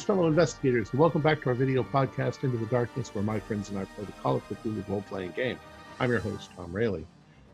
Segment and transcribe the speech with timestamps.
[0.00, 3.38] Greetings, fellow investigators, and welcome back to our video podcast, Into the Darkness, where my
[3.38, 5.58] friends and I play the Call of Cthulhu role playing game.
[5.98, 7.04] I'm your host, Tom Rayleigh.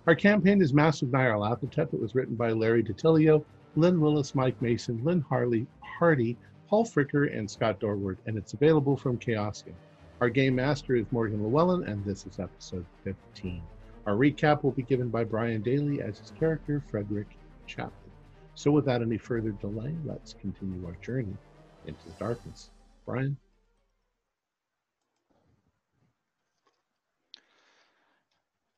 [0.06, 1.92] Our campaign is Masks of Nyarlathotep.
[1.92, 5.66] It was written by Larry DiTillio, Lynn Willis, Mike Mason, Lynn Harley,
[5.98, 6.36] Hardy,
[6.68, 9.74] Paul Fricker, and Scott Dorward, and it's available from Chaosium.
[10.20, 13.60] Our game master is Morgan Llewellyn, and this is episode 15.
[14.06, 18.12] Our recap will be given by Brian Daly as his character, Frederick Chapman.
[18.54, 21.36] So, without any further delay, let's continue our journey
[21.86, 22.70] into the darkness.
[23.04, 23.36] Brian?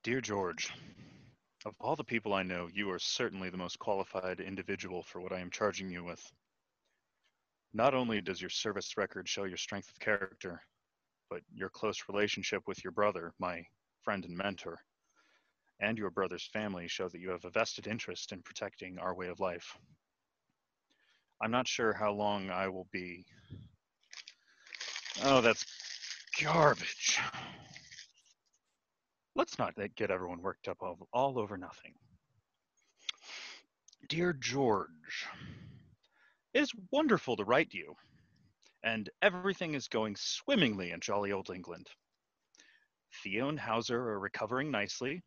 [0.04, 0.72] Dear George,
[1.66, 5.32] of all the people I know, you are certainly the most qualified individual for what
[5.32, 6.22] I am charging you with.
[7.74, 10.62] Not only does your service record show your strength of character,
[11.28, 13.62] but your close relationship with your brother, my
[14.02, 14.78] friend and mentor,
[15.80, 19.28] and your brother's family show that you have a vested interest in protecting our way
[19.28, 19.76] of life.
[21.40, 23.24] I'm not sure how long I will be.
[25.22, 25.64] Oh, that's
[26.42, 27.20] garbage.
[29.34, 30.78] Let's not get everyone worked up
[31.12, 31.94] all, over nothing.
[34.08, 35.26] Dear George,
[36.54, 37.94] it is wonderful to write you,
[38.82, 41.88] and everything is going swimmingly in jolly old England.
[43.22, 45.22] Theo and Hauser are recovering nicely,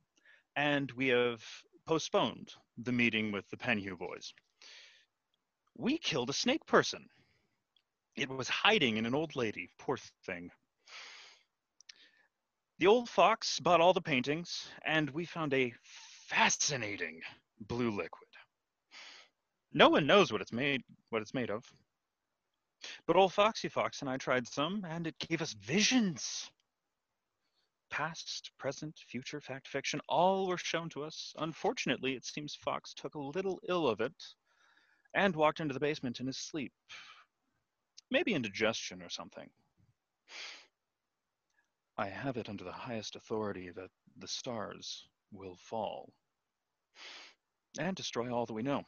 [0.56, 1.42] and we have
[1.88, 4.34] postponed the meeting with the Penhew boys.
[5.78, 7.10] We killed a snake person.
[8.16, 10.52] It was hiding in an old lady, poor thing.
[12.80, 17.22] The old fox bought all the paintings, and we found a fascinating
[17.60, 18.30] blue liquid.
[19.74, 21.64] No one knows what it's made what it's made of.
[23.06, 26.50] But old Foxy Fox and I tried some, and it gave us visions.
[27.90, 31.34] Past, present, future, fact, fiction, all were shown to us.
[31.38, 34.14] Unfortunately, it seems Fox took a little ill of it
[35.14, 36.72] and walked into the basement in his sleep.
[38.10, 39.50] Maybe indigestion or something.
[41.98, 46.12] I have it under the highest authority that the stars will fall
[47.80, 48.84] and destroy all that we know.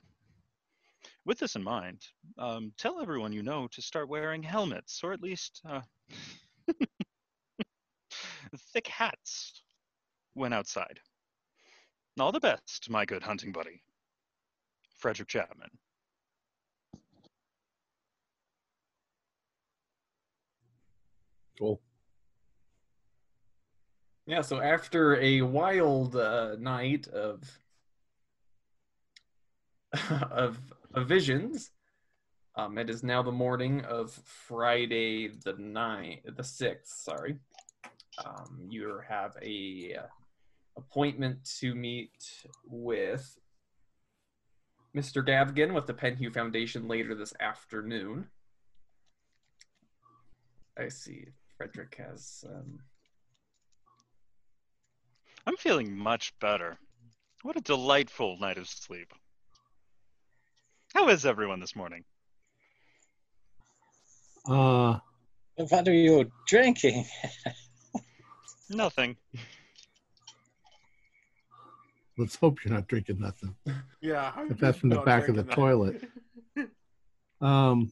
[1.26, 2.02] With this in mind,
[2.38, 5.82] um, tell everyone you know to start wearing helmets, or at least uh,
[8.74, 9.64] thick hats
[10.34, 11.00] when outside.
[12.20, 13.82] All the best, my good hunting buddy.
[15.00, 15.70] Frederick Chapman.
[21.58, 21.82] Cool.
[24.26, 27.44] Yeah, so after a wild uh, night of
[30.32, 30.60] of,
[30.96, 31.72] visions,
[32.56, 36.94] um, it is now the morning of Friday the ninth, the sixth.
[36.94, 37.38] Sorry,
[38.24, 40.08] um, you have a uh,
[40.78, 43.38] appointment to meet with
[44.96, 45.26] Mr.
[45.26, 48.28] Gavigan with the Penhew Foundation later this afternoon.
[50.78, 51.28] I see.
[51.64, 52.44] Frederick has.
[52.50, 52.80] Um...
[55.48, 56.78] I'm feeling much better.
[57.44, 59.14] What a delightful night of sleep.
[60.94, 62.04] How is everyone this morning?
[64.48, 65.00] Uh,
[65.56, 67.06] What are you drinking?
[68.70, 69.16] Nothing.
[72.18, 73.56] let's hope you're not drinking nothing.
[74.02, 75.56] Yeah, If that's you're from the back of the that.
[75.56, 76.04] toilet.
[77.42, 77.92] Um,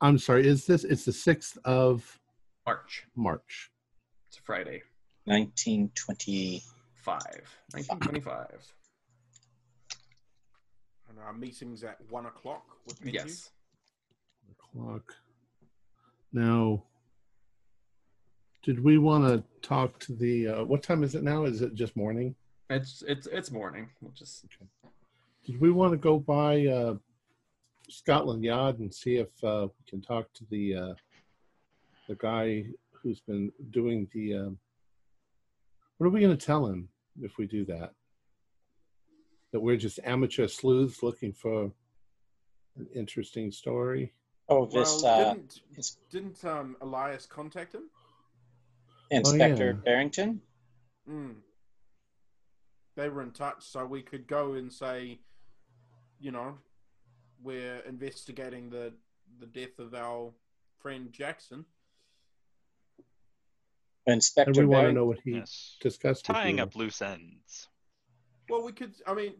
[0.00, 0.46] I'm sorry.
[0.46, 0.84] Is this?
[0.84, 2.16] It's the sixth of
[2.66, 3.04] March.
[3.14, 3.70] March.
[4.26, 4.82] It's Friday.
[5.24, 6.62] 1920.
[6.96, 7.20] Five.
[7.70, 8.72] 1925.
[11.08, 13.18] and our meeting's at one o'clock with Minty.
[13.18, 13.50] yes.
[14.50, 15.14] O'clock.
[16.32, 16.82] Now,
[18.64, 20.48] did we want to talk to the?
[20.48, 21.44] Uh, what time is it now?
[21.44, 22.34] Is it just morning?
[22.68, 23.88] It's it's it's morning.
[24.00, 24.44] We'll just
[25.44, 26.94] Did we want to go by uh,
[27.88, 30.94] Scotland Yard and see if uh, we can talk to the uh,
[32.08, 34.34] the guy who's been doing the?
[34.34, 34.58] Um,
[35.98, 36.88] what are we going to tell him
[37.22, 37.92] if we do that?
[39.52, 41.72] That we're just amateur sleuths looking for
[42.76, 44.12] an interesting story.
[44.48, 47.88] Oh, this Well, uh, didn't it's didn't um, Elias contact him?
[49.10, 49.72] Inspector yeah.
[49.72, 49.84] Mm.
[49.84, 50.40] Barrington.
[52.96, 55.20] They were in touch, so we could go and say,
[56.18, 56.54] you know,
[57.42, 58.94] we're investigating the
[59.38, 60.32] the death of our
[60.80, 61.66] friend Jackson.
[64.06, 65.76] Inspector And we want to know what he Yes.
[65.80, 66.24] discussed.
[66.24, 67.68] Tying up loose ends.
[68.48, 68.94] Well, we could.
[69.06, 69.34] I mean,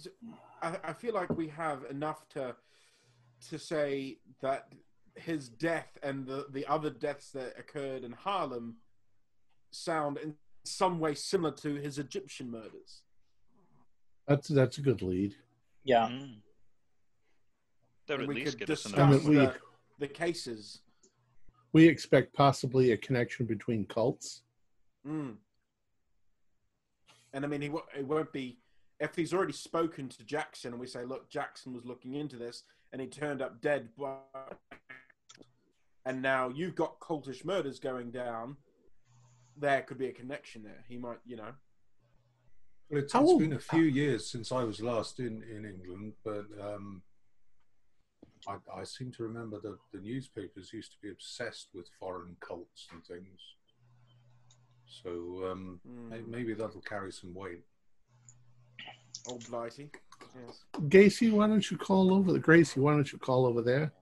[0.60, 2.56] I feel like we have enough to
[3.48, 4.72] to say that
[5.14, 8.78] his death and the the other deaths that occurred in Harlem
[9.70, 10.34] sound in
[10.64, 13.02] some way similar to his Egyptian murders.
[14.26, 15.36] That's that's a good lead.
[15.84, 16.08] Yeah.
[16.08, 16.40] Mm.
[18.08, 19.60] That would at we least could get us I mean, discuss we the-
[20.00, 20.80] the cases.
[21.72, 24.42] We expect possibly a connection between cults.
[25.06, 25.36] Mm.
[27.32, 28.58] And I mean, he, wo- it won't be
[28.98, 32.62] if he's already spoken to Jackson, and we say, "Look, Jackson was looking into this,
[32.92, 34.58] and he turned up dead." but-
[36.06, 38.56] And now you've got cultish murders going down.
[39.56, 40.84] There could be a connection there.
[40.88, 41.52] He might, you know.
[42.88, 45.64] Well, it's, How it's old- been a few years since I was last in, in
[45.64, 47.02] England, but um,
[48.46, 52.86] I, I seem to remember that the newspapers used to be obsessed with foreign cults
[52.92, 53.40] and things.
[54.86, 56.28] So um, may- Mm.
[56.28, 57.64] maybe that'll carry some weight.
[59.28, 59.90] Old Blighty.
[60.46, 60.64] Yes.
[60.88, 62.78] Gacy, why don't you call over the Gracie?
[62.80, 63.92] Why don't you call over there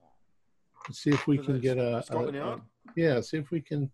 [0.85, 2.61] and see if we can get a, a- Scotland a- Yard?
[2.95, 3.89] yeah, see if we can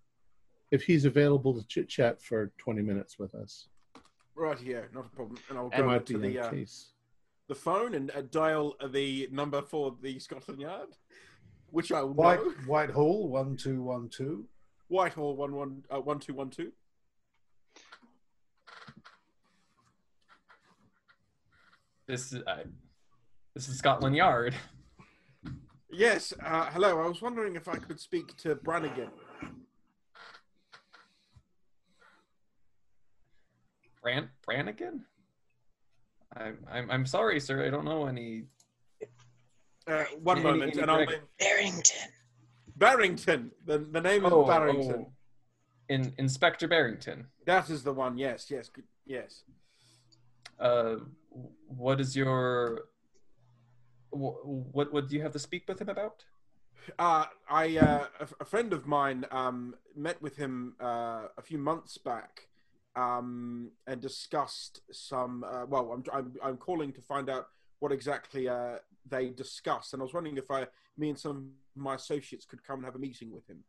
[0.71, 3.67] if he's available to chit chat for twenty minutes with us.
[4.35, 5.37] Right here, not a problem.
[5.49, 6.93] And I'll It go might to the uh, case.
[7.47, 10.89] the phone and uh, dial the number for the Scotland Yard,
[11.69, 12.51] which I will White know.
[12.67, 14.45] Whitehall one two one two.
[14.89, 16.71] Whitehall one one uh, one two one two.
[22.07, 22.63] This is uh,
[23.53, 24.55] this is Scotland Yard.
[25.93, 26.31] Yes.
[26.41, 27.01] Uh, hello.
[27.01, 29.09] I was wondering if I could speak to Brannigan.
[34.01, 35.01] Bran Brannigan.
[36.37, 37.65] I'm I'm I'm sorry, sir.
[37.65, 38.45] I don't know any.
[39.85, 41.21] Uh, one Any- moment, any and I'll Brannigan?
[41.39, 42.09] Barrington.
[42.77, 43.51] Barrington.
[43.65, 45.07] The the name is Oh, Barrington.
[45.07, 45.11] oh,
[45.89, 47.27] in Inspector Barrington.
[47.45, 48.17] That is the one.
[48.17, 48.49] Yes.
[48.49, 48.71] Yes.
[49.05, 49.43] Yes.
[50.57, 50.95] Uh,
[51.67, 52.85] what is your
[54.09, 56.25] what what do you have to speak with him about?
[56.97, 61.57] Uh, I uh, a, a friend of mine um, met with him uh, a few
[61.57, 62.47] months back
[62.95, 65.43] um, and discussed some.
[65.43, 67.47] Uh, well, I'm, I'm I'm calling to find out
[67.79, 68.77] what exactly uh,
[69.09, 70.67] they discussed, and I was wondering if I,
[70.97, 73.63] me and some of my associates could come and have a meeting with him.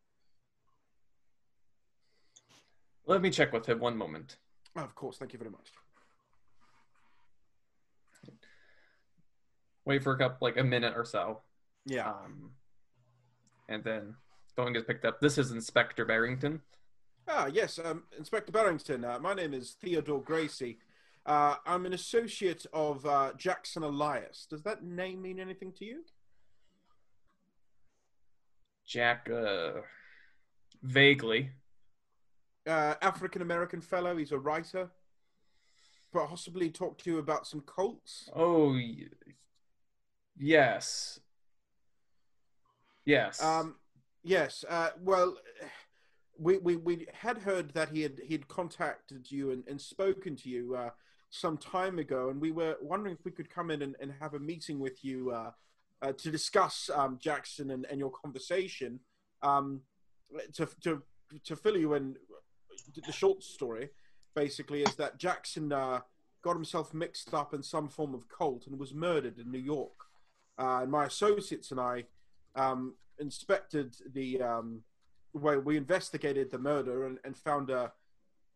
[3.05, 4.37] Let me check with him one moment.
[4.75, 5.69] Oh, of course, thank you very much.
[9.85, 11.41] Wait for a couple like a minute or so.
[11.85, 12.09] Yeah.
[12.09, 12.51] Um,
[13.67, 14.15] and then
[14.55, 15.19] phone gets picked up.
[15.19, 16.61] This is Inspector Barrington.
[17.27, 19.03] Ah, yes, um, Inspector Barrington.
[19.05, 20.77] Uh, my name is Theodore Gracie.
[21.25, 24.45] Uh, I'm an associate of uh, Jackson Elias.
[24.49, 26.03] Does that name mean anything to you?
[28.85, 29.81] Jack, uh,
[30.81, 31.51] vaguely.
[32.67, 34.15] uh, African American fellow.
[34.17, 34.89] He's a writer.
[36.11, 38.29] Possibly talk to you about some cults.
[38.35, 38.77] Oh,
[40.37, 41.19] yes.
[43.05, 43.41] Yes.
[43.41, 43.75] Um,
[44.23, 44.63] yes.
[44.69, 45.35] Uh, well,
[46.37, 50.35] we, we we had heard that he had he had contacted you and, and spoken
[50.37, 50.89] to you uh,
[51.29, 54.33] some time ago, and we were wondering if we could come in and, and have
[54.33, 55.51] a meeting with you uh,
[56.01, 58.99] uh, to discuss um, Jackson and, and your conversation.
[59.41, 59.81] Um,
[60.53, 61.03] to to
[61.45, 62.15] to fill you in,
[63.05, 63.89] the short story
[64.35, 65.99] basically is that Jackson uh,
[66.43, 70.02] got himself mixed up in some form of cult and was murdered in New York.
[70.57, 72.03] Uh, and my associates and I
[72.55, 74.81] um, inspected the um,
[75.33, 77.89] way we investigated the murder and, and found uh,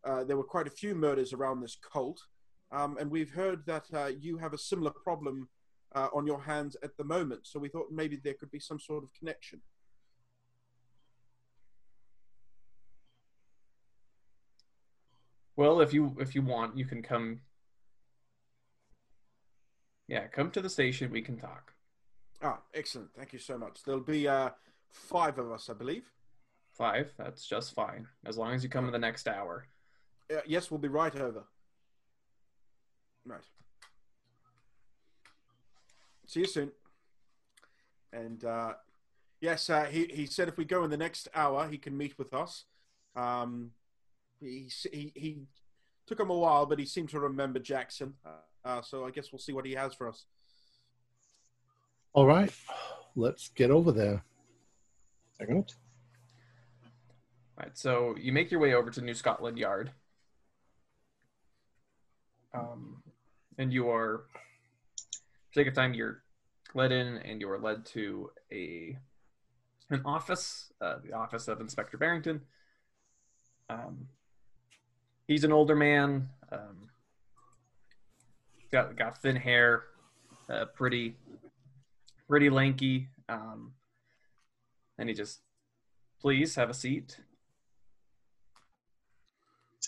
[0.04, 2.20] uh, there were quite a few murders around this cult.
[2.70, 5.48] Um, and we've heard that uh, you have a similar problem
[5.94, 7.46] uh, on your hands at the moment.
[7.46, 9.60] So we thought maybe there could be some sort of connection.
[15.58, 17.40] well, if you if you want, you can come.
[20.06, 21.10] Yeah, come to the station.
[21.10, 21.74] We can talk.
[22.42, 23.10] Ah, excellent.
[23.16, 23.82] Thank you so much.
[23.82, 24.50] There'll be uh,
[24.90, 26.04] five of us, I believe.
[26.72, 27.12] Five.
[27.18, 28.06] That's just fine.
[28.24, 29.66] As long as you come in the next hour.
[30.30, 31.44] Uh, yes, we'll be right over.
[33.26, 33.40] Right.
[36.26, 36.70] See you soon.
[38.12, 38.74] And uh,
[39.40, 42.18] yes, uh, he he said if we go in the next hour, he can meet
[42.18, 42.64] with us.
[43.16, 43.72] Um,
[44.40, 45.38] he he he
[46.06, 48.14] took him a while, but he seemed to remember Jackson.
[48.24, 50.26] Uh, uh, so I guess we'll see what he has for us.
[52.18, 52.52] All right,
[53.14, 54.24] let's get over there.
[55.38, 55.72] Second.
[57.56, 57.78] Right.
[57.78, 59.92] So you make your way over to New Scotland Yard.
[62.52, 63.04] Um,
[63.56, 66.24] and you are, for sake of time, you're
[66.74, 68.96] led in and you are led to a
[69.90, 72.40] an office, uh, the office of Inspector Barrington.
[73.70, 74.08] Um,
[75.28, 76.88] he's an older man, um,
[78.72, 79.84] got got thin hair,
[80.50, 81.14] uh, pretty
[82.28, 83.72] pretty lanky, um,
[84.98, 85.40] and he just,
[86.20, 87.18] please have a seat.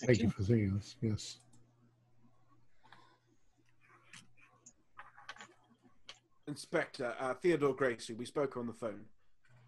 [0.06, 0.96] Thank you for seeing us.
[1.02, 1.36] Yes.
[6.48, 9.04] Inspector uh, Theodore Gracie, we spoke on the phone.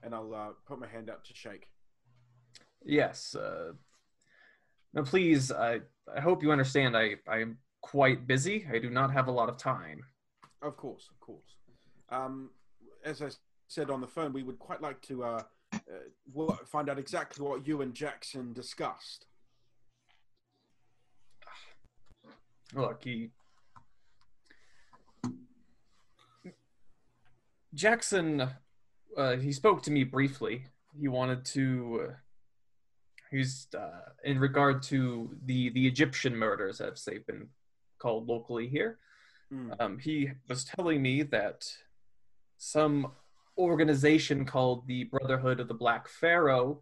[0.03, 1.69] and I'll uh, put my hand up to shake.
[2.85, 3.35] Yes.
[3.35, 3.73] Uh,
[4.95, 5.81] now, please, I,
[6.15, 6.97] I hope you understand.
[6.97, 8.67] I, I'm quite busy.
[8.73, 10.03] I do not have a lot of time.
[10.61, 11.57] Of course, of course.
[12.11, 12.51] Um,
[13.05, 13.29] as I
[13.69, 15.43] said on the phone, we would quite like to uh,
[15.75, 19.27] uh, find out exactly what you and Jackson discussed.
[22.75, 23.31] Look, he.
[27.75, 28.49] Jackson,
[29.17, 30.67] uh, he spoke to me briefly.
[30.99, 32.07] He wanted to.
[32.09, 32.15] Uh,
[33.31, 37.49] he's uh, in regard to the the Egyptian murders, as they've been
[37.99, 38.99] called locally here.
[39.51, 39.73] Hmm.
[39.79, 41.71] Um, he was telling me that
[42.65, 43.11] some
[43.59, 46.81] organization called the Brotherhood of the Black Pharaoh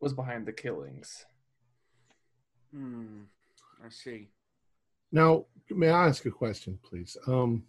[0.00, 1.26] was behind the killings.
[2.72, 3.22] Hmm.
[3.84, 4.28] I see.
[5.10, 7.16] Now, may I ask a question, please?
[7.26, 7.64] Um,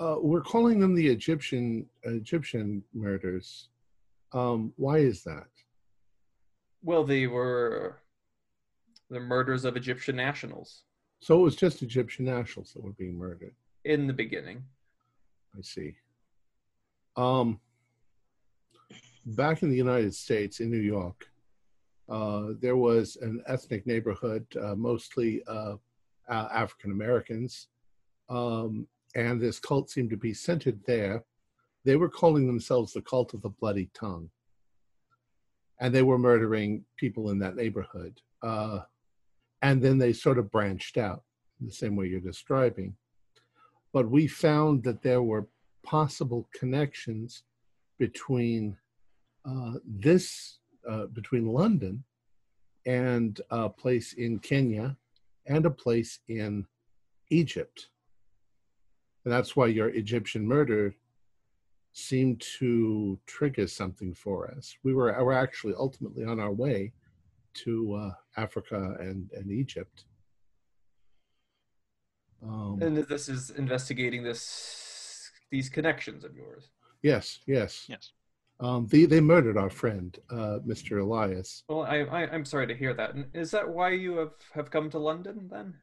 [0.00, 3.68] uh, we're calling them the Egyptian Egyptian murders.
[4.32, 5.46] Um, why is that?
[6.82, 8.00] Well, they were
[9.10, 10.82] the murders of Egyptian nationals
[11.20, 13.54] So it was just Egyptian nationals that were being murdered.
[13.88, 14.62] In the beginning.
[15.56, 15.96] I see.
[17.16, 17.58] Um,
[19.24, 21.26] back in the United States, in New York,
[22.08, 25.76] uh, there was an ethnic neighborhood, uh, mostly uh,
[26.28, 27.68] African Americans,
[28.28, 31.24] um, and this cult seemed to be centered there.
[31.84, 34.28] They were calling themselves the cult of the bloody tongue,
[35.80, 38.20] and they were murdering people in that neighborhood.
[38.42, 38.80] Uh,
[39.62, 41.22] and then they sort of branched out
[41.60, 42.94] the same way you're describing
[43.92, 45.46] but we found that there were
[45.82, 47.42] possible connections
[47.98, 48.76] between
[49.48, 52.04] uh, this, uh, between London
[52.86, 54.96] and a place in Kenya
[55.46, 56.66] and a place in
[57.30, 57.88] Egypt.
[59.24, 60.94] And that's why your Egyptian murder
[61.92, 64.76] seemed to trigger something for us.
[64.84, 66.92] We were, were actually ultimately on our way
[67.54, 70.04] to uh, Africa and, and Egypt.
[72.42, 76.70] Um, And this is investigating this these connections of yours.
[77.02, 77.86] Yes, yes.
[77.88, 78.12] Yes.
[78.60, 81.00] Um, they they murdered our friend, uh, Mr.
[81.00, 81.62] Elias.
[81.68, 83.14] Well, I, I I'm sorry to hear that.
[83.14, 85.74] And is that why you have have come to London then?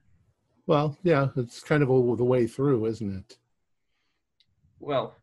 [0.67, 3.37] Well, yeah, it's kind of all the way through, isn't it?
[4.79, 5.15] Well,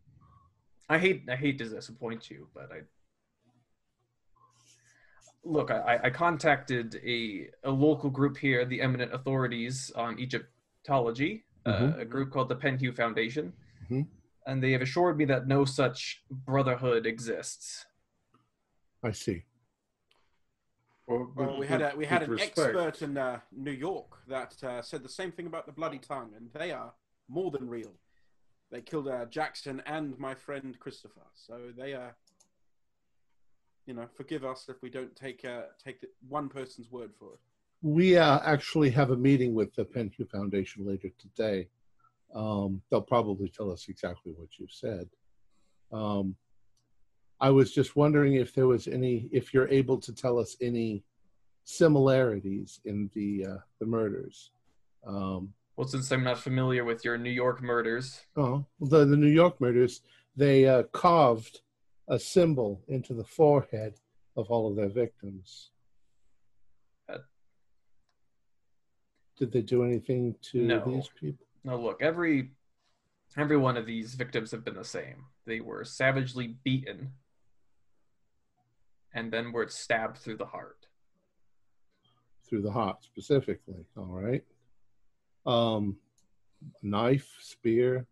[0.89, 2.81] I hate I hate to disappoint you, but I
[5.45, 5.71] look.
[5.71, 10.19] I, I contacted a a local group here, the eminent authorities on
[10.87, 11.99] Egyptology, uh, Mhm.
[12.01, 13.53] a group called the Penhew Foundation,
[13.89, 14.09] Mhm.
[14.47, 17.87] and they have assured me that no such brotherhood exists.
[19.03, 19.45] I see.
[21.07, 24.63] Well, Well, we had a we had an respect- expert in uh, New York that
[24.65, 26.95] uh, said the same thing about the bloody tongue, and they are
[27.29, 27.95] more than real.
[28.71, 32.17] They killed uh, Jackson and my friend Christopher, so they are.
[33.87, 37.35] You know, forgive us if we don't take uh, take the, one person's word for
[37.35, 37.41] it.
[37.83, 41.69] We uh, actually have a meeting with the Penhew Foundation later today.
[42.35, 45.09] Um, they'll probably tell us exactly what you said.
[45.93, 46.37] Um,
[47.41, 51.03] I was just wondering if there was any, if you're able to tell us any
[51.65, 54.53] similarities in the uh, the murders.
[55.07, 59.27] Um, Well, since I'm not familiar with your New York murders, Oh, the the New
[59.43, 60.03] York murders,
[60.37, 61.61] they uh, carved
[62.09, 63.95] a symbol into the forehead
[64.37, 65.72] of all of their victims.
[69.43, 70.85] Did they do anything to No.
[70.85, 71.45] these people?
[71.65, 72.53] No, look, every
[73.37, 75.27] every one of these victims have been the same.
[75.47, 77.15] They were savagely beaten
[79.13, 80.87] and then were stabbed through the heart.
[82.45, 83.85] Through the heart, specifically.
[83.97, 84.45] All right.
[85.45, 85.99] Um,
[86.81, 88.07] knife, spear,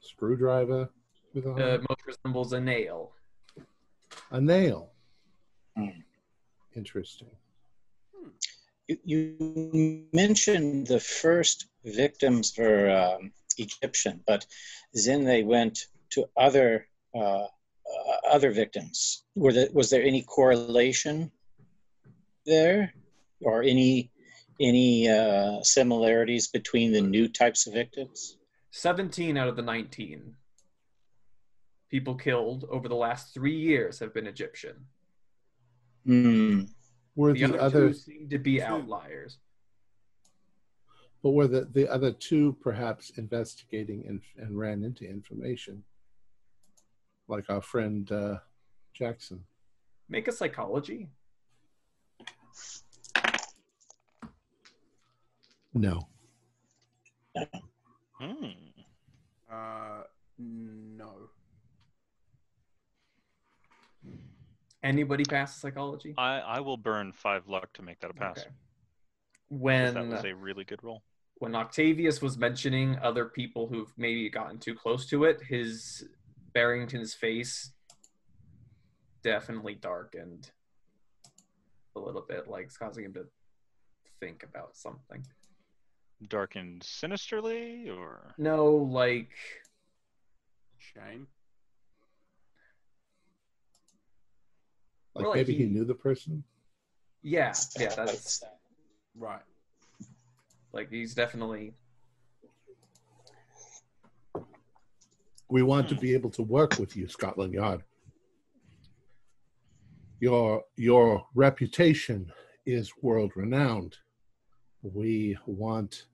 [0.00, 0.90] screwdriver
[1.32, 3.14] through the Uh, most resembles a nail.
[4.30, 4.92] a nail.
[5.78, 6.00] Hmm.
[6.74, 7.34] Interesting.
[8.86, 14.46] You, you mentioned the first victims were um, Egyptian, but
[14.92, 19.24] then they went to other uh, uh, other victims.
[19.34, 21.30] Were the, was there any correlation
[22.46, 22.92] there,
[23.40, 24.10] or any
[24.60, 28.36] any uh, similarities between the new types of victims?
[28.70, 30.34] 17 out of the 19
[31.94, 34.74] people killed over the last three years have been Egyptian.
[36.04, 36.62] Hmm.
[37.16, 38.64] Were The, the, other, other, two seem to be Two.
[38.64, 39.38] outliers.
[41.22, 45.82] but were the, the other two perhaps investigating and, and ran into information?
[47.28, 48.38] Like our friend uh,
[48.92, 49.44] Jackson.
[50.08, 51.08] Make a psychology.
[55.72, 56.08] No.
[58.20, 58.44] Hmm.
[59.50, 60.02] Uh,
[64.84, 66.14] Anybody pass psychology?
[66.18, 68.38] I, I will burn five luck to make that a pass.
[68.38, 68.48] Okay.
[68.48, 68.54] 'cause
[69.48, 71.02] When that was a really good roll.
[71.36, 76.06] when Octavius was mentioning other people who've maybe gotten too close to it, his
[76.52, 77.72] Barrington's face
[79.22, 80.50] definitely darkened
[81.96, 83.26] a little bit, like it's causing him to
[84.20, 85.24] think about something.
[86.28, 89.30] Darkened sinisterly, or No, like
[90.78, 91.26] Shame.
[95.14, 96.44] Like Well, like maybe he he- knew the person.
[97.22, 98.42] yeah, yeah, that's.
[99.16, 99.42] Right.
[100.72, 101.74] like he's definitely
[105.48, 107.82] We want to be able to work with you, Scotland Yard.
[110.20, 112.32] Your your reputation
[112.66, 113.96] is world renowned.
[114.82, 116.06] We want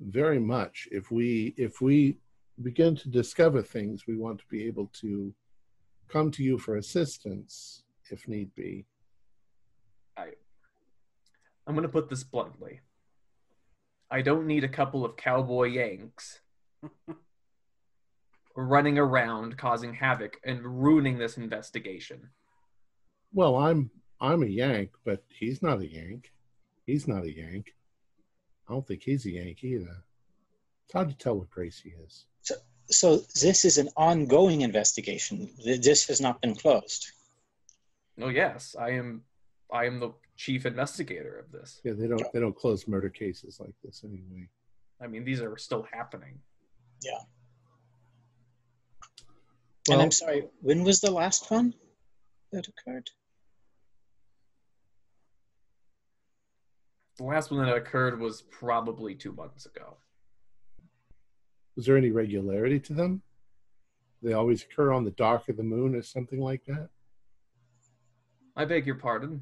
[0.00, 2.16] very much if we if we
[2.62, 5.34] begin to discover things, we want to be able to
[6.10, 8.86] come to you for assistance if need be.
[11.66, 12.80] I'm going to put this bluntly.
[14.10, 16.40] I don't need a couple of cowboy yanks
[18.56, 22.30] running around causing havoc and ruining this investigation.
[23.32, 23.90] Well, I'm
[24.20, 26.32] I'm a Yank, but he's not a Yank.
[26.86, 27.72] He's not a Yank.
[28.68, 30.02] I don't think he's a Yank either.
[30.84, 32.26] It's hard to tell what race he is.
[32.90, 35.48] So this is an ongoing investigation.
[35.64, 37.06] This has not been closed.
[38.20, 39.22] Oh yes, I am
[39.72, 41.80] I am the chief investigator of this.
[41.84, 44.48] Yeah, they don't they don't close murder cases like this anyway.
[45.00, 46.40] I mean, these are still happening.
[47.02, 47.20] Yeah.
[49.90, 51.74] And I'm sorry, when was the last one
[52.52, 53.08] that occurred?
[57.16, 59.96] The last one that occurred was probably 2 months ago.
[61.80, 63.22] Was there any regularity to them?
[64.22, 66.90] They always occur on the dark of the moon or something like that.
[68.54, 69.40] I beg your pardon.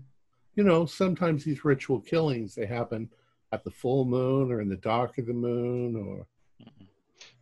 [0.54, 3.10] You know, sometimes these ritual killings they happen
[3.50, 6.28] at the full moon or in the dark of the moon or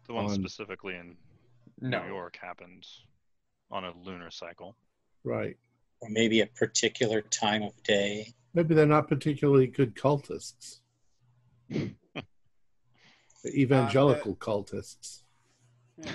[0.06, 1.14] the one On- specifically in
[1.82, 2.00] No.
[2.02, 3.04] New York happens
[3.70, 4.78] on a lunar cycle.
[5.24, 5.58] right.
[6.00, 8.32] Or maybe a particular time of day?
[8.54, 10.80] Maybe they're not particularly good cultists.
[13.46, 15.22] They're evangelical cultists.
[16.02, 16.12] Yes.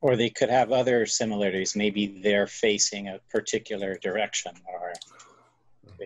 [0.00, 1.74] Or they could have other similarities.
[1.74, 4.92] Maybe they're facing a particular direction or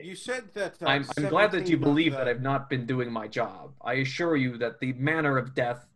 [0.01, 0.81] You said that.
[0.81, 3.73] Uh, I'm, I'm glad that you believe the- that I've not been doing my job.
[3.83, 5.87] I assure you that the manner of death,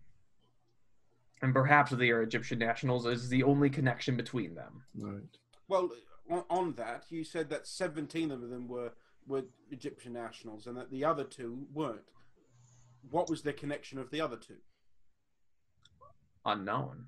[1.42, 4.82] and perhaps they are Egyptian nationals, is the only connection between them.
[4.96, 5.22] Right.
[5.68, 5.90] Well,
[6.28, 8.92] on, on that, you said that 17 of them were,
[9.28, 12.02] were Egyptian nationals and that the other two weren't.
[13.10, 14.56] What was the connection of the other two?
[16.44, 17.06] Unknown.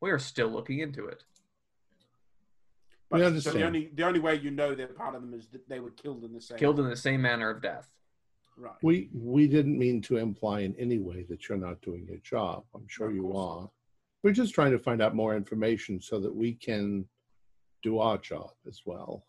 [0.00, 1.24] We are still looking into it.
[3.10, 3.54] We understand.
[3.54, 5.80] So the only the only way you know they're part of them is that they
[5.80, 6.58] were killed in the same.
[6.58, 7.90] Killed in the same manner of death.
[8.56, 8.72] Right.
[8.82, 12.64] We we didn't mean to imply in any way that you're not doing your job.
[12.74, 13.70] I'm sure Of you course are.
[14.22, 17.06] We're just trying to find out more information so that we can
[17.82, 19.24] do our job as well.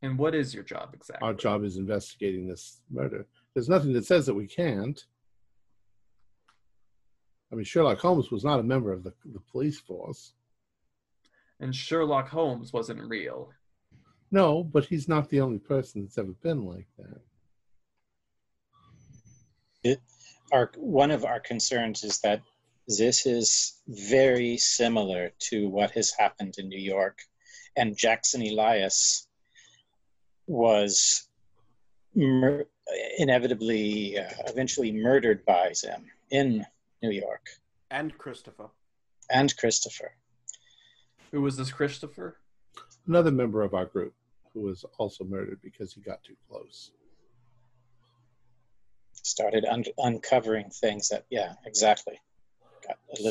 [0.00, 1.26] And what is your job exactly?
[1.26, 3.26] Our job is investigating this murder.
[3.54, 5.04] There's nothing that says that we can't.
[7.52, 10.32] I mean, Sherlock Holmes was not a member of the, the police force.
[11.60, 13.52] And Sherlock Holmes wasn't real.
[14.30, 16.86] No, but he's not the only person that's ever been like
[19.84, 20.00] that.
[20.52, 22.40] our one of our concerns is that
[22.88, 27.18] this is very similar to what has happened in New York,
[27.76, 29.28] and Jackson Elias
[30.46, 31.31] was mur-
[32.14, 36.64] inevitably, uh, eventually murdered by them in
[37.02, 37.46] New York,
[37.90, 38.68] And Christopher.
[39.30, 40.12] and Christopher.
[41.30, 42.38] Who was this Christopher?
[43.06, 44.14] Another member of our group
[44.52, 46.92] who was also murdered because he got too close.
[49.14, 52.20] Started un- uncovering things that, yeah, exactly.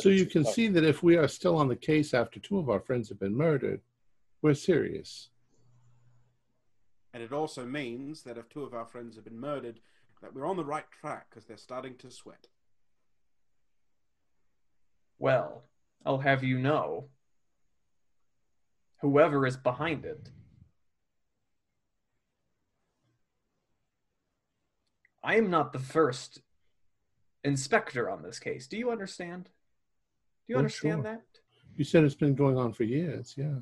[0.00, 0.54] So you can close.
[0.54, 3.20] see that if we are still on the case after two of our friends have
[3.20, 3.80] been murdered,
[4.40, 5.28] we're serious.
[7.12, 9.80] And it also means that if two of our friends have been murdered,
[10.22, 12.46] that we're on the right track because they're starting to sweat.
[15.18, 15.64] Well,
[16.06, 17.08] I'll have you know.
[19.00, 20.30] Whoever is behind it.
[25.24, 26.40] I am not the first
[27.44, 28.66] inspector on this case.
[28.66, 29.44] Do you understand?
[29.44, 31.02] Do you Oh, understand sure.
[31.02, 31.22] that?
[31.76, 33.56] You said it's been going on for years, yeah.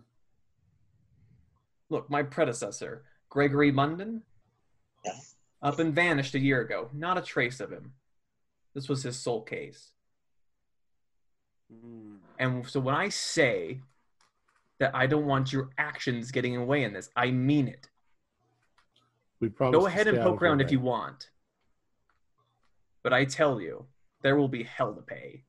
[1.89, 4.23] Look, my predecessor, Gregory Munden,
[5.05, 5.19] Yeah.
[5.63, 6.91] up and vanished a year ago.
[6.93, 7.95] Not a trace of him.
[8.75, 9.93] This was his sole case.
[11.71, 12.17] Hmm.
[12.39, 13.81] And so when I say
[14.81, 17.11] that I don't want your actions getting in the way in this.
[17.15, 17.89] I mean it.
[19.39, 21.31] We promise Go ahead and poke of your around if you want.
[23.03, 23.87] But I tell you,
[24.23, 25.45] there will be hell to pay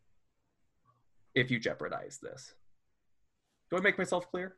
[1.33, 2.53] if you jeopardize this.
[3.69, 4.55] Do I make myself clear?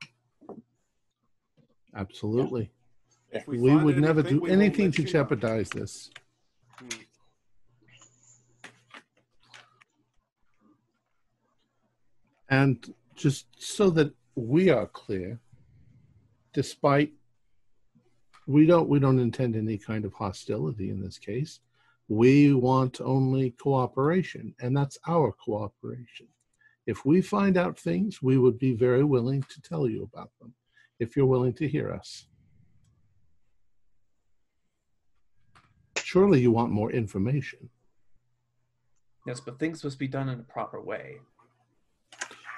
[1.96, 2.72] Absolutely.
[3.34, 5.12] If We, find would never do anything to you know.
[5.12, 6.12] jeopardize this.
[6.78, 6.88] Hmm.
[12.50, 15.40] And just so that we are clear,
[16.54, 17.12] despite
[18.46, 21.60] we don't we don't intend any kind of hostility in this case.
[22.10, 26.28] We want only cooperation, and that's our cooperation.
[26.86, 30.54] If we find out things, we would be very willing to tell you about them
[31.00, 32.28] if you're willing to hear us.
[36.14, 37.72] Surely you want more information.
[39.26, 41.18] Yes, but things must be done in a proper way.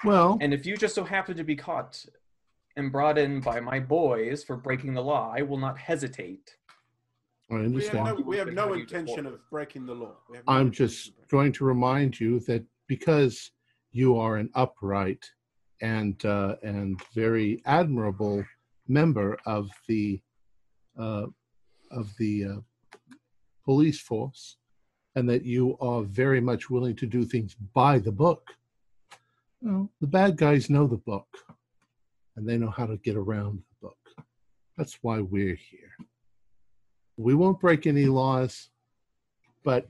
[0.04, 2.06] Well, And if you just so happen to be caught
[2.76, 6.58] and brought in by my boys for breaking the law, I will not hesitate.
[7.50, 8.06] I We have understand.
[8.06, 10.16] no, we have no intention of breaking the law.
[10.30, 13.52] We have no I'm just going to remind you that because
[13.94, 15.24] you are an upright
[15.82, 18.44] and uh, and very admirable
[18.90, 20.22] member of the
[21.00, 21.28] uh,
[21.92, 22.60] of the uh,
[23.66, 24.58] police force,
[25.16, 28.52] and that you are very much willing to do things by the book.
[29.62, 31.28] Well, the bad guys know the book,
[32.36, 33.98] and they know how to get around the book.
[34.78, 35.92] That's why we're here.
[37.18, 38.70] We won't break any laws,
[39.64, 39.88] but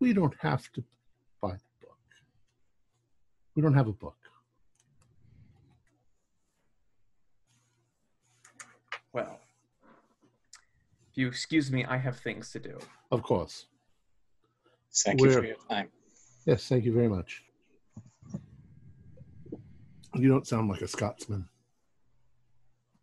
[0.00, 0.84] we don't have to
[1.40, 1.98] buy the book.
[3.54, 4.16] We don't have a book.
[9.12, 9.40] Well,
[11.10, 12.78] if you excuse me, I have things to do.
[13.10, 13.66] Of course.
[15.04, 15.88] Thank you for your time.
[16.46, 17.44] Yes, thank you very much.
[20.14, 21.48] You don't sound like a Scotsman.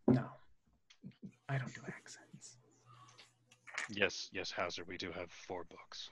[0.08, 0.26] No,
[1.48, 2.58] I don't do accents.
[3.90, 6.10] Yes, yes, Hauser, we do have four books.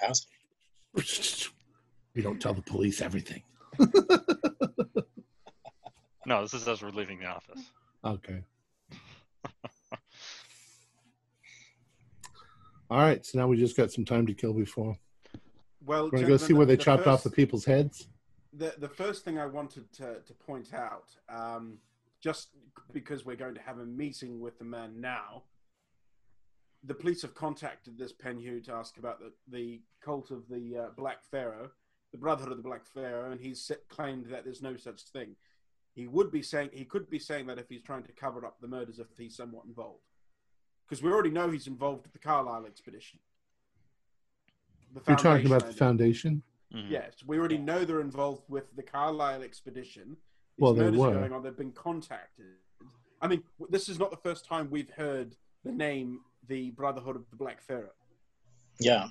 [0.00, 0.26] How's
[2.14, 3.42] You don't tell the police everything.
[6.26, 7.70] No, this is as we're leaving the office.
[8.04, 8.42] Okay.
[12.90, 14.96] All right, so now we just got some time to kill before.
[15.84, 18.08] Well, We're gonna go see where they the chopped off the people's heads.
[18.52, 21.78] the the first thing I wanted to, to point out, um,
[22.20, 22.50] just
[22.92, 25.42] because we're going to have a meeting with the man now,
[26.84, 30.88] the police have contacted this Penhew to ask about the, the cult of the uh,
[30.96, 31.70] Black Pharaoh,
[32.12, 35.34] the Brotherhood of the Black Pharaoh, and he's claimed that there's no such thing.
[35.92, 38.60] He would be saying he could be saying that if he's trying to cover up
[38.60, 40.04] the murders, if he's somewhat involved,
[40.88, 43.18] because we already know he's involved with the Carlyle expedition.
[44.94, 45.78] The You're talking about the ended.
[45.78, 46.42] foundation?
[46.72, 46.90] Mhm.
[46.90, 50.10] Yes, we already know they're involved with the Carlyle expedition.
[50.10, 50.16] These
[50.58, 51.12] Well, they were.
[51.12, 51.42] Going on.
[51.42, 52.56] They've been contacted.
[53.20, 57.28] I mean, this is not the first time we've heard the name the Brotherhood of
[57.30, 57.90] the Black Pharaoh.
[58.78, 59.08] Yeah.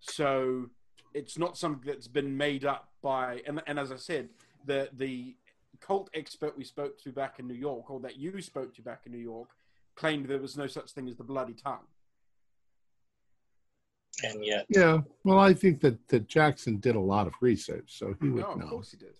[0.00, 0.70] So
[1.12, 3.42] it's not something that's been made up by.
[3.46, 4.30] And, and as I said,
[4.64, 5.36] the the
[5.80, 9.02] cult expert we spoke to back in New York, or that you spoke to back
[9.06, 9.48] in New York,
[10.00, 11.86] claimed there was no such thing as the bloody tongue.
[14.24, 15.00] And yet, Yeah.
[15.24, 18.52] Well, I think that, that Jackson did a lot of research, so he would No,
[18.52, 19.16] of course he did.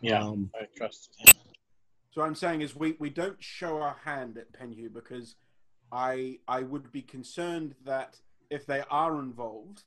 [0.00, 1.34] yeah, Um, I trust him.
[2.10, 5.36] So I'm saying is we, we don't show our hand at Penhew because
[5.92, 8.20] I I would be concerned that
[8.50, 9.82] if they are involved,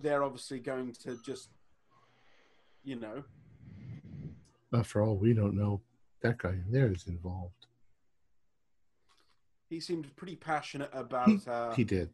[0.00, 1.48] they're obviously going to just
[2.82, 3.24] you know
[4.70, 5.80] but for all we don't know,
[6.22, 7.66] that guy in there is involved.
[9.68, 12.10] He seemed pretty passionate about He, uh, he did.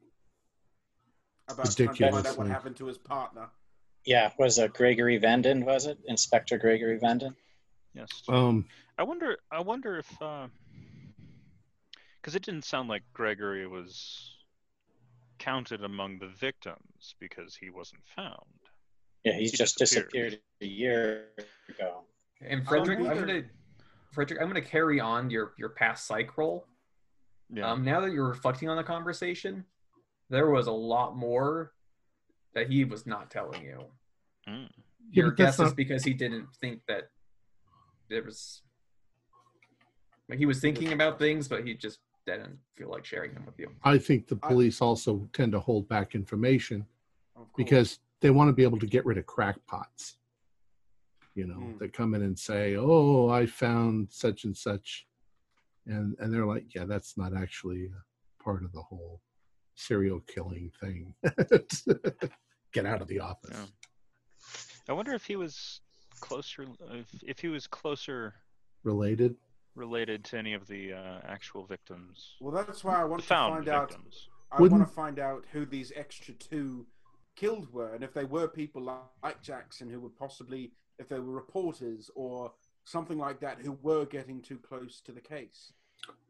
[1.49, 3.49] about trying to find out what happened to his partner.
[4.07, 5.65] Yeah, was it Gregory Vanden?
[5.65, 7.35] Was it Inspector Gregory Vanden?
[7.95, 8.09] Yes.
[8.29, 8.67] Um,
[8.99, 9.37] I wonder.
[9.51, 10.49] I wonder if, because
[12.35, 14.37] it didn't sound like Gregory was
[15.39, 18.37] counted among the victims because he wasn't found.
[19.25, 20.31] Yeah, he's He just disappeared.
[20.31, 21.25] disappeared a year
[21.69, 22.05] ago.
[22.43, 23.43] And Frederick, I'm gonna
[24.13, 26.67] Frederick, I'm gonna carry on your your past psych roll.
[27.53, 27.71] Yeah.
[27.71, 29.65] Um, now that you're reflecting on the conversation,
[30.29, 31.73] there was a lot more
[32.55, 33.85] that he was not telling you.
[34.49, 34.69] Mm.
[35.11, 37.11] Your but that's guess is because he didn't think that
[38.09, 38.63] there was.
[40.29, 43.59] Like he was thinking about things, but he just didn't feel like sharing them with
[43.59, 43.69] you.
[43.83, 46.87] I think the I- police also tend to hold back information
[47.57, 50.17] because they want to be able to get rid of crackpots.
[51.35, 51.79] You know, Mm.
[51.81, 55.07] they come in and say, "Oh, I found such and such,"
[55.87, 57.91] and and they're like, "Yeah, that's not actually
[58.43, 59.21] part of the whole
[59.75, 61.15] serial killing thing."
[62.73, 63.51] get out of the office.
[63.53, 63.67] Yeah.
[64.89, 65.81] I wonder if he was
[66.21, 68.35] closer, if, if he was closer
[68.85, 69.35] Related.
[69.75, 73.55] related to any of the uh, actual victims, Well, that's why I want to found
[73.67, 73.97] find out.
[74.53, 76.87] I Wouldn't- want to find out who these extra two
[77.37, 81.19] killed were, and if they were people like, like Jackson, who were possibly, if they
[81.21, 82.53] were reporters or
[82.91, 85.73] something like that, who were getting too close to the case.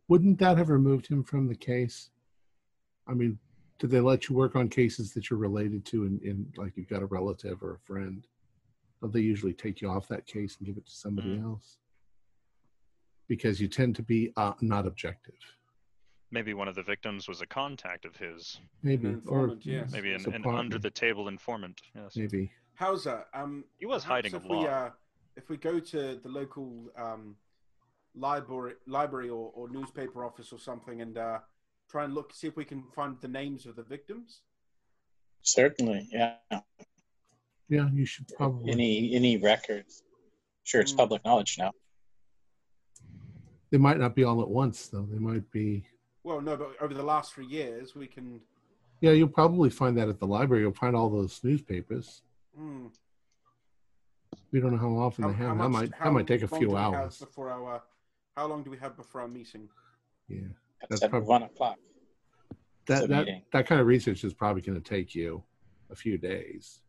[0.08, 2.10] Wouldn't that have removed him from the case?
[3.08, 3.38] I mean,
[3.78, 6.88] did they let you work on cases that you're related to in, in like you've
[6.88, 8.26] got a relative or a friend?
[9.00, 11.44] Don't they usually take you off that case and give it to somebody Mm.
[11.44, 11.78] else?
[13.28, 15.38] Because you tend to be uh, not objective.
[16.32, 18.60] Maybe one of the victims was a contact of his.
[18.82, 19.08] Maybe.
[19.08, 19.90] An informant, yes.
[19.92, 21.80] Maybe an, an under the table informant.
[21.94, 22.16] Yes.
[22.16, 22.52] Maybe.
[22.74, 23.28] How's that?
[23.34, 24.68] Um, He was hiding a if we, lot.
[24.68, 24.90] uh,
[25.40, 27.34] if we go to the local um,
[28.14, 31.38] library, library or, or newspaper office or something, and uh,
[31.90, 34.42] try and look, see if we can find the names of the victims.
[35.42, 36.34] Certainly, yeah.
[37.70, 38.70] Yeah, you should probably.
[38.72, 40.02] Any any records?
[40.64, 40.98] Sure, it's Mm.
[40.98, 41.72] public knowledge now.
[43.70, 45.06] They might not be all at once, though.
[45.10, 45.86] They might be.
[46.24, 48.40] Well, no, but over the last three years, we can.
[49.00, 50.62] Yeah, you'll probably find that at the library.
[50.64, 52.22] You'll find all those newspapers.
[52.54, 52.88] Hmm,
[54.52, 55.56] We don't know how often they have.
[55.58, 57.18] that much- might how that might take a few do we have hours.
[57.18, 57.82] before our.
[58.36, 59.68] How long do we have before our meeting?
[60.28, 60.40] Yeah,
[60.80, 61.78] That's, That's at prob- one o'clock.
[62.86, 63.42] that that, meeting.
[63.52, 65.42] that kind of research is probably going to take you
[65.90, 66.82] a few days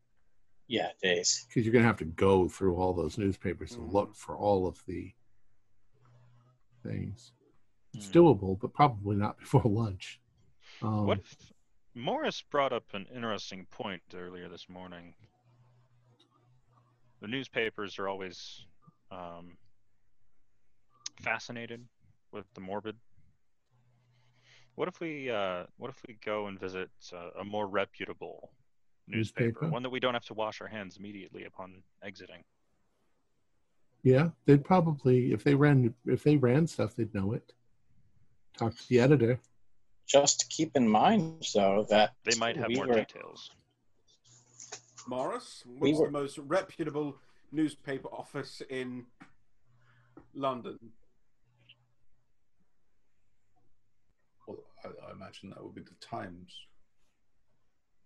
[0.67, 1.45] Yeah, days.
[1.47, 3.93] because you're going to have to go through all those newspapers and Mhm.
[3.93, 5.13] look for all of the
[6.83, 7.33] things.
[7.93, 8.11] It's Hmm.
[8.19, 10.19] doable, but probably not before lunch.
[10.81, 11.53] Um, What if
[11.93, 15.15] Morris brought up an interesting point earlier this morning?
[17.21, 18.65] The newspapers are always
[19.11, 19.57] um,
[21.21, 21.85] fascinated
[22.31, 22.95] with the morbid.
[24.75, 28.51] What if we uh, what if we go and visit uh, a more reputable
[29.07, 29.69] newspaper, Newspaper?
[29.69, 32.43] one that we don't have to wash our hands immediately upon exiting?
[34.03, 37.53] Yeah, they'd probably if they ran if they ran stuff, they'd know it.
[38.57, 39.39] Talk to the editor.
[40.07, 43.51] Just keep in mind, though, that They might have we more were, details.
[45.07, 47.15] Morris, We what's were- the most reputable
[47.51, 49.05] newspaper office in
[50.33, 50.77] London?
[54.47, 56.53] Well, I, I imagine that would be the Times.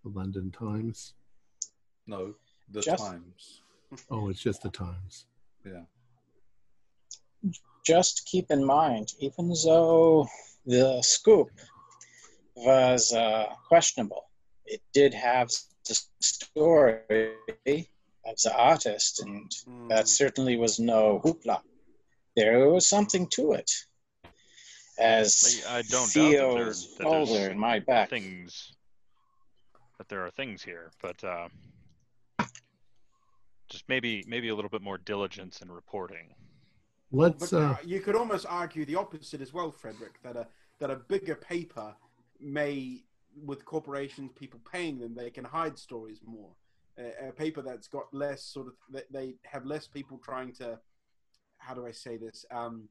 [0.04, 1.14] The London Times.
[2.08, 2.36] No,
[2.72, 3.62] the Just- Times.
[4.10, 5.26] Oh, it's just the Times.
[5.66, 5.84] Yeah.
[7.86, 10.28] just keep in mind, even though
[10.66, 11.50] the scoop
[12.56, 14.26] was uh, questionable,
[14.66, 15.50] it did have
[15.86, 17.34] the story
[18.26, 21.62] of the artist, and Hmm, that certainly was no hoopla.
[22.36, 23.71] There was something to it.
[24.98, 28.10] As I- I don't doubt that there- that there's folder in my back.
[28.10, 28.74] things
[29.98, 31.50] that there are things here, but uh,
[33.69, 36.34] just maybe maybe a little bit more diligence in reporting.
[37.12, 40.21] Let's But uh, uh, you could almost argue the opposite as well, Frederick.
[40.24, 40.48] That a
[40.80, 41.95] that a bigger paper
[42.39, 43.04] may,
[43.43, 46.52] with corporations, people paying them, they can hide stories more.
[46.98, 50.80] A, a paper that's got less sort of that they have less people trying to,
[51.58, 52.45] how do I say this?
[52.52, 52.88] Um,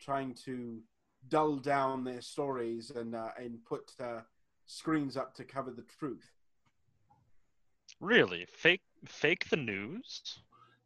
[0.00, 0.80] trying to
[1.28, 4.20] dull down their stories and uh, and put uh,
[4.66, 6.30] screens up to cover the truth.
[8.00, 10.40] Really, fake fake the news?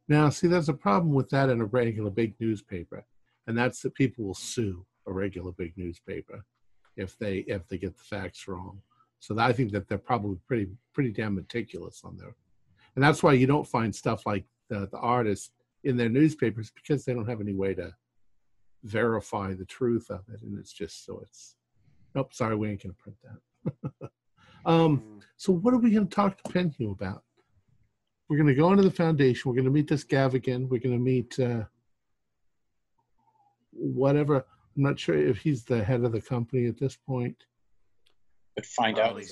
[0.09, 3.05] Now, see, there's a problem with that in a regular big newspaper,
[3.47, 6.43] and that's that people will sue a regular big newspaper
[6.95, 8.81] if they if they get the facts wrong.
[9.19, 12.35] So I think that they're probably pretty pretty damn meticulous on there,
[12.95, 15.51] and that's why you don't find stuff like the the artists
[15.83, 17.93] in their newspapers because they don't have any way to
[18.83, 21.55] verify the truth of it, and it's just so it's.
[22.15, 24.09] Nope, sorry, we ain't gonna print that.
[24.65, 25.21] um, Mm.
[25.37, 27.23] so what are we going to talk to Penhew about?
[28.29, 29.49] We're going to go into the foundation.
[29.49, 30.67] We're going to meet this Gavigan.
[30.67, 31.63] We're going to meet uh,
[33.71, 34.37] whatever.
[34.75, 37.35] I'm not sure if he's the head of the company at this point.
[38.57, 39.23] But find Well, out.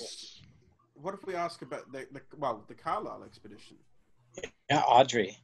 [0.94, 3.76] What if we ask about the, the well the Carlyle expedition?
[4.70, 5.36] Yeah, Audrey.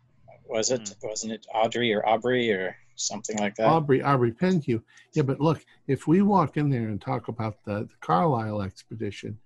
[0.47, 0.95] Was it?
[1.03, 3.67] Wasn't it Audrey or Aubrey or something like that?
[3.67, 4.83] Aubrey Aubrey Penhew.
[5.15, 9.39] Yeah, but look, if we walk in there and talk about the, the Carlyle expedition,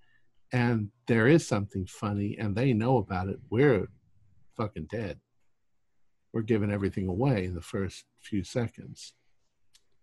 [0.52, 3.88] and there is something funny, and they know about it, we're
[4.54, 5.18] fucking dead.
[6.34, 9.14] We're giving everything away in the first few seconds.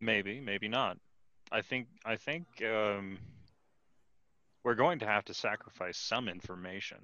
[0.02, 0.98] maybe, maybe not.
[1.52, 3.20] I think I think um,
[4.64, 6.98] we're going to have to sacrifice some information.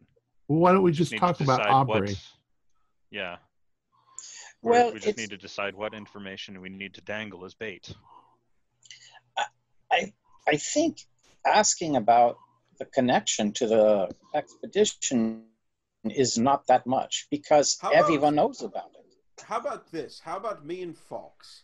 [0.47, 2.15] Well, why don't we just need talk about decide Aubrey?
[3.11, 3.37] yeah.
[4.61, 7.93] Well, we just need to decide what information we need to dangle as bait.
[9.91, 10.13] I
[10.47, 10.97] I think
[11.45, 12.37] asking about
[12.79, 15.45] the connection to the expedition
[16.05, 19.43] is not that much because about- everyone knows about it.
[19.43, 20.19] how about this?
[20.19, 21.63] How about me and Fox?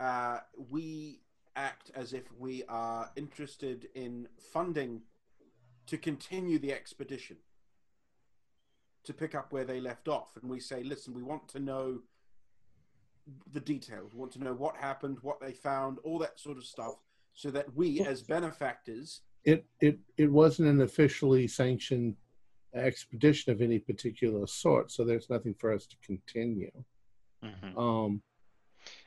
[0.00, 0.38] Uh,
[0.70, 1.20] we
[1.58, 5.02] act as if we are interested in funding
[5.86, 7.36] to continue the expedition
[9.04, 12.02] to pick up where they left off, and we say, "Listen, we want to know
[13.52, 14.14] the details.
[14.14, 16.96] We want to know what happened, what they found, all that sort of stuff,
[17.32, 22.16] so that we, as benefactors, It it it wasn't an officially sanctioned
[22.74, 26.84] expedition of any particular sort, so there's nothing for us to continue.
[27.42, 27.76] Mhm.
[27.76, 28.22] Um,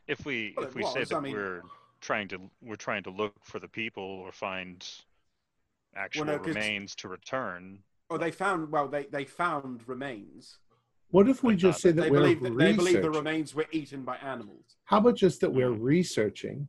[0.08, 1.64] If we Well, if it we say that I mean- we're
[2.02, 4.88] trying to we're trying to look for the people or find
[5.96, 10.60] actual no, 'cause- remains to return, oh, they found well, they they found remains.
[11.10, 13.54] what if we But just say that They we're believe that they believe the remains
[13.56, 14.78] were eaten by animals.
[14.86, 15.82] How about just that we're Mm.
[15.82, 16.68] researching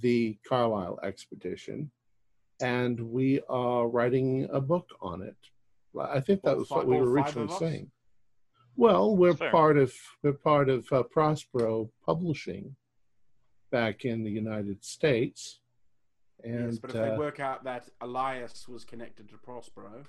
[0.00, 1.90] the Carlyle expedition
[2.60, 5.36] and we are writing a book on it?
[5.98, 7.90] I think that was what we were originally saying.
[8.76, 9.50] Well, we're Fair.
[9.50, 12.76] part of we're part of uh, Prospero Publishing
[13.70, 15.60] back in the United States,
[16.44, 20.04] and yes, but if uh, they work out that Elias was connected to Prospero,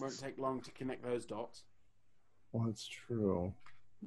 [0.00, 1.64] won't take long to connect those dots.
[2.52, 3.52] well, that's true.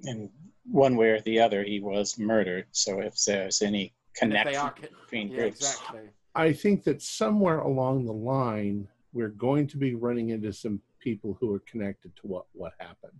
[0.04, 0.30] And
[0.66, 2.68] one way or the other, he was murdered.
[2.72, 6.02] So if there's any And they connection are, co- between yeah, groups, exactly.
[6.36, 11.36] I think that somewhere along the line, we're going to be running into some people
[11.40, 13.20] who are connected to what what happened.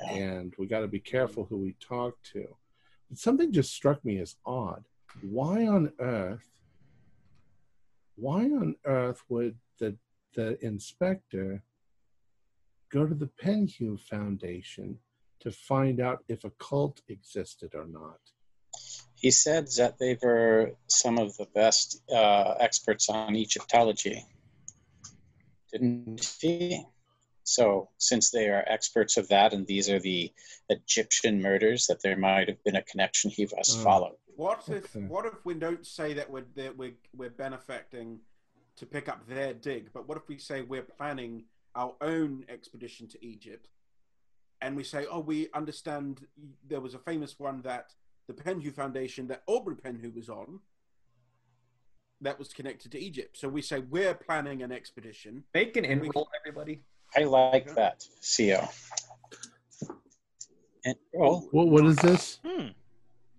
[0.00, 0.12] Yeah.
[0.14, 2.46] and we got to be careful who we talk to.
[3.14, 4.84] Something just struck me as odd.
[5.22, 6.48] Why on earth?
[8.16, 9.96] Why on earth would the
[10.34, 11.62] the inspector
[12.90, 14.98] go to the Penhew Foundation
[15.40, 18.20] to find out if a cult existed or not?
[19.20, 24.24] he said that they were some of the best uh, experts on Egyptology,
[25.72, 26.84] didn't he?
[27.52, 30.30] So, since they are experts of that, and these are the
[30.68, 33.82] Egyptian murders, that there might have been a connection he must Oh.
[33.82, 34.18] follow.
[34.36, 38.20] What if what if we don't say that we're that we're we're benefacting
[38.76, 43.08] to pick up their dig, but what if we say we're planning our own expedition
[43.08, 43.68] to Egypt,
[44.60, 46.26] and we say, oh, we understand
[46.68, 47.94] there was a famous one that
[48.26, 50.60] the Penhew Foundation that Aubrey Penhew was on.
[52.20, 53.36] That was connected to Egypt.
[53.38, 55.44] So we say we're planning an expedition.
[55.54, 56.82] Make an We- enroll, everybody.
[57.16, 58.04] I like that,
[58.36, 58.68] CO.
[60.84, 61.48] And roll.
[61.50, 62.38] What what is this?
[62.46, 62.68] Hmm.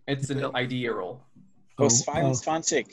[0.07, 1.21] It's an idea roll.
[1.77, 2.87] Oh, Oh, Svan Svansig.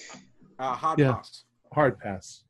[0.59, 1.15] Uh, hard Yeah.
[1.15, 1.45] pass.
[1.73, 2.45] hard pass.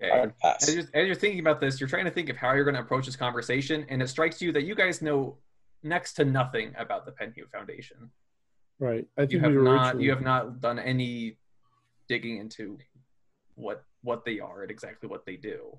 [0.00, 0.10] Okay.
[0.10, 0.68] Hard pass.
[0.68, 2.74] As you're, as you're thinking about this, you're trying to think of how you're going
[2.76, 5.38] to approach this conversation, and it strikes you that you guys know
[5.82, 8.10] next to nothing about the Penhew Foundation.
[8.78, 9.06] Right.
[9.18, 11.38] I think You have we were not originally- you have not done any
[12.08, 12.78] digging into
[13.54, 15.78] what what they are and exactly what they do.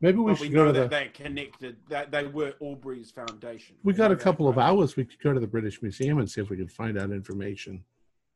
[0.00, 0.96] Maybe we But we should go know to that the.
[0.96, 1.76] they're connected.
[1.88, 3.76] That they were Aubrey's foundation.
[3.82, 4.96] We got a Yeah, couple of hours.
[4.96, 7.82] We could go to the British Museum and see if we could find out information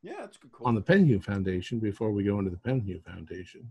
[0.02, 0.66] Yeah, that's a good call.
[0.66, 3.70] on the Penhew Foundation before we go into the Penhew Foundation.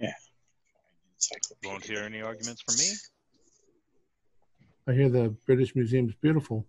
[0.00, 0.12] Yeah.
[1.64, 2.90] Won't hear any arguments from me.
[4.86, 6.66] I hear the British Museum's beautiful.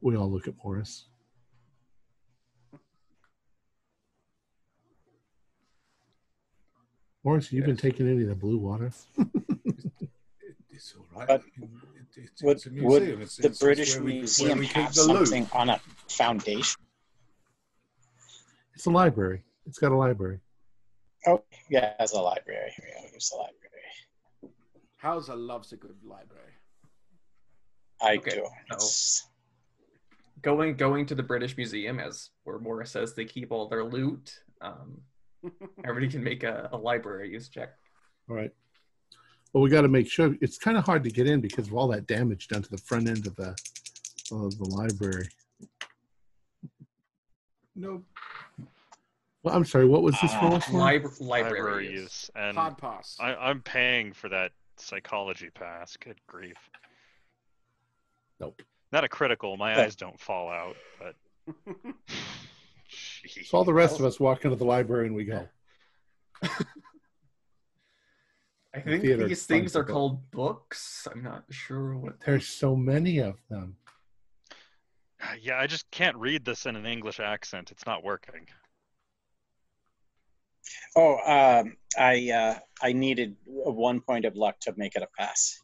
[0.00, 1.06] We all look at Morris.
[7.24, 8.92] Morris, you've been taking any of the blue water?
[10.70, 11.28] It's all right.
[11.28, 11.68] But It-
[12.16, 13.02] it's, Would, it's a would.
[13.02, 15.26] It's, the it's- it's British we, Museum where we keep have the loot.
[15.28, 16.80] something on a foundation?
[18.74, 19.42] It's a library.
[19.66, 20.38] It's got a library.
[21.26, 22.72] Oh, yeah, as a library.
[22.76, 23.08] Here we go.
[23.10, 24.54] Here's the library.
[25.00, 26.52] Hauser loves a good library.
[28.02, 28.46] I Okay, do.
[28.70, 29.26] It's-
[30.42, 34.40] Going going to the British Museum, as where Morris says they keep all their loot.
[34.60, 35.00] Um,
[35.84, 37.70] everybody can make a, a library use check.
[38.28, 38.50] All right.
[39.52, 40.36] Well, we got to make sure.
[40.40, 42.78] It's kind of hard to get in because of all that damage done to the
[42.78, 43.56] front end of the
[44.32, 45.28] of the library.
[47.76, 48.02] No,
[49.42, 49.86] Well, I'm sorry.
[49.86, 50.72] What was this roll for?
[50.72, 52.00] Lib- Library library use.
[52.02, 52.30] use.
[52.36, 53.16] And Hard pass.
[53.20, 55.96] I, I'm paying for that psychology pass.
[55.96, 56.56] Good grief.
[58.40, 58.62] Nope.
[58.92, 59.56] Not a critical.
[59.56, 61.14] My eyes don't fall out, but.
[63.26, 63.46] Jeez.
[63.48, 65.48] So all the rest of us walk into the library and we go.
[68.74, 71.06] I think theater these things are called books.
[71.10, 72.20] I'm not sure what.
[72.26, 73.76] There's so many of them.
[75.40, 77.70] Yeah, I just can't read this in an English accent.
[77.70, 78.46] It's not working.
[80.96, 85.60] Oh, um, I uh, I needed one point of luck to make it a pass.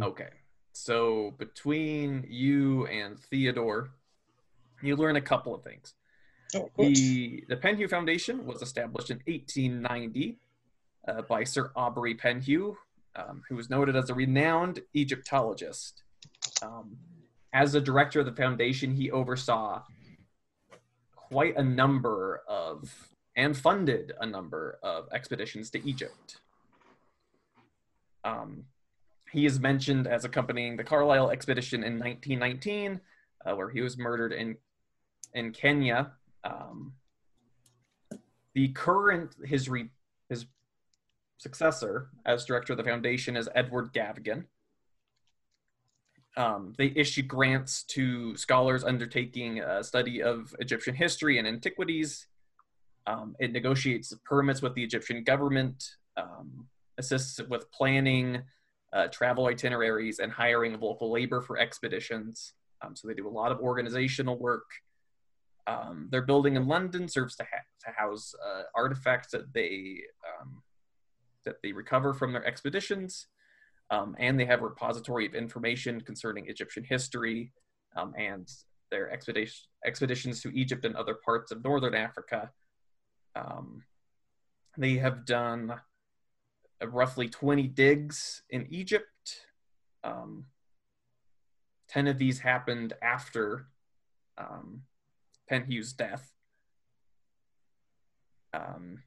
[0.00, 0.28] Okay.
[0.72, 3.90] So between you and Theodore,
[4.82, 5.94] you learn a couple of things.
[6.54, 6.68] Oh.
[6.76, 10.38] The the Penhew Foundation was established in 1890
[11.08, 12.76] uh, by Sir Aubrey Penhew,
[13.16, 16.02] um, who was noted as a renowned Egyptologist.
[16.62, 16.98] Um,
[17.52, 19.82] as the director of the foundation, he oversaw
[21.14, 26.38] quite a number of and funded a number of expeditions to Egypt.
[28.24, 28.64] Um,
[29.30, 33.00] he is mentioned as accompanying the Carlyle expedition in 1919,
[33.46, 34.56] uh, where he was murdered in
[35.34, 36.12] in Kenya.
[36.44, 36.94] Um,
[38.54, 39.88] the current his re,
[40.28, 40.46] his
[41.38, 44.44] successor as director of the foundation is Edward Gavigan.
[46.36, 52.26] Um, they issue grants to scholars undertaking a study of Egyptian history and antiquities.
[53.06, 58.42] Um, it negotiates permits with the Egyptian government, um, assists with planning,
[58.92, 62.54] uh, travel itineraries, and hiring of local labor for expeditions.
[62.80, 64.64] Um, so they do a lot of organizational work.
[65.66, 70.00] Um, their building in London serves to, ha- to house uh, artifacts that they
[70.40, 70.62] um,
[71.44, 73.26] that they recover from their expeditions.
[73.90, 77.52] Um, and they have a repository of information concerning Egyptian history
[77.96, 78.48] um, and
[78.90, 82.50] their expedition, expeditions to Egypt and other parts of northern Africa.
[83.34, 83.82] Um,
[84.78, 85.74] they have done
[86.82, 89.46] uh, roughly 20 digs in Egypt.
[90.04, 90.46] Um,
[91.88, 93.66] 10 of these happened after
[94.38, 94.82] um,
[95.50, 96.32] Penhew's death.
[98.54, 99.02] Um,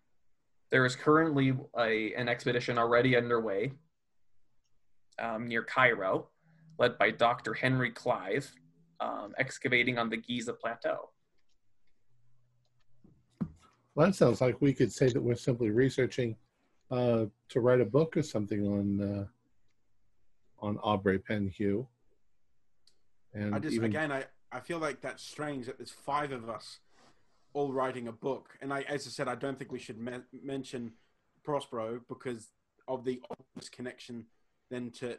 [0.72, 3.72] there is currently a, an expedition already underway
[5.20, 6.28] um, near Cairo,
[6.80, 7.54] led by Dr.
[7.54, 8.52] Henry Clive,
[9.00, 11.10] um, excavating on the Giza Plateau.
[13.94, 16.36] Well, that sounds like we could say that we're simply researching
[16.92, 19.26] uh, to write a book or something on uh,
[20.60, 21.86] on Aubrey Penhew.
[23.34, 26.50] And I just even, again, I I feel like that's strange that there's five of
[26.50, 26.80] us
[27.54, 30.20] all writing a book, and I, as I said, I don't think we should me-
[30.44, 30.92] mention
[31.44, 32.50] Prospero because
[32.88, 34.26] of the obvious connection
[34.70, 35.18] then to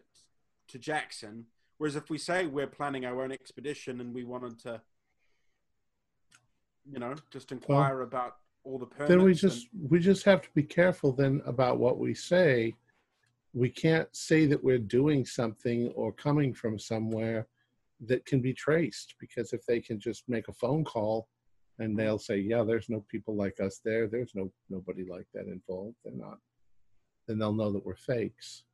[0.69, 1.47] to Jackson.
[1.79, 4.81] Whereas if we say we're planning our own expedition and we wanted to,
[6.91, 10.43] you know, just inquire about all the permits, then we and- just we just have
[10.43, 12.75] to be careful then about what we say.
[13.55, 17.47] We can't say that we're doing something or coming from somewhere
[18.05, 21.29] that can be traced because if they can just make a phone call
[21.79, 24.07] and they'll say, "Yeah, there's no people like us there.
[24.07, 26.39] There's no nobody like that involved." They're not.
[27.27, 28.65] Then they'll know that we're fakes.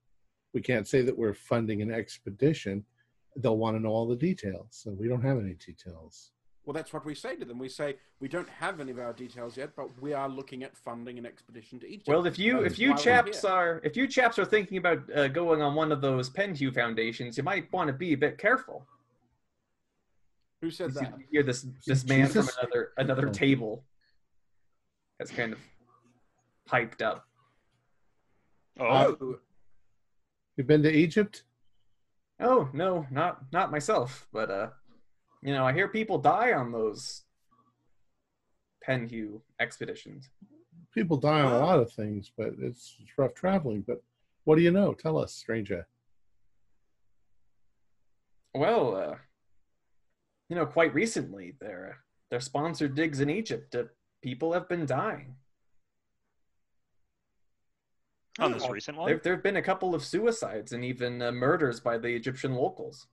[0.55, 2.85] We can't say that we're funding an expedition.
[3.37, 6.33] They'll want to know all the details, so we don't have any details.
[6.64, 7.59] Well, that's what we say to them.
[7.59, 10.77] We say we don't have any of our details yet, but we are looking at
[10.77, 12.07] funding an expedition to Egypt.
[12.07, 15.29] Well, if you That if you chaps are if you chaps are thinking about uh,
[15.29, 18.87] going on one of those Penhew foundations, you might want to be a bit careful.
[20.63, 21.15] Who said You that?
[21.31, 23.85] hear this this man from another another table
[25.21, 25.59] has kind of
[26.67, 27.27] piped up.
[28.81, 29.39] Oh, Oh,
[30.57, 31.43] You've been to Egypt?
[32.41, 34.69] Oh no, not not myself, but uh,
[35.43, 37.23] you know, I hear people die on those
[38.89, 40.31] Penhew expeditions.
[40.95, 43.83] People die on a lot of things, but it's, it's rough traveling.
[43.87, 44.03] But
[44.45, 44.93] what do you know?
[44.93, 45.87] Tell us, stranger.
[48.55, 49.15] Well, uh,
[50.53, 52.01] you know, quite recently, their
[52.31, 53.85] their sponsored digs in Egypt, uh,
[54.23, 55.37] people have been dying.
[58.39, 58.69] on this Oh.
[58.71, 59.21] recent There one?
[59.25, 63.07] there have been a couple of suicides and even uh, murders by the Egyptian locals.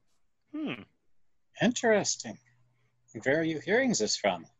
[0.53, 0.83] Hmm.
[1.61, 2.37] Interesting.
[3.23, 4.45] Where are you hearing this from?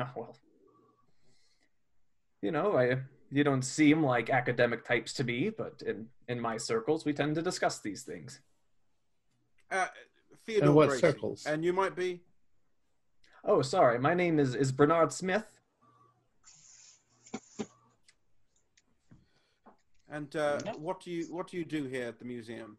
[0.00, 0.36] Oh, well,
[2.42, 2.98] you know, I
[3.30, 7.36] you don't seem like academic types to me, but in in my circles, we tend
[7.36, 8.40] to discuss these things.
[9.70, 9.86] uh,
[10.44, 11.00] Theodore what Gracie.
[11.00, 11.46] circles?
[11.46, 12.20] And you might be.
[13.44, 15.46] Oh, sorry, my name is is Bernard Smith.
[20.08, 20.72] And uh, No.
[20.72, 22.76] what do you what do you do here at the museum?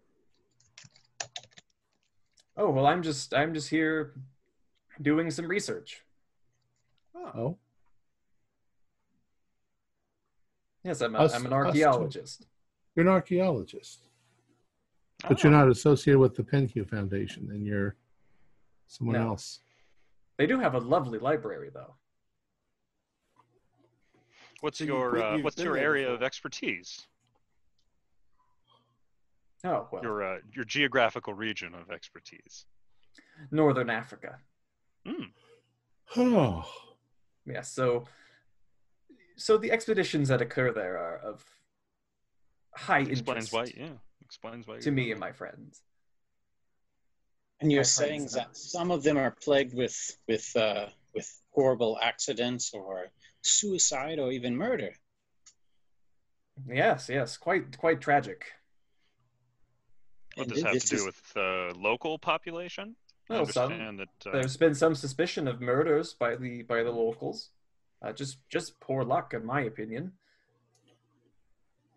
[2.58, 4.14] Oh well, I'm just I'm just here
[5.02, 6.02] doing some research.
[7.14, 7.58] Oh, Oh,
[10.84, 12.46] Yes, I'm, a, Us- I'm an archaeologist.
[12.96, 14.05] you're an archaeologist,
[15.28, 15.58] but you're Oh.
[15.58, 17.96] not associated with the Penhew Foundation, and you're
[18.88, 19.30] someone No.
[19.30, 19.62] else.
[20.38, 21.96] They do have a lovely library, though.
[24.62, 27.08] What's So your uh, you've what's your area of expertise?
[29.64, 32.66] Oh well, Your uh, your geographical region of expertise.
[33.52, 34.40] Northern Africa.
[35.06, 35.24] Hmm.
[36.16, 36.66] Oh,
[37.46, 38.06] Yeah, so
[39.38, 41.44] so the expeditions that occur there are of
[42.74, 43.66] high Explains interest why.
[43.76, 43.90] Yeah.
[44.36, 44.80] Explains why.
[44.80, 45.82] to me and my friends.
[47.62, 48.34] And you're My saying friends.
[48.34, 49.96] that some of them are plagued with
[50.28, 53.06] with uh, with horrible accidents or
[53.44, 54.92] suicide or even murder.
[56.68, 58.44] Yes, yes, quite quite tragic.
[60.36, 62.98] What And does have to do is- with the local population?
[63.30, 64.10] I Well, some that.
[64.28, 67.52] Uh, there's been some suspicion of murders by the by the locals.
[68.02, 70.12] Uh, just just poor luck, in my opinion.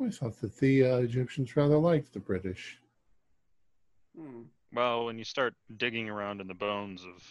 [0.04, 2.78] I thought that the uh, Egyptians rather liked the British.
[4.16, 4.42] Hmm.
[4.72, 7.22] well, when you start digging around in the bones of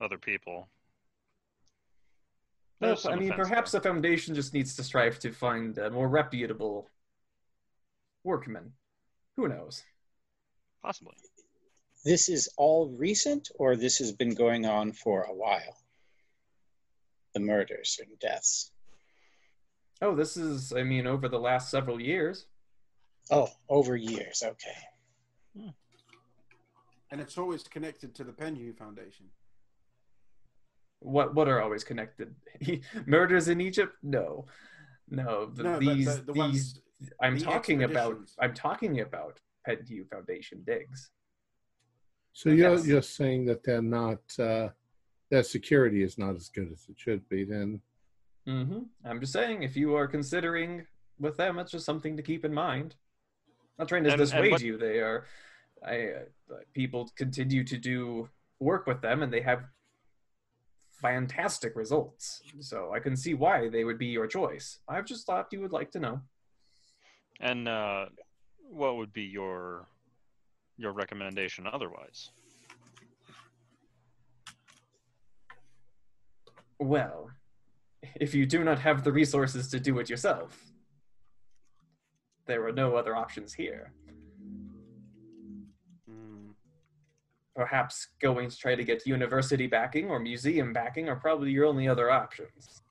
[0.00, 0.68] other people,
[2.80, 3.80] Well, I mean, perhaps there.
[3.80, 6.90] the foundation just needs to strive to find uh, more reputable
[8.24, 8.72] workmen.
[9.36, 9.82] Who knows?
[10.82, 11.16] possibly.
[12.04, 15.76] This is all recent, or this has been going on for a while?
[17.34, 18.70] The murders and deaths.
[20.02, 22.46] Oh, this is, I mean, over the last several years.
[23.30, 24.42] Oh, over years.
[24.44, 25.72] Okay.
[27.10, 29.26] And it's always connected to the Penhew Foundation.
[31.00, 32.34] What what are always connected?
[33.06, 33.94] Murders in Egypt?
[34.02, 34.46] No,
[35.08, 35.46] no.
[35.46, 36.40] The, no, these the, the these.
[36.42, 36.80] ones,
[37.22, 38.16] I'm the talking about.
[38.40, 39.38] I'm talking about
[39.68, 41.10] Penhew Foundation digs.
[42.32, 42.86] So you're Yes.
[42.86, 44.68] you're saying that they're not uh,
[45.30, 47.44] their security is not as good as it should be.
[47.44, 47.80] Then
[48.46, 50.86] hmm I'm just saying, if you are considering
[51.18, 52.94] with them, it's just something to keep in mind.
[53.78, 54.78] not trying to and dissuade what- you.
[54.78, 55.26] They are,
[55.84, 55.96] I
[56.50, 58.28] uh, people continue to do
[58.60, 59.64] work with them, and they have
[60.92, 62.40] fantastic results.
[62.60, 64.78] So I can see why they would be your choice.
[64.88, 66.20] I've just thought you would like to know.
[67.40, 68.06] And uh,
[68.70, 69.88] what would be your
[70.78, 72.30] your recommendation otherwise?
[76.78, 77.30] Well,
[78.14, 80.72] if you do not have the resources to do it yourself,
[82.46, 83.92] there are no other options here.
[86.08, 86.50] Hmm.
[87.54, 91.88] Perhaps going to try to get university backing or museum backing are probably your only
[91.88, 92.82] other options.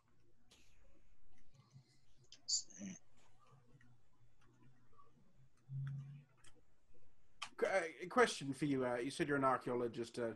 [7.63, 8.86] Uh, A question for you.
[8.86, 10.20] Uh, you said you're an archaeologist.
[10.20, 10.34] Uh,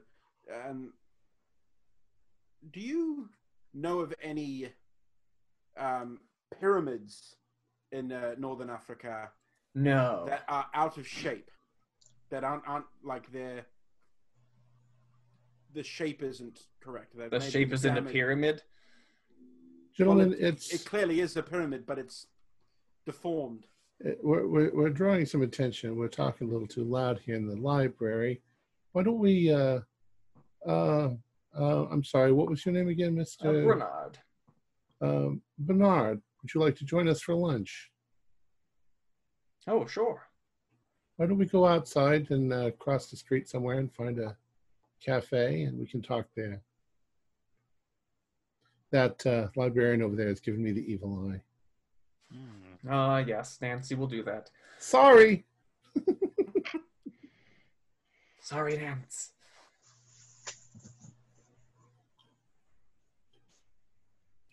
[0.67, 0.93] um,
[2.71, 3.29] do you
[3.73, 4.69] know of any
[5.77, 6.19] um,
[6.59, 7.35] pyramids
[7.91, 9.29] in uh, northern Africa
[9.75, 10.25] No.
[10.27, 11.49] that are out of shape?
[12.29, 13.65] That aren't, aren't like they're
[15.73, 17.15] the shape isn't correct.
[17.17, 18.61] They've the shape is in a pyramid.
[19.95, 22.27] gentlemen, Well, it's It clearly is a pyramid, but it's
[23.05, 23.65] deformed.
[23.99, 25.95] it- we're, we're we're drawing some attention.
[25.95, 28.41] We're talking a little too loud here in the library.
[28.93, 29.51] Why don't we?
[29.53, 29.79] Uh,
[30.65, 31.09] uh,
[31.57, 32.31] uh, I'm sorry.
[32.31, 34.17] What was your name again, Uh, Mister Bernard.
[35.01, 36.21] um, Bernard?
[36.41, 37.91] Would you like to join us for lunch?
[39.67, 40.27] Oh, sure.
[41.17, 44.37] Why don't we go outside and uh, cross the street somewhere and find a
[45.03, 46.61] cafe and we can talk there?
[48.91, 51.41] That uh, librarian over there has given me the evil eye.
[52.33, 52.89] Hmm.
[52.89, 54.49] Ah, yes, Nancy will do that.
[54.79, 55.45] Sorry.
[58.41, 59.33] Sorry, Nance.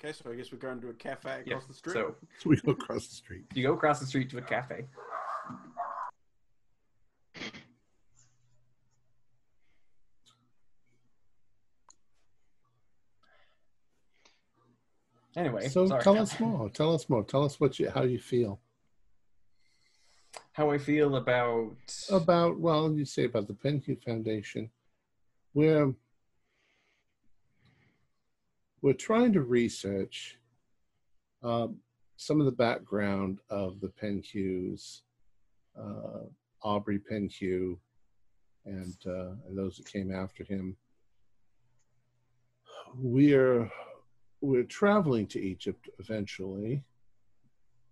[0.07, 1.93] Okay, so I guess we're going to a cafe across Yeah, the street.
[1.95, 3.45] So So we go across the street.
[3.55, 4.85] you go across the street to a cafe.
[15.37, 16.05] Anyway, So sorry.
[16.05, 16.69] tell us more.
[16.71, 17.25] Tell us more.
[17.25, 18.61] Tell us what you how you feel
[20.53, 21.75] how I feel about
[22.11, 22.61] about.
[22.61, 24.71] Well, you say about the Penhew Foundation.
[25.53, 25.93] We're
[28.87, 30.39] we're trying to research
[31.43, 31.76] um,
[32.16, 35.01] some of the background of the Penhews,
[35.76, 36.20] uh,
[36.62, 37.76] Aubrey Penhew,
[38.64, 40.76] and uh, and those that came after him.
[42.97, 43.68] We're
[44.41, 46.84] we're traveling to Egypt eventually.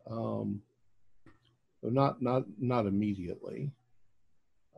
[0.09, 0.63] Um,
[1.83, 3.73] not not not immediately.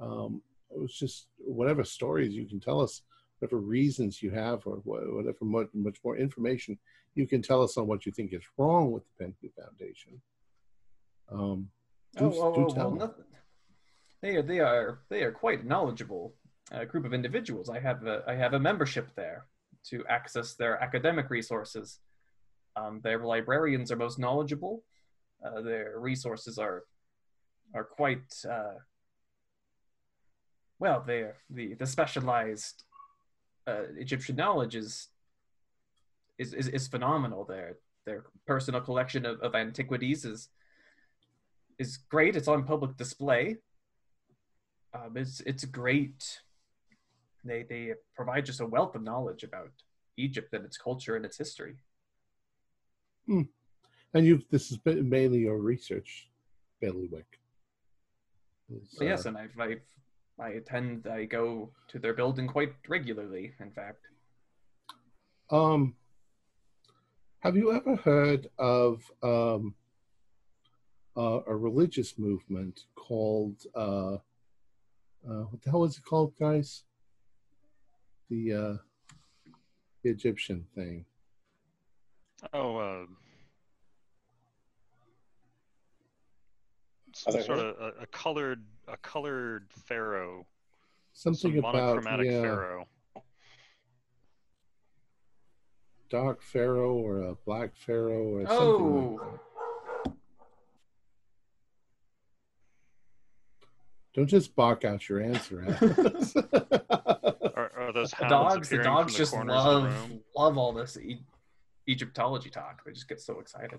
[0.01, 0.41] Um,
[0.71, 3.03] it was just whatever stories you can tell us,
[3.39, 6.79] whatever reasons you have, or whatever much, much more information
[7.15, 10.21] you can tell us on what you think is wrong with the Penhew Foundation.
[11.31, 11.69] Um,
[12.17, 12.91] do, oh, oh, do oh, tell.
[12.91, 13.25] well, nothing.
[14.23, 16.35] They are they are they are quite knowledgeable
[16.73, 17.69] uh, group of individuals.
[17.69, 19.47] I have a, I have a membership there
[19.91, 22.01] to access their academic resources.
[22.77, 24.83] Um, their librarians are most knowledgeable.
[25.45, 26.85] Uh, their resources are
[27.75, 28.75] are quite uh,
[30.79, 31.03] well.
[31.07, 32.85] They're the the specialized
[33.67, 35.09] uh, Egyptian knowledge is
[36.39, 37.45] is, is is phenomenal.
[37.45, 40.49] Their their personal collection of, of antiquities is
[41.79, 42.37] is great.
[42.37, 43.57] It's on public display.
[44.95, 46.41] Um, it's it's great.
[47.45, 49.71] They they provide just a wealth of knowledge about
[50.17, 51.77] Egypt and its culture and its history.
[53.29, 56.29] And you've this has been mainly your research,
[56.81, 57.41] bailiwick.
[58.71, 59.81] Is, yes, uh, and I've, I've
[60.39, 61.07] I attend.
[61.07, 63.53] I go to their building quite regularly.
[63.61, 64.07] In fact,
[65.51, 65.95] Um,
[67.41, 69.75] have you ever heard of um,
[71.17, 74.17] uh, a religious movement called uh,
[75.29, 76.85] uh, what the hell is it called, guys?
[78.29, 78.77] The uh,
[80.03, 81.07] the Egyptian thing.
[82.53, 83.07] Oh, uh,
[87.15, 90.47] some sort of a, a colored a colored pharaoh,
[91.13, 92.89] Something some about monochromatic yeah, pharaoh.
[96.09, 98.47] dark pharaoh or a black pharaoh or oh.
[98.47, 99.17] something.
[99.17, 99.41] Like oh.
[104.15, 105.63] Don't just bark out your answer.
[105.63, 106.35] Alex.
[107.55, 108.69] Are, are those the dogs.
[108.69, 111.23] The dogs the just corners of the love love all this e-
[111.89, 112.83] Egyptology talk.
[112.85, 113.79] They just get so excited.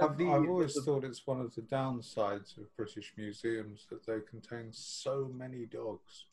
[0.00, 4.18] I've, the- I've always thought it's one of the downsides of British museums that they
[4.28, 6.26] contain so many dogs.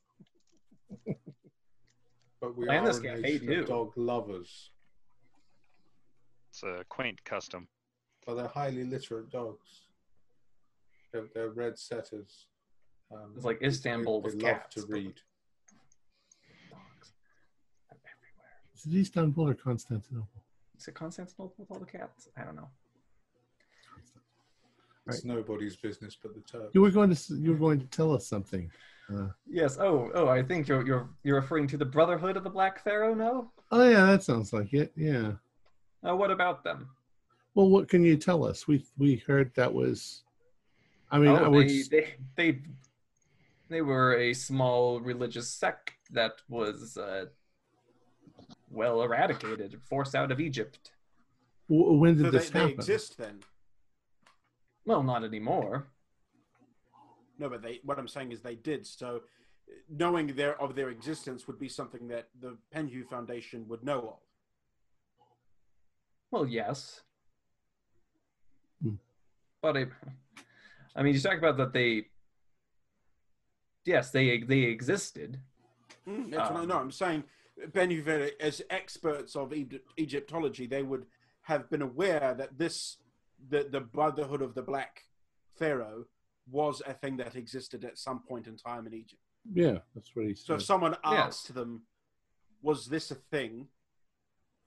[2.41, 4.69] But we And are this a nation of dog lovers,
[6.51, 7.67] It's a quaint custom.
[8.25, 9.81] but they're highly literate dogs.
[11.11, 12.45] They're, they're red setters.
[13.11, 15.15] Um, It's like they- Istanbul they, with love cats, to read.
[16.71, 17.11] dogs
[17.91, 18.55] everywhere.
[18.73, 20.41] Is it Istanbul or Constantinople?
[20.77, 22.29] Is it Constantinople with all the cats?
[22.37, 22.69] I don't know.
[25.09, 26.71] It's nobody's business but the Turks.
[26.73, 28.69] You were going to you were going to tell us something.
[29.13, 29.77] Uh, Yes.
[29.79, 30.27] Oh, oh.
[30.27, 33.13] I think you're you're you're referring to the Brotherhood of the Black Pharaoh.
[33.15, 33.51] No.
[33.71, 34.91] oh yeah, that sounds like it.
[34.95, 35.33] Yeah.
[36.07, 36.89] Uh, what about them?
[37.55, 38.67] Well, what can you tell us?
[38.67, 40.23] We we heard that was.
[41.11, 41.67] I mean, I oh, would.
[41.67, 42.59] they, they they
[43.69, 47.25] they were a small religious sect that was uh,
[48.69, 50.91] well eradicated, forced out of Egypt.
[51.67, 52.73] w- when did So they, this they happen?
[52.75, 53.39] exist then.
[54.89, 55.85] Well, not anymore.
[57.37, 57.79] No, but they.
[57.83, 58.87] What I'm saying is they did.
[58.87, 59.21] So,
[59.87, 64.19] knowing their of their existence would be something that the Penhew Foundation would know of.
[66.31, 67.01] Well, yes.
[68.81, 68.95] Hmm.
[69.61, 69.85] But I,
[70.95, 72.07] I mean, you talk about that they.
[73.85, 75.39] Yes, they they existed.
[76.07, 76.79] Mm, that's what I Um, know.
[76.79, 77.25] I'm saying
[77.73, 81.05] Penhew, Foundation, as experts of Egypt, Egyptology, they would
[81.43, 82.97] have been aware that this,
[83.49, 85.03] the the Brotherhood of the Black
[85.57, 86.05] Pharaoh,
[86.49, 89.21] was a thing that existed at some point in time in Egypt.
[89.53, 90.45] Yeah, that's what he said.
[90.45, 91.27] So if someone Yes.
[91.27, 91.83] asked them,
[92.61, 93.69] "Was this a thing?"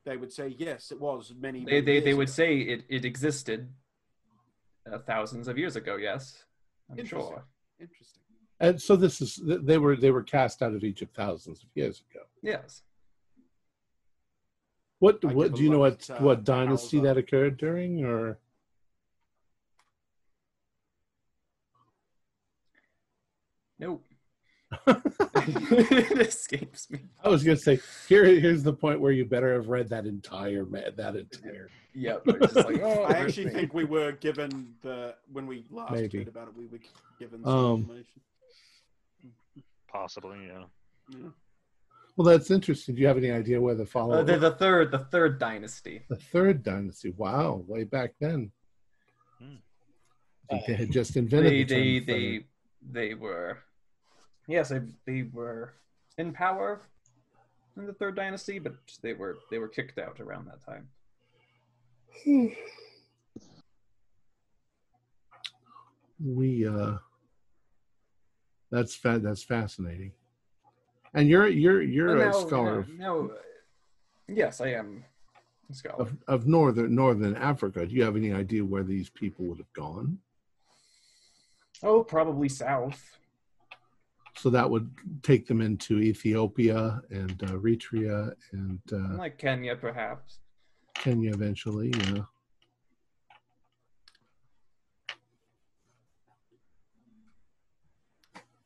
[0.05, 1.61] They would say, "Yes, it was." Many.
[1.65, 3.73] They many they, they years would ago." say it it existed.
[4.91, 6.45] Uh, thousands of years ago, yes,
[6.91, 7.29] I'm Interesting.
[7.31, 7.45] sure.
[7.79, 8.23] Interesting.
[8.59, 12.03] and so this is they were they were cast out of Egypt thousands of years
[12.11, 12.25] ago.
[12.43, 12.83] Yes.
[14.99, 18.39] What I what do you know what uh, what dynasty that occurred during or
[23.83, 24.05] Nope.
[24.87, 27.01] it escapes me.
[27.23, 27.79] I was going to say
[28.09, 32.25] here here's the point where you better have read that entire that entire Yep.
[32.41, 33.57] just like, oh, I actually Maybe.
[33.59, 36.19] think we were given the when we last Maybe.
[36.19, 36.79] heard about it, we were
[37.19, 38.21] given some Um, information.
[39.89, 40.65] Possibly, yeah.
[41.11, 41.29] Yeah.
[42.17, 42.95] Well, that's interesting.
[42.95, 46.03] Do you have any idea where the follow uh, the, the third the third dynasty.
[46.09, 47.11] the third dynasty?
[47.11, 48.53] Wow, way back then.
[49.39, 49.57] Hmm.
[50.51, 52.45] I think they had just invented They the term they they
[53.09, 53.59] they were
[54.49, 55.73] yes they, they were
[56.19, 56.83] in power
[57.77, 60.89] in the third dynasty, but they were they were kicked out around that time.
[66.25, 66.95] we uh
[68.71, 70.13] that's fa- that's fascinating
[71.15, 73.35] and you're you're you're Well, a scholar now- now, uh,
[74.29, 75.05] yes, I am
[75.71, 76.03] a scholar.
[76.03, 79.73] of, of northern northern africa do you have any idea where these people would have
[79.73, 80.19] gone
[81.85, 83.19] Oh, probably south.
[84.37, 84.91] So that would
[85.23, 90.39] take them into ethiopia and uh, eritrea and uh, like Kenya, perhaps.
[90.95, 92.23] kenya eventually yeah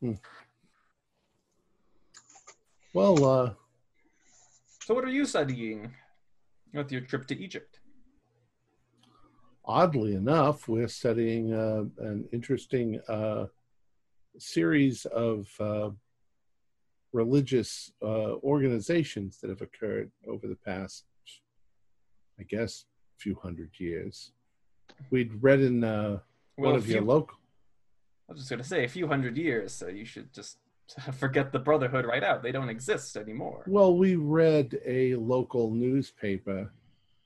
[0.00, 0.12] Hmm.
[2.92, 3.50] well uh
[4.82, 5.92] So, what are you studying
[6.72, 7.80] with your trip to Egypt?
[9.68, 13.46] oddly enough, we're studying uh, an interesting uh,
[14.38, 15.90] series of uh,
[17.12, 21.04] religious uh, organizations that have occurred over the past,
[22.38, 22.84] I guess,
[23.18, 24.32] few hundred years.
[25.10, 26.18] We'd read in uh,
[26.56, 27.38] one a of your local.
[28.28, 30.58] I was just gonna say a few hundred years, so you should just
[31.12, 32.42] forget the Brotherhood right out.
[32.42, 33.64] They don't exist anymore.
[33.66, 36.70] Well, we read a local newspaper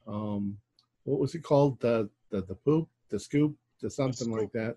[0.06, 0.58] um,
[1.04, 1.80] what was it called?
[1.80, 4.76] The the the poop, the scoop, the something like that.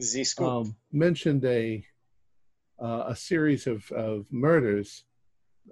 [0.00, 0.46] Z Scoop.
[0.48, 1.84] Um, mentioned a
[2.82, 5.04] uh, a series of of murders.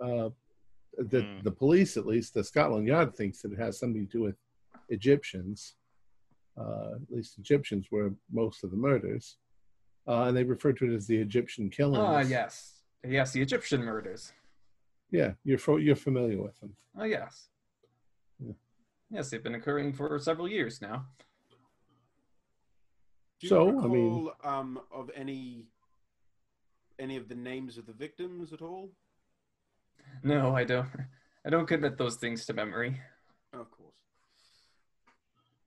[0.01, 0.31] Uh,
[0.97, 1.43] the Hmm.
[1.43, 4.37] the police, at least the Scotland Yard, thinks that it has something to do with
[4.89, 5.75] Egyptians.
[6.57, 9.39] Uh, at least Egyptians were most of the murders,
[10.07, 11.99] uh, and they refer to it as the Egyptian killings.
[11.99, 12.81] Ah, yes.
[13.07, 14.33] Yes, the Egyptian murders.
[15.11, 16.77] Yeah, you're fo- you're familiar with them.
[16.97, 17.49] Oh, yes.
[18.39, 18.53] Yeah.
[19.11, 21.07] Yes, they've been occurring for several years now.
[23.45, 25.67] Do you So, recall I mean- um, of any
[26.99, 28.91] any of the names of the victims at all?
[30.23, 30.89] No, I don't.
[31.45, 32.99] I don't commit those things to memory.
[33.53, 33.93] Of course.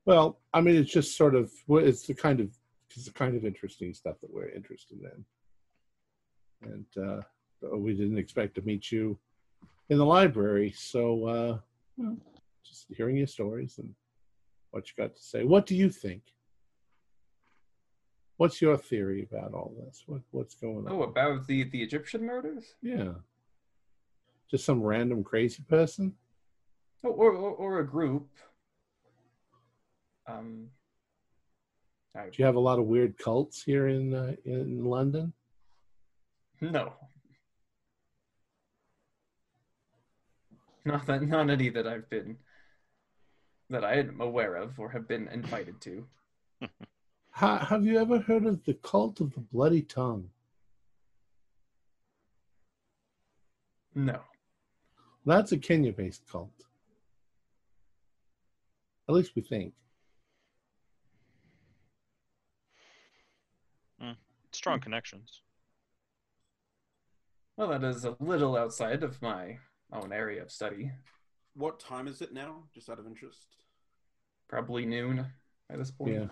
[0.05, 2.49] Well, I mean, it's just sort of well, it's the kind of
[2.89, 4.97] it's the kind of interesting stuff that we're interested
[6.63, 7.21] in, and uh,
[7.77, 9.19] we didn't expect to meet you
[9.89, 11.59] in the library, so uh,
[11.97, 12.17] well,
[12.65, 13.93] just hearing your stories and
[14.71, 15.43] what you got to say.
[15.43, 16.23] What do you think?
[18.37, 20.03] What's your theory about all this?
[20.05, 20.91] What what's going on?
[20.91, 22.75] Oh, about the the Egyptian murders?
[22.81, 23.13] yeah,
[24.49, 26.13] just some random crazy person.
[27.03, 28.27] Oh, or, or or a group.
[30.27, 30.67] Um.
[32.15, 35.33] I, Do you have a lot of weird cults here in uh, in London?
[36.61, 36.93] no.
[40.85, 42.37] Not that not any that I've been
[43.69, 46.05] that I am aware of or have been invited to.
[47.37, 50.27] Ha, have you ever heard of the cult of the bloody tongue?
[53.93, 54.21] No.
[55.23, 56.49] That's a Kenya-based cult.
[59.07, 59.75] At least we think.
[64.01, 64.13] Hmm.
[64.51, 65.41] Strong connections.
[67.55, 69.59] Well, that is a little outside of my
[69.93, 70.91] own area of study.
[71.53, 72.63] What time is it now?
[72.73, 73.57] Just out of interest.
[74.47, 75.23] Probably noon
[75.69, 76.13] at this point.
[76.13, 76.27] Yeah.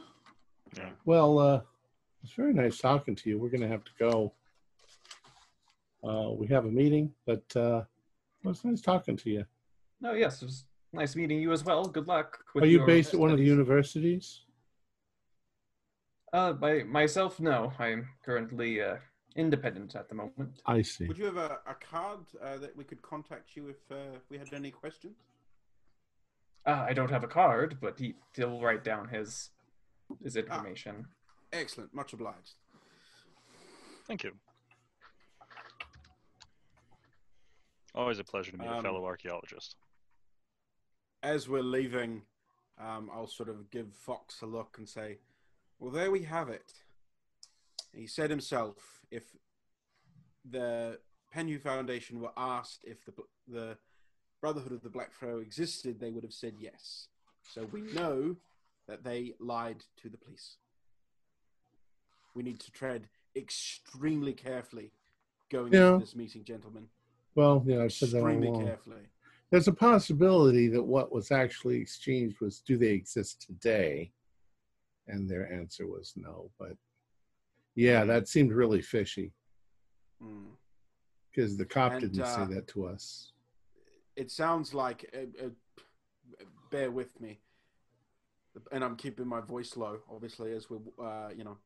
[0.78, 0.90] Yeah.
[1.06, 1.62] Well, uh,
[2.24, 3.38] it's very nice talking to you.
[3.38, 4.34] We're going to have to go.
[6.04, 7.84] Uh, we have a meeting, but uh,
[8.44, 9.46] well, it's nice talking to you.
[10.02, 11.86] No, yes, it was nice meeting you as well.
[11.86, 12.44] Good luck.
[12.54, 14.42] With Are you your based at one of the universities?
[16.34, 17.72] Uh, by myself, no.
[17.80, 18.98] I'm currently uh,
[19.36, 20.62] independent at the moment.
[20.66, 21.08] I see.
[21.08, 24.38] Would you have a, a card uh, that we could contact you if uh, we
[24.38, 25.16] had any questions?
[26.66, 29.52] Uh, I don't have a card, but he, he'll write down his
[30.24, 31.06] his information.
[31.54, 31.94] Excellent.
[31.94, 32.56] Much obliged.
[34.08, 34.34] Thank you.
[37.94, 39.78] Always a pleasure to meet a Um, fellow archaeologist.
[41.24, 42.26] As we're leaving,
[42.78, 45.20] um, I'll sort of give Fox a look and say,
[45.80, 46.84] "Well, there we have it."
[47.94, 49.36] He said himself, if
[50.44, 51.00] the
[51.34, 53.14] Penhew Foundation were asked if the
[53.48, 53.78] the
[54.42, 57.08] Brotherhood of the Black Pharaoh existed, they would have said yes.
[57.44, 58.36] So we know
[58.88, 60.58] that they lied to the police.
[62.34, 64.92] We need to tread extremely carefully
[65.50, 65.94] going Yeah.
[65.94, 66.90] into this meeting, gentlemen.
[67.36, 68.64] Well, yeah, I've said that Extremely along.
[68.66, 69.10] carefully.
[69.52, 74.12] There's a possibility that what was actually exchanged was, do they exist today?
[75.08, 76.52] And their answer was no.
[76.58, 76.78] But
[77.76, 79.34] yeah, that seemed really fishy
[80.22, 80.56] Mm.
[81.30, 83.34] because the cop And, didn't uh, say that to us.
[84.16, 87.42] it sounds like uh, uh, bear with me
[88.72, 91.58] and i'm keeping my voice low obviously as we uh, you know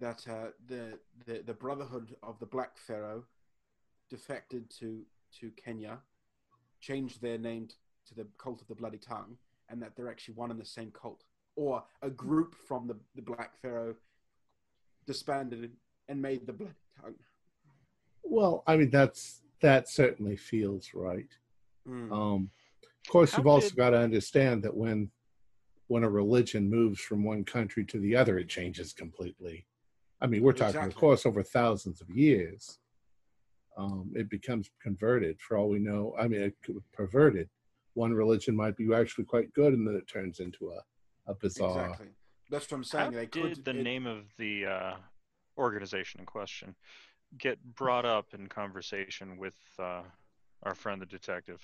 [0.00, 3.24] that uh, the, the the brotherhood of the black pharaoh
[4.08, 5.02] defected to
[5.38, 5.98] to kenya
[6.80, 7.68] changed their name
[8.06, 9.36] to the cult of the bloody tongue
[9.68, 11.24] and that they're actually one and the same cult
[11.56, 13.94] or a group from the, the black pharaoh
[15.06, 15.70] disbanded
[16.08, 17.14] and made the bloody tongue
[18.22, 21.28] Well, I mean, that's that certainly feels right.
[21.88, 22.12] Mm.
[22.12, 22.50] Um,
[22.84, 25.10] of course, How you've also got to understand that when
[25.90, 29.66] when a religion moves from one country to the other, it changes completely.
[30.20, 32.78] I mean, we're talking, of course, over thousands of years.
[33.76, 35.40] Um, it becomes converted.
[35.40, 37.48] For all we know, I mean, it could- perverted.
[37.94, 40.80] One religion might be actually quite good, and then it turns into a,
[41.26, 41.86] a bizarre.
[41.86, 42.06] exactly
[42.50, 44.94] that's what i'm How saying they did could the it- name of the uh,
[45.58, 46.74] organization in question
[47.38, 50.02] get brought up in conversation with uh,
[50.64, 51.60] our friend the detective?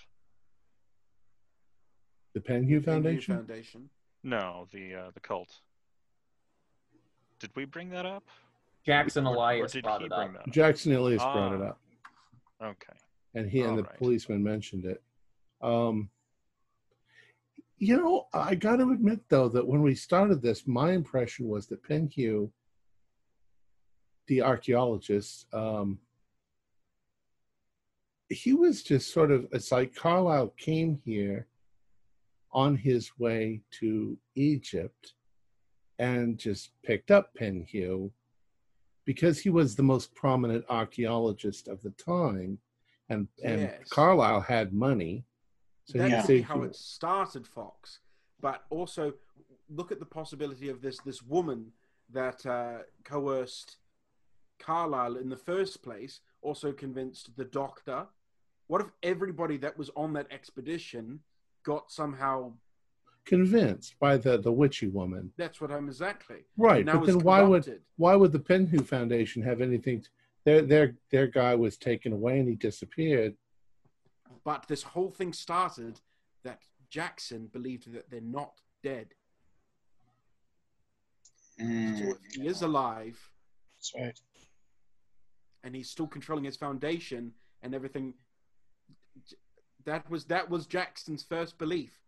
[2.35, 3.89] The Penhew Penhew Foundation.
[4.23, 4.49] Foundation.
[4.49, 5.51] No, the uh, the cult.
[7.41, 8.25] Did we bring that up?
[8.85, 10.33] Jackson Or- or Elias did brought he it bring up.
[10.35, 10.51] that up?
[10.53, 11.69] Jackson Elias brought it Ah.
[11.71, 11.81] up.
[12.63, 12.93] Okay.
[13.35, 13.99] and he and the Alright.
[13.99, 15.03] policeman mentioned it.
[15.61, 16.09] Um,
[17.77, 21.67] you know, I got to admit though that when we started this, my impression was
[21.67, 22.51] that Penhew,
[24.29, 25.99] the archaeologist, um,
[28.31, 31.47] he was just sort of it's like Carlyle came here
[32.57, 35.13] on his way to Egypt
[35.99, 38.11] and just picked up Penhew
[39.05, 42.59] because he was the most prominent archaeologist of the time
[43.11, 43.89] and and Yes.
[43.91, 45.25] Carlyle had money.
[45.85, 48.01] So that he could be how it started, Fox.
[48.41, 49.13] But also,
[49.69, 51.71] look at the possibility of this this woman
[52.13, 53.77] that uh, coerced
[54.59, 56.21] Carlyle in the first place.
[56.43, 58.07] Also convinced the doctor.
[58.67, 61.21] What if everybody that was on that expedition
[61.67, 62.53] got somehow?
[63.27, 65.33] convinced by the the witchy woman.
[65.37, 66.45] That's what I'm exactly.
[66.57, 70.01] Right, Now but then why would why would the Penhew Foundation have anything?
[70.03, 70.09] To,
[70.45, 73.35] their their their guy was taken away and he disappeared.
[74.45, 76.01] But this whole thing started
[76.45, 78.53] that Jackson believed that they're not
[78.83, 79.09] dead.
[81.59, 83.19] So Mm, if he is alive
[83.77, 84.21] that's right.
[85.65, 88.15] and he's still controlling his foundation and everything,
[89.87, 91.99] that was that was Jackson's first belief.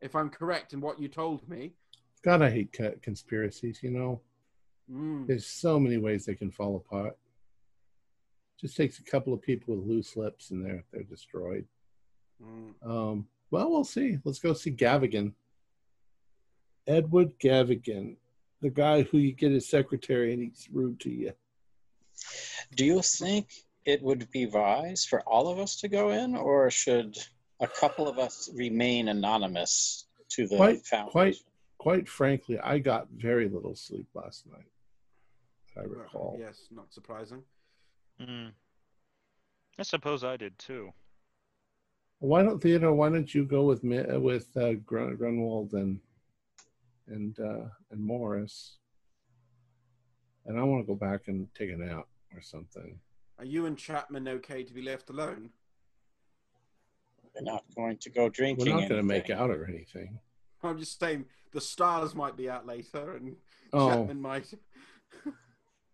[0.00, 1.72] If I'm correct in what you told me,
[2.24, 3.82] God, I hate co- conspiracies.
[3.82, 4.20] You know,
[4.90, 5.26] Mm.
[5.28, 7.16] there's so many ways they can fall apart.
[8.60, 11.66] Just takes a couple of people with loose lips and they're they're destroyed.
[12.42, 12.74] Mm.
[12.84, 14.18] Um, well, we'll see.
[14.24, 15.34] Let's go see Gavigan.
[16.86, 18.16] Edward Gavigan,
[18.60, 21.32] the guy who you get his secretary and he's rude to you.
[22.74, 23.48] Do you think
[23.84, 27.16] it would be wise for all of us to go in, or should
[27.60, 31.10] a couple of us remain anonymous to the Quite- foundation?
[31.12, 31.36] quite-
[31.78, 34.70] Quite frankly, I got very little sleep last night.
[35.78, 36.36] I recall.
[36.38, 37.42] Yes, not surprising.
[38.20, 38.48] Hmm.
[39.78, 40.92] I suppose I did too.
[42.18, 42.92] Why don't Theodore?
[42.94, 45.98] Why don't you go with Mi- uh, with uh, Grun- Grunwald and
[47.06, 48.76] and uh, and Morris?
[50.44, 53.00] And I want to go back and take a nap or something.
[53.40, 55.48] Are you and Chapman okay to be left alone?
[57.34, 58.66] We're not going to go drinking.
[58.66, 60.18] We're not going to make out or anything.
[60.62, 63.36] I'm just saying the stars might be out later, and
[63.72, 64.52] Oh Chapman might.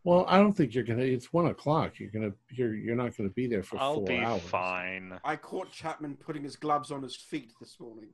[0.04, 1.04] well, I don't think you're gonna.
[1.04, 2.00] It's one o'clock.
[2.00, 2.32] You're gonna.
[2.50, 4.42] You're you're not gonna be there for I'll four be hours.
[4.42, 5.20] fine.
[5.22, 8.08] I caught Chapman putting his gloves on his feet this morning.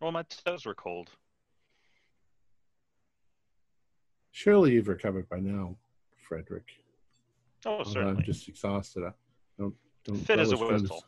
[0.00, 1.10] Well, my toes were cold.
[4.30, 5.74] Surely you've recovered by now,
[6.28, 6.66] Frederick.
[7.66, 8.16] Oh, Although certainly.
[8.18, 9.04] I'm just exhausted.
[9.04, 9.12] I
[9.58, 11.04] don't don't Fit as a as whistle.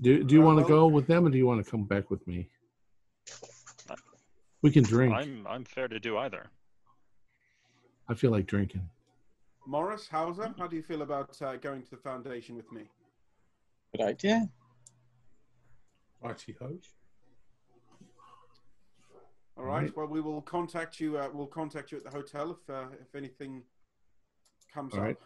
[0.00, 1.84] Do Do you Uh, want to go with them, or do you want to come
[1.84, 2.48] back with me?
[4.62, 5.14] We can drink.
[5.14, 6.50] I'm I'm fair to do either.
[8.08, 8.88] I feel like drinking.
[9.66, 12.82] Morris Hauser, how do you feel about uh, going to the foundation with me?
[13.92, 14.48] Good idea.
[16.22, 16.78] Righty ho.
[19.56, 19.82] All right.
[19.82, 19.96] Right.
[19.96, 21.18] Well, we will contact you.
[21.18, 23.62] Uh, we'll contact you at the hotel if uh, if anything
[24.72, 25.06] comes All up.
[25.06, 25.16] right.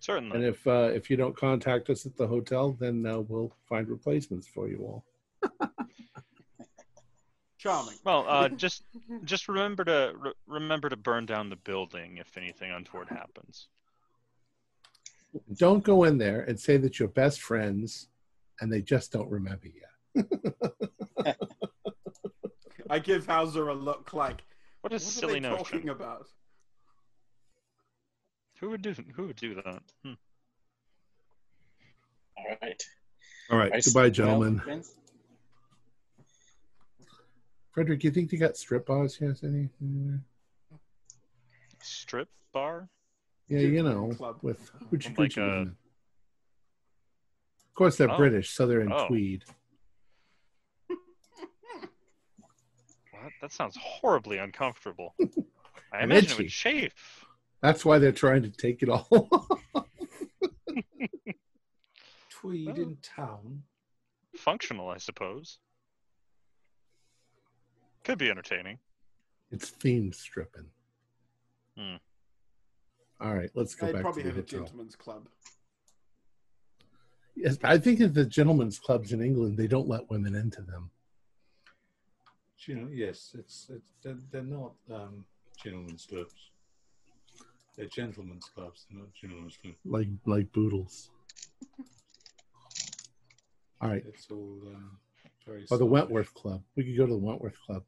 [0.00, 0.36] Certainly.
[0.36, 3.88] And if uh, if you don't contact us at the hotel, then uh, we'll find
[3.88, 5.04] replacements for you all.
[7.58, 7.96] Charming.
[8.04, 8.84] Well, uh, just
[9.24, 13.68] just remember to re- remember to burn down the building if anything untoward happens.
[15.56, 18.08] Don't go in there and say that you're best friends,
[18.60, 20.24] and they just don't remember you.
[22.90, 24.42] I give Hauser a look like.
[24.80, 25.64] What a What silly are they notion.
[25.64, 26.26] talking about?
[28.60, 29.82] Who would do who would do that?
[30.04, 30.12] Hmm.
[32.36, 32.82] All right.
[33.50, 33.72] All right.
[33.72, 34.60] I Goodbye, gentlemen.
[34.66, 34.80] well,
[37.72, 39.34] Frederick, you think they got strip bars here?
[39.42, 39.68] Any?
[41.82, 42.88] Strip bar?
[43.48, 44.38] Yeah, you know, Club.
[44.42, 45.74] with hoochie Like a- Of
[47.74, 48.16] course, they're Oh.
[48.16, 49.06] British, so they're in Oh.
[49.06, 49.44] tweed.
[50.88, 51.00] What?
[53.40, 55.14] That sounds horribly uncomfortable.
[55.92, 57.24] I imagine it would chafe.
[57.60, 59.06] That's why they're trying to take it all.
[62.30, 62.74] Tweed Oh.
[62.82, 63.62] in town.
[64.36, 65.58] Functional, I suppose.
[68.04, 68.78] Could be entertaining.
[69.50, 70.66] it's theme stripping.
[71.76, 71.96] Hmm.
[73.20, 74.60] All right, let's go They back to probably the have a hotel.
[74.60, 75.28] gentleman's club.
[77.34, 80.90] Yes, I think at the gentlemen's clubs in England, they don't let women into them.
[82.66, 85.24] You know, yes, it's, it's they're, they're not um,
[85.62, 86.50] gentlemen's clubs.
[87.78, 88.86] They're gentlemen's clubs.
[88.90, 89.76] They're not gentlemen's clubs.
[89.84, 91.10] like like boodles.
[93.80, 94.98] All right, It's all um,
[95.46, 95.58] very.
[95.58, 95.90] or the stylish.
[95.92, 96.62] Wentworth Club.
[96.74, 97.84] We could go to the Wentworth Club.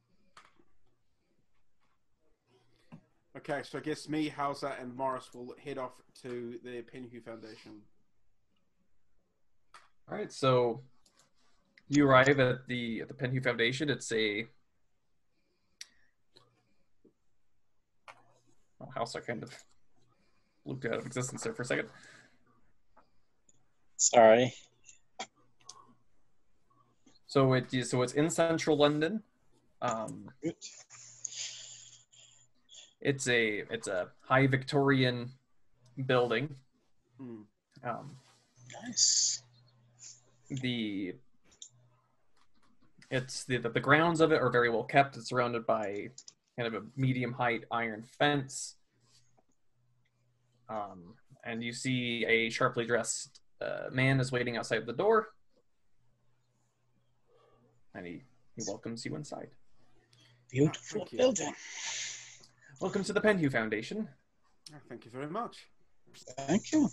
[3.37, 7.83] Okay, so I guess me, Hauser, and Morris will head off to the Penhew Foundation.
[10.09, 10.83] All right, so
[11.89, 13.91] you arrive at the at the Penhew Foundation.
[13.91, 14.47] It's a
[18.95, 19.17] house.
[19.17, 19.53] I kind of
[20.65, 21.89] looked out of existence there for a second.
[23.97, 24.55] Sorry.
[27.27, 29.23] So it so it's in central London.
[29.83, 30.31] Um,
[33.01, 35.31] it's a it's a high Victorian
[36.07, 36.55] building.
[37.19, 37.43] Hmm.
[37.85, 38.17] Um,
[38.85, 39.43] Nice.
[40.49, 41.15] the
[43.11, 45.17] it's the, the the grounds of it are very well kept.
[45.17, 46.11] It's surrounded by
[46.59, 48.77] kind of a medium height iron fence.
[50.71, 51.15] Um,
[51.45, 55.31] and you see a sharply dressed uh, man is waiting outside the door,
[57.95, 58.23] and he,
[58.57, 59.49] he welcomes you inside.
[60.49, 61.19] Beautiful Thank you.
[61.19, 61.55] building.
[62.81, 64.09] Welcome to the Penhew Foundation.
[64.73, 65.67] Ah, Thank you very much.
[66.47, 66.89] Thank you.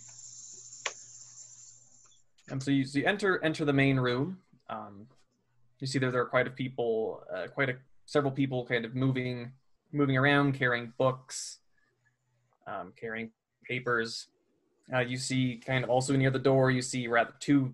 [2.50, 4.40] And so you, so you enter enter the main room.
[4.70, 5.08] Um,
[5.80, 7.76] you see that there are quite a people, uh, quite a
[8.06, 9.52] several people, kind of moving
[9.92, 11.60] moving around, carrying books,
[12.66, 13.32] um, carrying
[13.68, 14.28] papers.
[14.94, 17.74] Uh, you see, kind of also near the door, you see rather two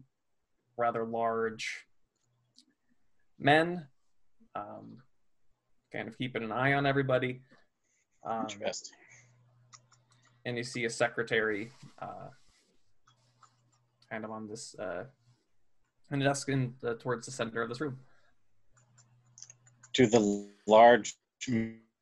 [0.78, 1.86] rather large
[3.40, 3.86] men,
[4.56, 4.98] um,
[5.92, 7.42] kind of keeping an eye on everybody.
[8.26, 8.98] Um, Interesting.
[10.46, 11.72] and you see a secretary
[12.02, 12.30] uh,
[14.10, 15.04] kind of on this uh,
[16.12, 17.98] on a desk in the, towards the center of this room.
[19.94, 21.16] Do the large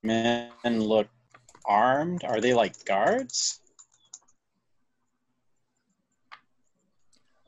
[0.04, 1.08] men look
[1.66, 2.24] armed?
[2.24, 3.61] Are they like guards?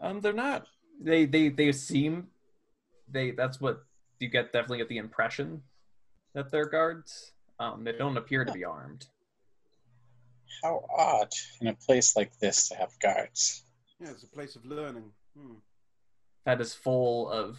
[0.03, 0.67] Um, they're not.
[1.01, 2.27] They they they seem.
[3.09, 3.83] They that's what
[4.19, 4.51] you get.
[4.51, 5.63] Definitely get the impression
[6.35, 7.31] that they're guards.
[7.59, 9.05] Um, they don't appear to be armed.
[10.61, 11.29] How odd
[11.61, 13.63] in a place like this to have guards.
[13.99, 15.11] Yeah, it's a place of learning.
[15.37, 15.55] Hmm.
[16.45, 17.57] That is full of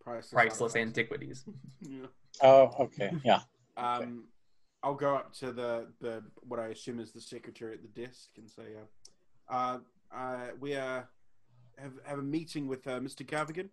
[0.00, 1.44] Priceless, priceless antiquities.
[1.82, 2.06] Yeah.
[2.42, 3.12] Oh, okay.
[3.24, 3.40] Yeah.
[3.76, 4.24] Um,
[4.82, 8.28] I'll go up to the, the what I assume is the secretary at the desk
[8.36, 9.78] and say, uh, uh,
[10.14, 11.02] uh, we uh,
[11.78, 13.26] have have a meeting with uh, Mr.
[13.26, 13.68] Gavigan.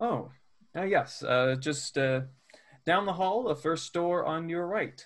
[0.00, 0.30] Oh,
[0.76, 1.22] uh, yes.
[1.22, 2.22] Uh, just uh,
[2.86, 5.04] down the hall, the first door on your right.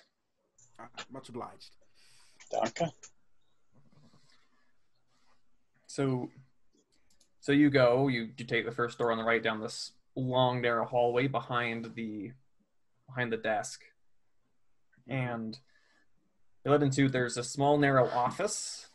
[0.79, 1.71] Uh, much obliged.
[2.51, 2.91] Danke.
[5.87, 6.29] So,
[7.39, 8.07] so you go.
[8.07, 11.93] You you take the first door on the right down this long narrow hallway behind
[11.95, 12.31] the
[13.07, 13.81] behind the desk,
[15.07, 15.57] and
[16.63, 18.87] you let into there's a small narrow office,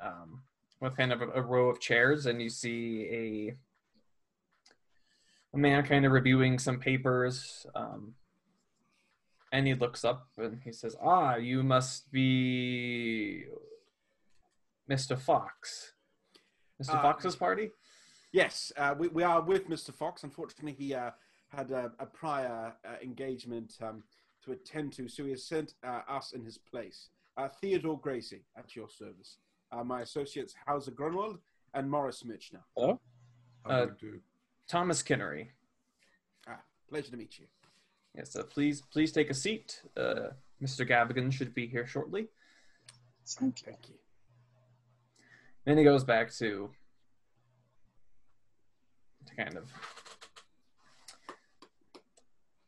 [0.00, 0.42] um,
[0.80, 3.54] with kind of a, a row of chairs, and you see a
[5.54, 7.66] a man kind of reviewing some papers.
[7.74, 8.14] Um,
[9.52, 13.44] and he looks up and he says, "Ah, you must be
[14.90, 15.18] Mr.
[15.18, 15.92] Fox."
[16.82, 16.94] Mr.
[16.94, 17.70] Uh, Fox's party?
[18.32, 19.94] Yes, uh, we, we are with Mr.
[19.94, 20.24] Fox.
[20.24, 21.10] Unfortunately, he uh,
[21.48, 24.02] had a, a prior uh, engagement um,
[24.44, 27.08] to attend to, so he has sent uh, us in his place.
[27.36, 29.38] Uh, Theodore Gracie, at your service.
[29.72, 31.38] Uh, my associates Hauser Grunwald
[31.74, 32.60] and Morris Mitchner.
[32.76, 33.00] Hello?
[33.64, 34.20] How Uh, do you do?
[34.68, 35.48] Thomas Kinnery.
[36.46, 37.46] Ah, pleasure to meet you.
[38.14, 39.82] Yes, so please please take a seat.
[39.96, 40.30] Uh,
[40.62, 40.88] Mr.
[40.88, 42.28] Gavigan should be here shortly.
[43.26, 43.72] Thank you.
[43.72, 43.94] Thank you.
[45.64, 46.70] Then he goes back to
[49.26, 49.68] to kind of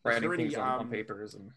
[0.05, 1.51] writing any, things on, on um, papers and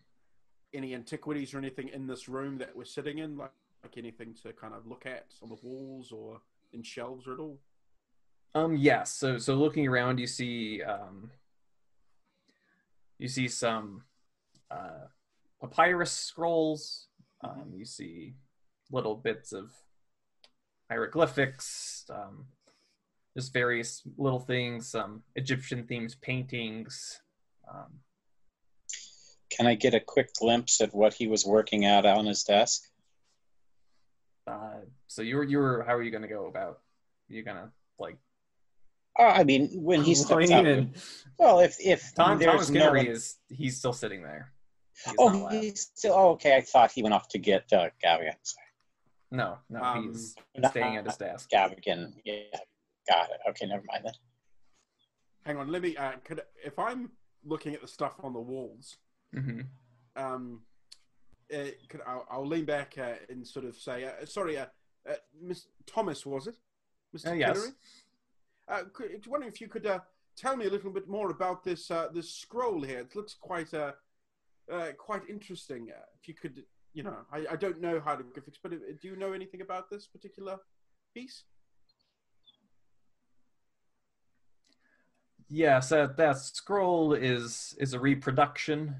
[0.73, 3.51] Any antiquities or anything in this room that we're sitting in, like,
[3.83, 6.41] like anything to kind of look at on the walls or
[6.73, 7.59] in shelves or at all?
[8.53, 9.13] Um, yes.
[9.13, 11.31] So, so looking around, you see, um,
[13.17, 14.03] you see some
[14.69, 15.07] uh,
[15.61, 17.07] papyrus scrolls.
[17.43, 18.33] Um, you see
[18.91, 19.71] little bits of
[20.89, 22.05] hieroglyphics.
[22.09, 22.45] Um,
[23.35, 24.89] just various little things.
[24.89, 27.21] Some Egyptian-themed paintings.
[27.73, 27.99] Um,
[29.49, 32.83] Can I get a quick glimpse at what he was working at on his desk?
[34.51, 36.79] Uh, so you're you're how are you gonna go about?
[37.27, 38.17] You're gonna like
[39.19, 40.87] Oh, I mean, when he steps going up.
[41.37, 44.53] Well, if if Tom, there's Thomas no Kinnery one- is he's still sitting there.
[45.05, 46.13] He's oh, he's still.
[46.13, 46.55] Oh, okay.
[46.55, 48.35] I thought he went off to get uh, Gavigan.
[48.43, 48.67] Sorry.
[49.31, 51.49] No, no, Um, he's Not staying at his desk.
[51.49, 52.13] Gavigan.
[52.25, 52.43] Yeah,
[53.09, 53.39] got it.
[53.49, 54.13] Okay, never mind then.
[55.45, 55.97] Hang on, let me.
[55.97, 57.11] Uh, could if I'm
[57.43, 58.97] looking at the stuff on the walls,
[59.33, 59.61] hmm
[60.15, 60.61] um,
[61.53, 64.65] uh, could I'll, I'll lean back uh, and sort of say, uh, sorry, uh,
[65.09, 66.55] uh, Miss Thomas, was it,
[67.15, 67.31] Mr.
[67.31, 67.71] Uh, yes.
[68.67, 69.99] Uh, could, wondering if you could uh,
[70.35, 72.99] tell me a little bit more about this uh, this scroll here.
[72.99, 73.93] It looks quite uh,
[74.71, 75.89] uh, quite interesting.
[75.95, 79.15] Uh, if you could, you know, I, I don't know hieroglyphics, but uh, do you
[79.15, 80.57] know anything about this particular
[81.13, 81.43] piece?
[85.49, 88.95] Yes, that that scroll is is a reproduction.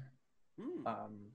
[0.86, 1.31] Um,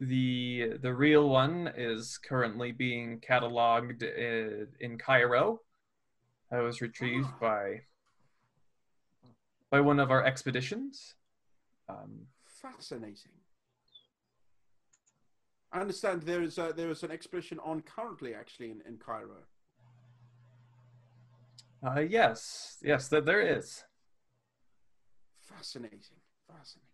[0.00, 5.60] the the real one is currently being cataloged in, in Cairo.
[6.50, 7.38] It was retrieved Ah.
[7.40, 7.80] by
[9.70, 11.14] by one of our expeditions.
[11.88, 13.32] Um, Fascinating.
[15.72, 19.44] I understand there is a, there is an expedition on currently, actually, in, in Cairo.
[21.86, 23.84] uh, yes, yes, that there is.
[25.40, 26.00] Fascinating.
[26.48, 26.88] Fascinating.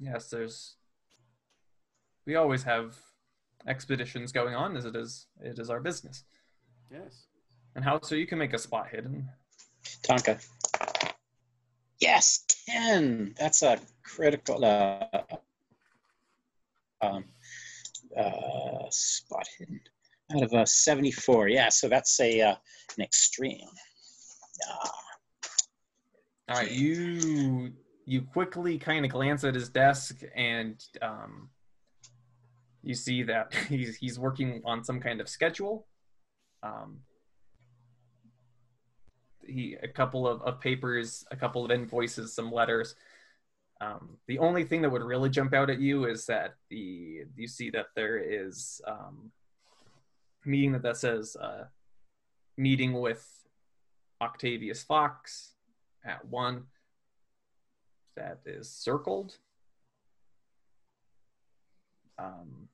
[0.00, 0.76] Yes, there's.
[2.30, 2.96] We always have
[3.66, 5.26] expeditions going on, as it is.
[5.40, 6.22] It is our business.
[6.88, 7.26] Yes.
[7.74, 8.14] And how so?
[8.14, 9.28] You can make a spot hidden.
[10.04, 10.38] Tonka.
[12.00, 13.34] Yes, 10.
[13.36, 15.06] That's a critical uh,
[17.02, 17.24] um,
[18.16, 19.80] uh, spot hidden
[20.32, 21.48] out of a 74.
[21.48, 22.54] Yeah, so that's a uh,
[22.96, 23.66] an extreme.
[24.68, 24.92] Ah,
[26.50, 27.72] All right, you
[28.04, 31.50] you quickly kind of glance at his desk and um,
[32.82, 35.86] you see that he's he's working on some kind of schedule.
[36.62, 37.00] Um,
[39.46, 42.94] he a couple of, of papers, a couple of invoices, some letters.
[43.80, 47.48] Um, the only thing that would really jump out at you is that the you
[47.48, 49.32] see that there is um,
[50.44, 51.64] meeting that that says uh,
[52.56, 53.26] meeting with
[54.20, 55.52] Octavius Fox
[56.04, 56.64] at one
[58.16, 59.36] that is circled.
[62.20, 62.68] Um,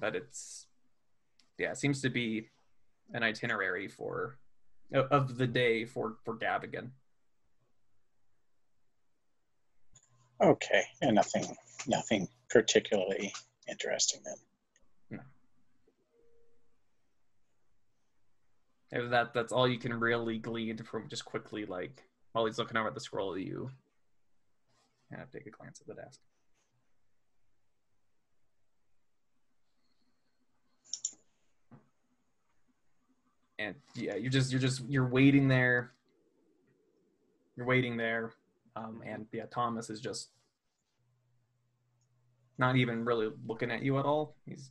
[0.00, 0.66] but it's
[1.58, 2.48] yeah, it seems to be
[3.12, 4.38] an itinerary for
[4.92, 6.90] of the day for for Gavigan.
[10.42, 11.44] okay, and nothing,
[11.86, 13.32] nothing particularly
[13.68, 15.20] interesting then.
[18.90, 22.76] If that that's all you can really glean from just quickly like while he's looking
[22.76, 23.70] over at the scroll you
[25.10, 26.20] kind of take a glance at the desk.
[33.58, 35.92] And yeah, you're just you're just you're waiting there.
[37.56, 38.32] You're waiting there.
[38.76, 40.30] Um, and yeah, Thomas is just
[42.58, 44.34] not even really looking at you at all.
[44.46, 44.70] He's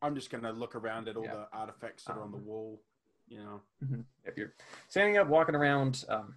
[0.00, 1.34] I'm just going to look around at all Yeah.
[1.34, 2.80] the artifacts that are on the Um, wall.
[3.28, 3.62] You know.
[3.84, 4.04] Mhm.
[4.24, 4.52] If you're
[4.88, 6.34] standing up, walking around, um,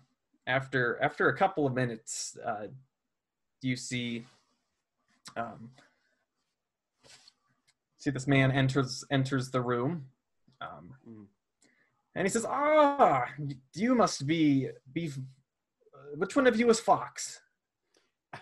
[0.55, 2.67] after after a couple of minutes, uh,
[3.61, 4.25] you see
[5.35, 5.71] um,
[7.97, 10.05] see this man enters enters the room,
[10.61, 11.25] um, Mm.
[12.15, 13.25] and he says, "Ah,
[13.73, 15.11] you must be be.
[16.15, 17.41] Which one of you is Fox?"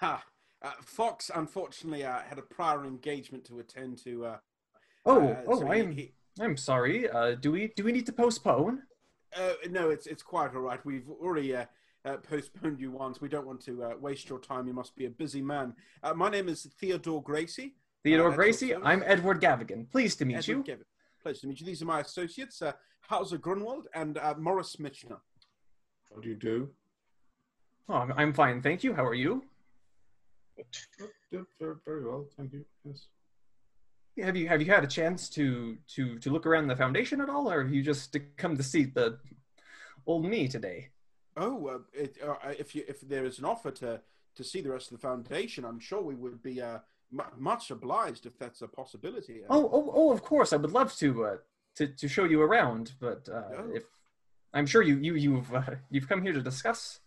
[0.01, 0.23] Ah,
[0.61, 4.25] uh, Fox, unfortunately, uh, had a prior engagement to attend to.
[4.25, 4.39] Uh,
[5.05, 7.09] Oh, uh, oh, so I'm he- I'm sorry.
[7.09, 8.83] Uh, do we do we need to postpone?
[9.35, 10.83] Uh, no, it's it's quite all right.
[10.85, 11.53] We've already
[12.05, 13.21] uh, uh, postponed you once.
[13.21, 14.67] We don't want to uh, waste your time.
[14.67, 15.73] You must be a busy man.
[16.01, 17.75] Uh, my name is Theodore Gracie.
[18.03, 18.73] Theodore that's Gracie.
[18.73, 19.89] also- I'm Edward Gavigan.
[19.91, 20.63] Pleased to meet Edward you.
[20.63, 20.85] Gevin.
[21.21, 21.65] Pleasure to meet you.
[21.65, 25.19] These are my associates, uh, Hauser Grunwald and uh, Morris Mitchner.
[26.13, 26.69] How do you do?
[27.89, 28.93] Oh, I'm- I'm fine, thank you.
[28.93, 29.43] How are you?
[31.31, 32.65] Very, very well, thank you.
[32.85, 33.07] Yes.
[34.23, 37.29] Have you have you had a chance to to to look around the foundation at
[37.29, 39.17] all, or have you just come to see the
[40.05, 40.89] old me today?
[41.37, 44.01] Oh, uh, it, uh, if you if there is an offer to
[44.35, 46.79] to see the rest of the foundation, I'm sure we would be uh,
[47.11, 49.43] mu much obliged if that's a possibility.
[49.43, 50.11] Uh, Oh, oh, oh!
[50.13, 51.37] Of course, I would love to uh,
[51.75, 53.71] to to show you around, but uh, Oh.
[53.73, 53.83] if
[54.53, 56.99] I'm sure you you you've uh, you've come here to discuss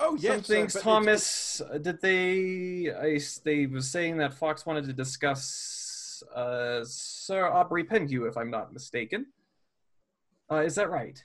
[0.00, 1.60] oh yes, some things, it's- Thomas.
[1.62, 2.92] uh, Did they?
[2.92, 8.50] I they was saying that Fox wanted to discuss uh, Sir Aubrey Penhew, if I'm
[8.50, 9.26] not mistaken.
[10.50, 11.24] Uh, is that right?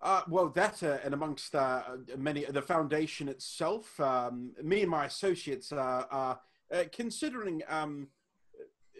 [0.00, 1.82] Uh, well, that uh, and amongst uh,
[2.16, 6.40] many the foundation itself, um, me and my associates are, are
[6.72, 8.06] uh, considering um,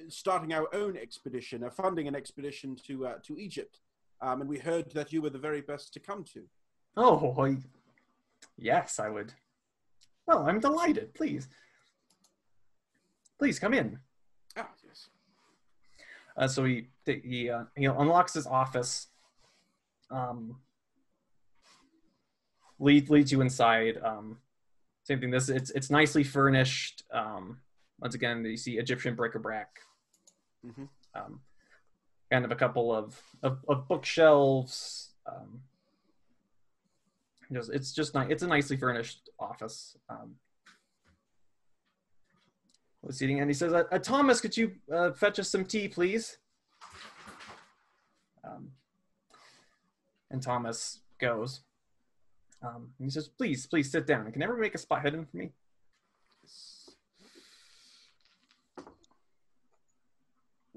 [0.08, 3.78] starting our own expedition, uh, funding an expedition to uh, to Egypt,
[4.20, 6.42] um, and we heard that you were the very best to come to.
[6.96, 7.58] Oh, I,
[8.56, 9.32] yes, I would.
[10.26, 11.14] Well, I'm delighted.
[11.14, 11.48] Please,
[13.38, 14.00] please come in.
[14.56, 15.08] Ah, yes.
[16.36, 19.06] Uh, so he he uh, he unlocks his office,
[20.10, 20.56] um,
[22.78, 23.98] lead, leads you inside.
[24.02, 24.38] Um,
[25.04, 25.30] same thing.
[25.30, 27.02] This it's it's nicely furnished.
[27.12, 27.60] Um,
[28.00, 29.68] once again, you see Egyptian bric-a-brac.
[30.66, 30.88] Mhm.
[31.14, 31.40] Um,
[32.30, 35.12] kind of a couple of of, of bookshelves.
[35.26, 35.62] Um,
[37.52, 38.30] just it's just nice.
[38.30, 39.96] It's a nicely furnished office.
[40.08, 40.36] Um,
[43.02, 45.88] was seating and he says, uh, uh, "Thomas, could you uh, fetch us some tea,
[45.88, 46.38] please?"
[48.44, 48.72] Um,
[50.30, 51.60] and Thomas goes.
[52.62, 54.30] Um, and he says, "Please, please sit down.
[54.32, 55.52] Can everyone make a spot hidden for me?"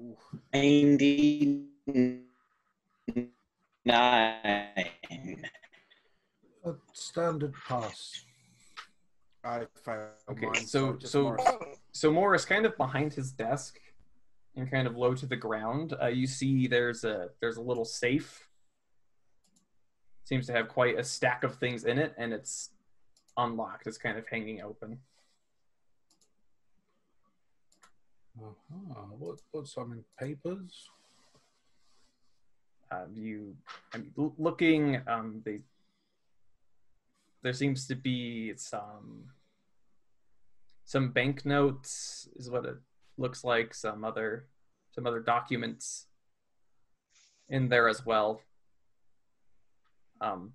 [0.00, 0.16] Ooh.
[0.52, 2.24] 99.
[6.64, 8.24] A standard pass.
[9.44, 11.44] I failed Okay, mine, so just so Morris.
[11.92, 13.80] so Morris, kind of behind his desk,
[14.54, 17.84] and kind of low to the ground, uh, you see there's a there's a little
[17.84, 18.48] safe.
[20.32, 22.70] Seems to have quite a stack of things in it, and it's
[23.36, 23.86] unlocked.
[23.86, 24.98] It's kind of hanging open.
[28.42, 29.02] Uh-huh.
[29.18, 30.88] What, what's I mean, papers?
[32.90, 33.54] Um, you,
[33.92, 35.58] I mean, l- looking, um, they,
[37.42, 39.24] there seems to be some,
[40.86, 42.76] some banknotes is what it
[43.18, 43.74] looks like.
[43.74, 44.46] Some other,
[44.92, 46.06] some other documents
[47.50, 48.40] in there as well.
[50.22, 50.52] Um,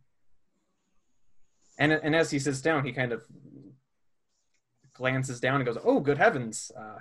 [1.78, 3.24] and and as he sits down, he kind of
[4.94, 7.00] glances down and goes, "Oh, good heavens!" Uh,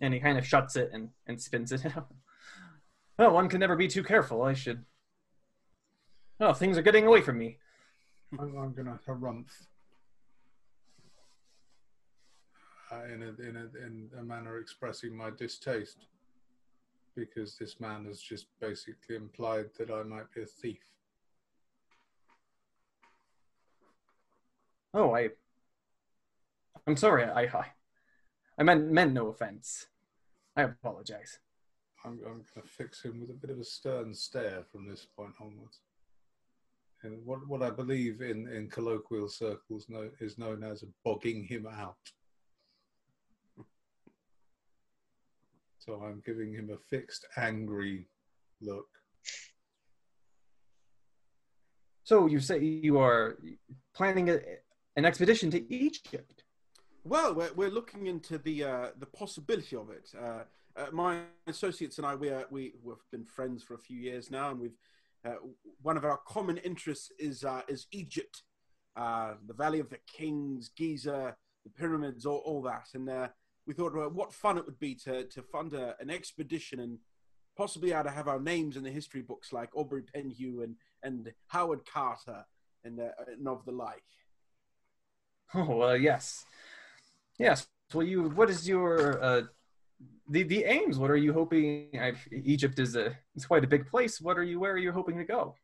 [0.00, 2.08] and he kind of shuts it and and spins it out.
[3.18, 4.42] Well, one can never be too careful.
[4.42, 4.84] I should.
[6.40, 7.58] Oh, things are getting away from me.
[8.38, 9.44] I'm, to harumph
[12.90, 16.06] uh, in, a, in, a, in a manner expressing my distaste
[17.14, 20.82] because this man has just basically implied that I might be a thief.
[24.94, 25.30] Oh, I.
[26.86, 27.24] I'm sorry.
[27.24, 27.66] I I,
[28.58, 29.86] I meant meant no offense.
[30.56, 31.38] I apologize.
[32.04, 35.06] I'm, I'm going to fix him with a bit of a stern stare from this
[35.16, 35.80] point onwards.
[37.04, 39.86] And what, what I believe in, in colloquial circles
[40.20, 41.96] is known as bogging him out.
[45.78, 48.06] So I'm giving him a fixed, angry
[48.60, 48.86] look.
[52.04, 53.38] So you say you are
[53.94, 54.38] planning a,
[54.96, 56.44] an expedition to Egypt?
[57.04, 60.10] Well, we're, we're looking into the uh, the possibility of it.
[60.16, 60.44] Uh,
[60.76, 64.30] uh, my associates and I, we are, we we've been friends for a few years
[64.30, 64.76] now, and we've
[65.24, 65.34] uh,
[65.82, 68.42] one of our common interests is uh, is Egypt,
[68.96, 72.88] uh, the Valley of the Kings, Giza, the pyramids, all, all that.
[72.94, 73.10] And
[73.66, 76.98] we thought, well, what fun it would be to to fund a, an expedition and
[77.56, 81.32] possibly able to have our names in the history books like Aubrey Penhew and and
[81.48, 82.44] Howard Carter
[82.84, 84.04] and, and of the like.
[85.54, 86.46] Oh, uh, yes,
[87.38, 87.66] yes.
[87.92, 88.30] Well, you.
[88.30, 89.42] What is your uh,
[90.26, 90.98] the the aims?
[90.98, 91.90] What are you hoping?
[92.00, 94.18] I've, Egypt is a it's quite a big place.
[94.18, 94.58] What are you?
[94.60, 95.54] Where are you hoping to go?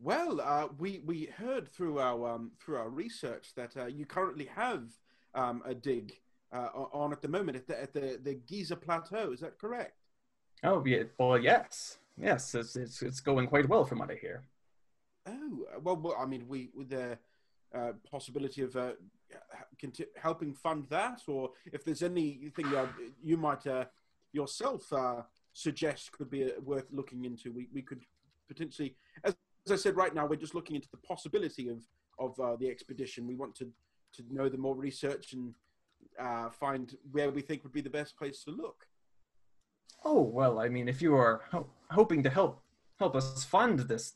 [0.00, 4.46] Well, uh, we we heard through our um, through our research that uh, you currently
[4.56, 4.90] have
[5.34, 6.18] um, a dig
[6.52, 9.32] uh, on at the moment at the at the, the Giza Plateau.
[9.32, 9.94] Is that correct?
[10.64, 11.04] Oh, yeah.
[11.18, 12.54] Well, yes, yes.
[12.54, 14.42] It's it's, it's going quite well from what I hear.
[15.26, 17.18] Oh well, well I mean, we with the
[17.76, 18.92] uh, possibility of uh,
[19.80, 22.86] conti- helping fund that, or if there's anything uh,
[23.22, 23.84] you might uh,
[24.32, 25.22] yourself uh,
[25.52, 28.02] suggest could be worth looking into, we, we could
[28.48, 29.34] potentially, as,
[29.66, 31.80] as I said, right now we're just looking into the possibility of
[32.18, 33.26] of the expedition.
[33.26, 33.66] We want to
[34.14, 35.54] to know the more research and
[36.52, 38.86] find where we think would be the best place to look.
[40.04, 42.62] Oh well, I mean, if you are ho- hoping to help
[42.98, 44.14] help us fund this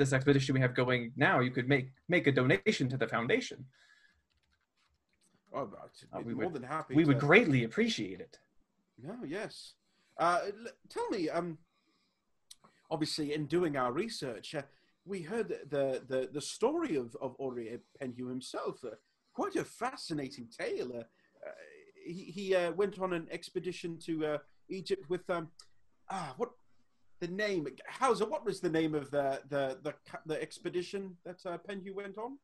[0.00, 3.58] this expedition we have going now, you could make make a donation to the foundation.
[5.52, 5.68] Oh,
[6.12, 6.94] Uh, we more would- than happy.
[6.94, 8.38] We would greatly appreciate it.
[9.08, 9.74] No, yes.
[10.16, 10.40] Uh,
[10.88, 11.58] tell me, um,
[12.90, 14.62] obviously, in doing our research, uh,
[15.04, 18.84] we heard the, the, the story of, of Aubrey Penhew himself.
[18.84, 18.90] Uh,
[19.32, 20.90] quite a fascinating tale.
[20.94, 21.00] Uh,
[21.46, 21.52] uh,
[22.06, 25.50] he he uh, went on an expedition to uh, Egypt with um,
[26.10, 26.50] ah, what
[27.20, 27.66] the name?
[27.88, 29.94] Hauser, what was the name of the the the,
[30.26, 32.38] the expedition that uh, Penhew went on?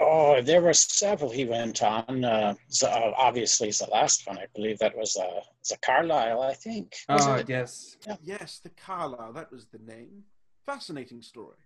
[0.00, 2.24] Oh, there were several he went on.
[2.24, 4.38] Uh, so uh, obviously, the last one.
[4.38, 6.94] I believe that was uh, was a Carlyle, I think.
[7.08, 7.48] Was Ah, it?
[7.48, 9.32] yes, Yes, the Carlyle.
[9.32, 10.24] That was the name.
[10.66, 11.58] Fascinating story.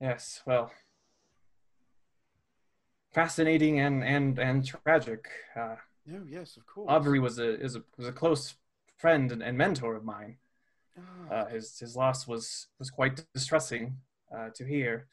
[0.00, 0.42] yes.
[0.46, 0.70] Well,
[3.12, 5.28] fascinating and and and tragic.
[5.56, 5.76] Uh,
[6.12, 6.88] Oh yes, of course.
[6.88, 8.54] Aubrey was a is a was a close
[8.96, 10.36] friend and, and mentor of mine.
[10.98, 11.34] Ah.
[11.34, 13.96] Uh, his his loss was was quite distressing
[14.34, 15.06] uh, to hear.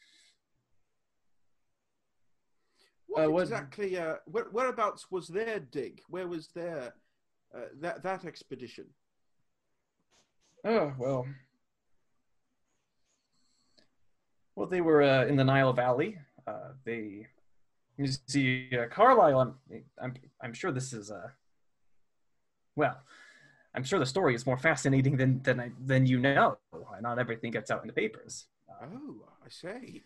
[3.06, 3.96] What Uh, what- exactly?
[3.98, 6.02] Uh, where, whereabouts was their dig?
[6.08, 6.94] Where was their
[7.54, 8.86] uh, that that expedition?
[10.64, 11.26] Oh well.
[14.54, 16.18] Well, they were uh, in the Nile Valley.
[16.44, 17.28] Uh, they,
[17.96, 19.38] you see, uh, Carlyle.
[19.38, 19.54] I'm,
[20.02, 21.28] I'm, I'm sure this is uh,
[22.74, 22.98] well,
[23.74, 26.58] I'm sure the story is more fascinating than than I, than you know.
[27.00, 28.46] Not everything gets out in the papers.
[28.82, 30.02] Oh, I say.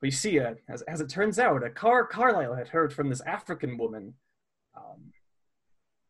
[0.00, 3.08] but you see, uh, as, as it turns out, a Car Carlyle had heard from
[3.08, 4.14] this African woman
[4.76, 5.12] um,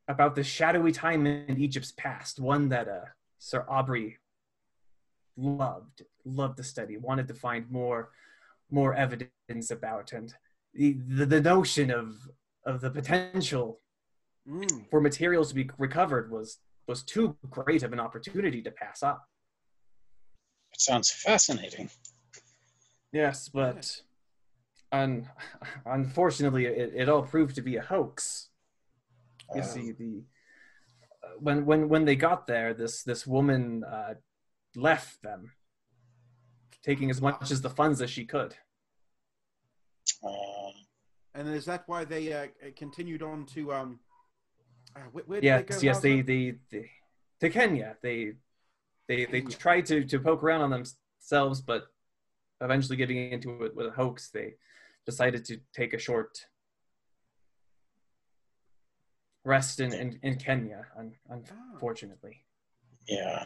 [0.09, 3.05] about the shadowy time in Egypt's past, one that uh,
[3.39, 4.19] Sir Aubrey
[5.37, 8.11] loved, loved to study, wanted to find more,
[8.71, 10.35] more evidence about, and
[10.75, 12.17] the the, the notion of
[12.65, 13.81] of the potential
[14.49, 14.89] Mm.
[14.91, 16.59] for materials to be recovered was
[16.91, 19.25] was too great of an opportunity to pass up.
[20.75, 21.89] It sounds fascinating.
[23.13, 24.03] Yes, but
[24.91, 25.29] un-
[25.87, 28.49] unfortunately, it, it all proved to be a hoax.
[29.55, 30.25] You Uh, see, the
[31.25, 34.15] uh, when when when they got there, this this woman uh,
[34.75, 35.53] left them,
[36.83, 38.53] taking as much as the funds as she could.
[40.25, 40.73] uh,
[41.35, 44.01] And is that why they uh, continued on to um?
[44.97, 46.27] Uh, where, where they Yes, go, yes, they, Harlan?
[46.27, 46.91] they they
[47.41, 47.97] to Kenya.
[48.03, 48.33] They
[49.09, 51.87] they they tried to to poke around on themselves, but
[52.61, 54.55] eventually getting into it with a hoax, they
[55.07, 56.47] decided to take a short
[59.45, 60.87] rest in in, in Kenya.
[60.99, 62.45] Un, unfortunately,
[63.09, 63.45] yeah.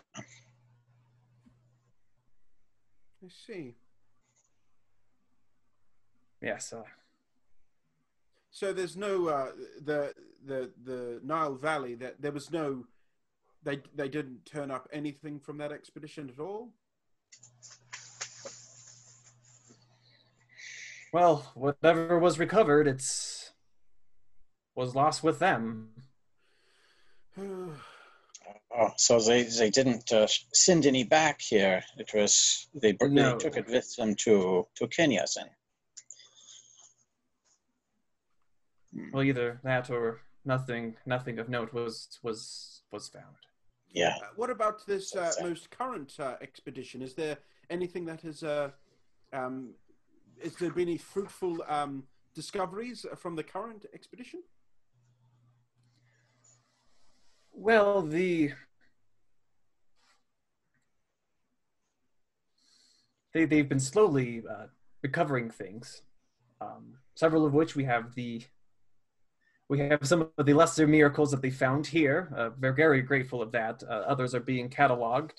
[3.24, 3.74] I see.
[6.42, 6.72] yes.
[6.72, 6.82] Uh,
[8.54, 9.50] So there's no uh,
[9.84, 10.14] the
[10.46, 11.96] the the Nile Valley.
[11.96, 12.84] That there was no.
[13.64, 16.70] They they didn't turn up anything from that expedition at all.
[21.12, 23.50] well, whatever was recovered, it's
[24.76, 25.88] was lost with them.
[28.76, 31.84] Oh, so they, they didn't uh, send any back here.
[31.96, 33.30] It was they, br- No.
[33.30, 35.46] they took it with them to to Kenya then.
[35.46, 35.52] Hmm,
[39.12, 40.96] Well, either that or nothing.
[41.06, 43.36] Nothing of note was was was found.
[43.92, 44.16] Yeah.
[44.22, 47.02] Uh, what about this uh, most current uh, expedition?
[47.02, 47.38] Is there
[47.70, 48.70] anything that has uh,
[49.32, 49.70] um,
[50.42, 52.04] is there been any fruitful um,
[52.34, 54.42] discoveries from the current expedition?
[57.52, 58.52] Well, the
[63.32, 64.66] they they've been slowly uh,
[65.02, 66.02] recovering things.
[66.60, 68.42] Um, several of which we have the
[69.68, 72.32] we have some of the lesser miracles that they found here.
[72.36, 73.82] Uh, we're very grateful of that.
[73.82, 75.32] Uh, others are being cataloged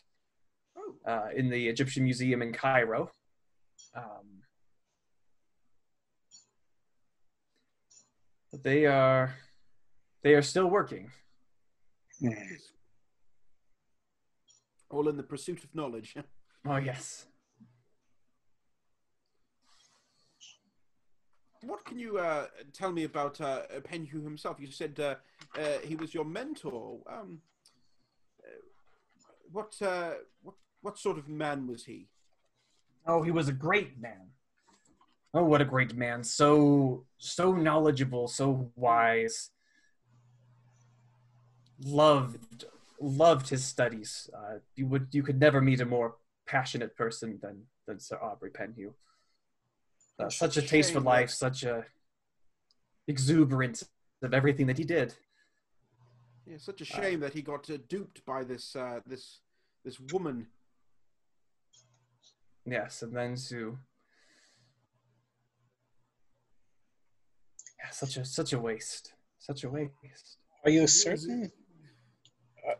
[0.77, 3.11] Oh, uh, in the Egyptian Museum in Cairo.
[3.95, 4.41] Um,
[8.51, 9.35] but they are
[10.23, 11.11] they are still working.
[12.19, 12.71] Yes.
[14.89, 16.15] all in the pursuit of knowledge.
[16.67, 17.27] Oh yes.
[21.65, 24.59] What can you uh, tell me about uh, Penhew himself?
[24.59, 25.15] You said uh,
[25.59, 26.99] uh, he was your mentor.
[27.11, 27.41] Um,
[28.43, 28.61] uh,
[29.51, 30.11] what, uh,
[30.43, 32.07] what what sort of man was he?
[33.07, 34.29] Oh, he was a great man.
[35.33, 36.23] Oh, what a great man!
[36.23, 39.49] So so knowledgeable, so wise.
[41.83, 42.65] Loved
[43.01, 44.29] loved his studies.
[44.75, 46.15] You would you could never meet a more
[46.45, 48.93] passionate person than than Sir Aubrey Penhew.
[50.17, 51.85] Uh, such a such a taste for life, such a
[53.07, 53.83] exuberance
[54.21, 55.13] of everything that he did.
[56.45, 59.41] Yeah, such a shame that he got uh, duped by this uh, this
[59.83, 60.47] this woman.
[62.65, 63.77] Yes, and then to
[67.79, 69.91] yeah, such a such a waste, such a waste.
[70.63, 71.51] Are you certain?
[72.67, 72.75] uh,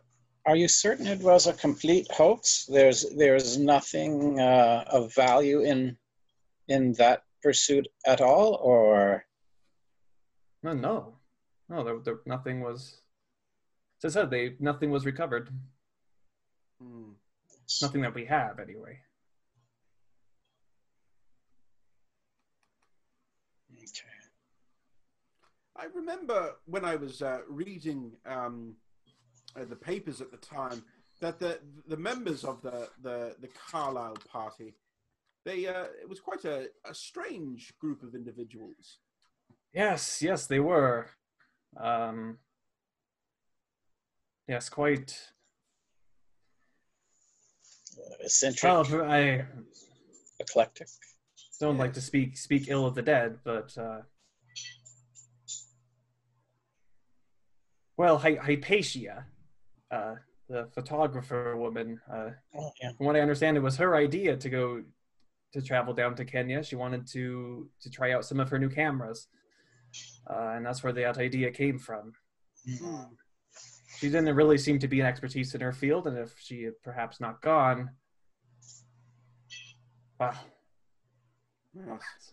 [0.46, 2.64] Are you certain it was a complete hoax?
[2.64, 5.98] There's there's nothing uh, of value in
[6.68, 9.24] in that pursuit at all, or
[10.64, 11.14] No, no,
[11.68, 11.84] no.
[11.84, 13.02] There, there nothing was.
[14.02, 15.48] As I said, they nothing was recovered.
[16.80, 17.12] Hmm.
[17.80, 18.98] Nothing that we have, anyway.
[23.72, 24.18] Okay.
[25.76, 28.74] I remember when I was uh, reading um,
[29.54, 30.82] uh, the papers at the time
[31.20, 34.74] that the the members of the the, the Carlyle party
[35.46, 38.98] they uh, it was quite a, a strange group of individuals.
[39.72, 41.08] Yes, yes, they were.
[41.78, 42.38] Um,
[44.48, 45.16] yes, quite.
[47.98, 49.44] Uh, eccentric, Well, I
[50.40, 50.88] eclectic.
[51.60, 54.00] don't like to speak speak ill of the dead, but uh,
[57.96, 59.26] well, Hy- Hypatia,
[59.90, 60.14] uh,
[60.48, 62.90] the photographer woman, uh, Oh, yeah.
[62.96, 64.82] from what I understand, it was her idea to go
[65.52, 66.62] to travel down to Kenya.
[66.62, 69.28] She wanted to to try out some of her new cameras,
[70.28, 72.12] uh, and that's where that idea came from.
[72.78, 73.02] Hmm.
[73.98, 76.74] She didn't really seem to be an expertise in her field, and if she had
[76.82, 77.90] perhaps not gone,
[80.18, 80.34] well,
[81.76, 82.32] Yes.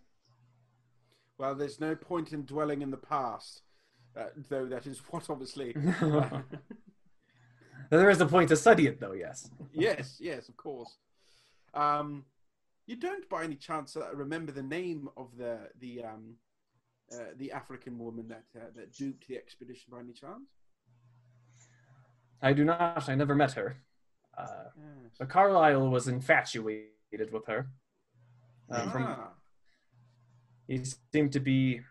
[1.38, 3.61] Well, there's no point in dwelling in the past.
[4.15, 5.73] Uh, though that is what obviously.
[7.90, 9.14] there is a point to study it, though.
[9.14, 9.49] Yes.
[9.73, 10.98] yes, yes, of course.
[11.73, 12.26] Um,
[12.86, 16.36] you don't, by any chance, uh, remember the name of the the um,
[17.12, 20.50] uh, the African woman that uh, that duped the expedition, by any chance?
[22.42, 23.08] I do not.
[23.10, 23.78] I never met her.
[24.38, 25.14] Uh, Yes.
[25.20, 27.68] but Carlyle was infatuated with her.
[28.70, 29.30] Uh, from Ah,
[30.68, 30.82] he
[31.14, 31.82] seemed to be,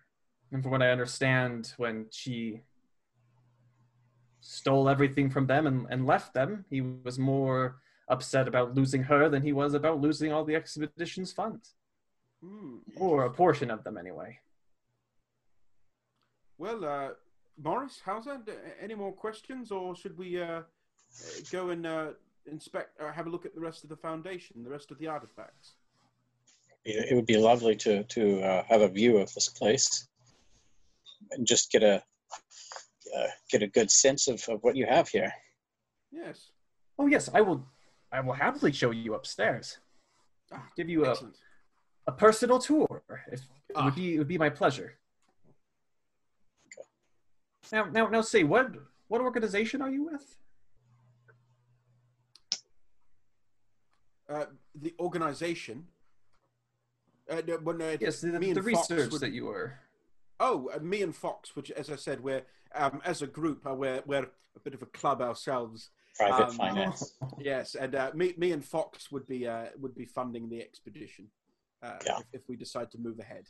[0.50, 2.62] and from what I understand, when she
[4.40, 9.28] stole everything from them and, and left them, he was more upset about losing her
[9.28, 11.74] than he was about losing all the expedition's funds,
[12.42, 14.38] hmm, or a portion of them anyway.
[16.58, 17.08] Well, uh,
[17.62, 18.42] Morris, how's that?
[18.80, 20.62] Any more questions, or should we uh, uh,
[21.50, 22.08] go and uh,
[22.46, 25.06] inspect, uh, have a look at the rest of the foundation, the rest of the
[25.06, 25.74] artifacts?
[26.84, 30.08] It it would be lovely to to uh, have a view of this place
[31.30, 32.02] and just get a
[33.16, 35.32] uh, get a good sense of, of what you have here.
[36.10, 36.50] Yes.
[36.98, 37.66] Oh yes, I will.
[38.12, 39.78] I will happily show you upstairs.
[40.52, 41.36] Ah, Give you a, Excellent.
[42.06, 43.02] a personal tour.
[43.32, 43.40] It
[43.74, 43.86] Ah.
[43.86, 44.98] would be it would be my pleasure.
[47.72, 48.70] Now, now, now, say what
[49.08, 50.36] what organization are you with?
[54.28, 54.44] Uh,
[54.74, 55.86] the organization.
[57.30, 59.78] Uh, no, well, no, Yes, the, the research would- that you were.
[60.40, 62.42] Oh, uh, me and Fox, which, as I said, we're
[62.74, 65.90] um, as a group, uh, we're we're a bit of a club ourselves.
[66.16, 67.14] Private Um, finance.
[67.38, 71.28] Yes, and uh, me me and Fox would be uh, would be funding the expedition
[71.82, 72.18] uh, Yeah.
[72.18, 73.46] if, if we decide to move ahead.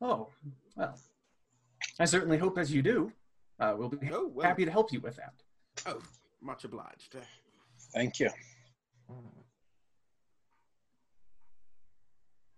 [0.00, 0.28] Oh,
[0.76, 0.98] well,
[2.00, 3.12] I certainly hope as you do.
[3.60, 4.46] Uh, we'll be Oh, well.
[4.46, 5.34] happy to help you with that.
[5.86, 6.00] Oh,
[6.40, 7.16] much obliged.
[7.94, 8.28] Thank you.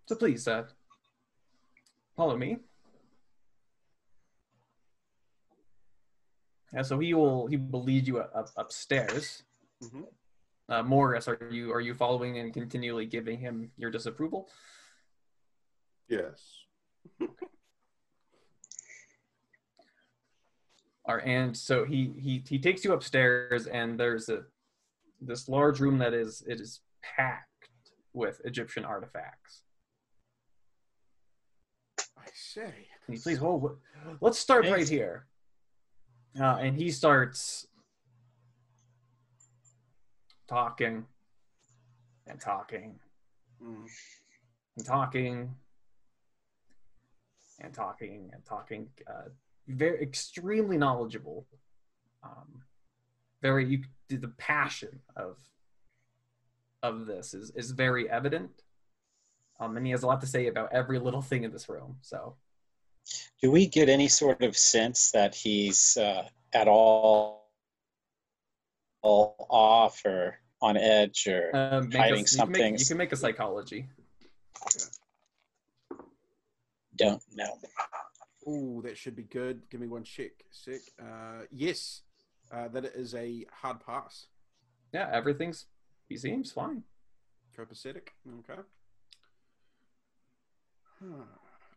[0.06, 0.64] So please, uh,
[2.16, 2.58] follow me.
[6.74, 9.44] Yeah, so he will he will lead you up, upstairs.
[9.82, 10.04] mhm.
[10.68, 14.48] Uh, Morris, are you are you following and continually giving him your disapproval?
[16.08, 16.64] Yes.
[21.06, 24.44] All right, and so he he he takes you upstairs, and there's a
[25.20, 27.68] this large room that is it is packed
[28.14, 29.62] with Egyptian artifacts.
[32.16, 32.88] I say.
[33.04, 33.76] Can you please, hold.
[34.22, 35.26] let's start right here.
[36.38, 37.66] Uh, and he starts
[40.48, 41.06] talking
[42.26, 42.98] and talking
[43.62, 43.88] Mm.
[44.76, 45.54] and talking
[47.60, 48.90] and talking and talking.
[49.06, 49.28] Uh,
[49.68, 51.46] very extremely knowledgeable.
[52.22, 52.62] Um,
[53.40, 55.38] very you, the passion of
[56.82, 58.64] of this is is very evident.
[59.60, 61.98] Um, and he has a lot to say about every little thing in this room.
[62.02, 62.36] So
[63.42, 67.50] Do we get any sort of sense that he's uh, at all,
[69.02, 71.50] all off or on edge or
[71.82, 73.88] make Hiding a, you, can make, you can make a psychology.
[76.96, 77.58] don't know?
[78.46, 79.68] Oh, that should be good.
[79.70, 80.32] Give me one check.
[80.50, 80.82] Sick.
[81.00, 82.02] Uh, yes,
[82.52, 84.26] uh, that is a hard pass.
[84.92, 85.66] Yeah, everything's
[86.08, 86.82] he seems fine.
[87.58, 88.08] Copacetic.
[88.40, 88.60] Okay.
[91.00, 91.24] Huh.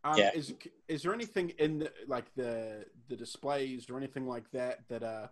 [0.03, 0.31] Um, Yeah.
[0.33, 0.53] Is
[0.87, 5.27] is there anything in the, like the the displays or anything like that that uh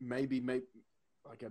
[0.00, 0.64] maybe maybe
[1.24, 1.50] like a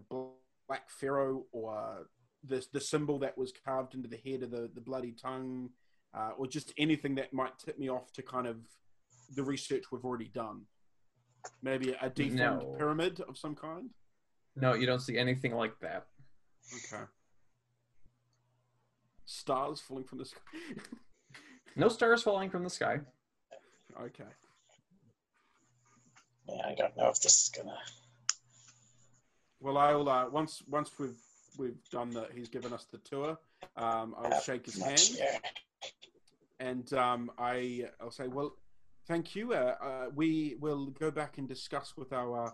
[0.68, 2.08] black pharaoh or
[2.44, 5.70] the the symbol that was carved into the head of the the bloody tongue
[6.14, 8.58] uh, or just anything that might tip me off to kind of
[9.36, 10.62] the research we've already done.
[11.62, 12.76] Maybe a deformed No.
[12.78, 13.90] pyramid of some kind.
[14.56, 16.08] No, you don't see anything like that.
[16.74, 17.04] Okay.
[19.26, 20.40] Stars falling from the sky.
[21.76, 23.00] No stars falling from the sky.
[24.02, 24.24] okay.
[26.48, 27.78] Yeah, I don't know if this is gonna.
[29.60, 31.20] Well, I'll uh, once once we've
[31.58, 32.30] we've done that.
[32.34, 33.38] He's given us the tour.
[33.76, 35.40] Um, I'll have shake his hand here.
[36.60, 38.56] and um, I I'll say, well,
[39.08, 39.54] thank you.
[39.54, 42.52] Uh, uh, we will go back and discuss with our uh,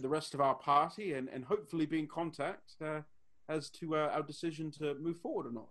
[0.00, 3.00] the rest of our party and and hopefully be in contact uh,
[3.48, 5.68] as to uh, our decision to move forward or not.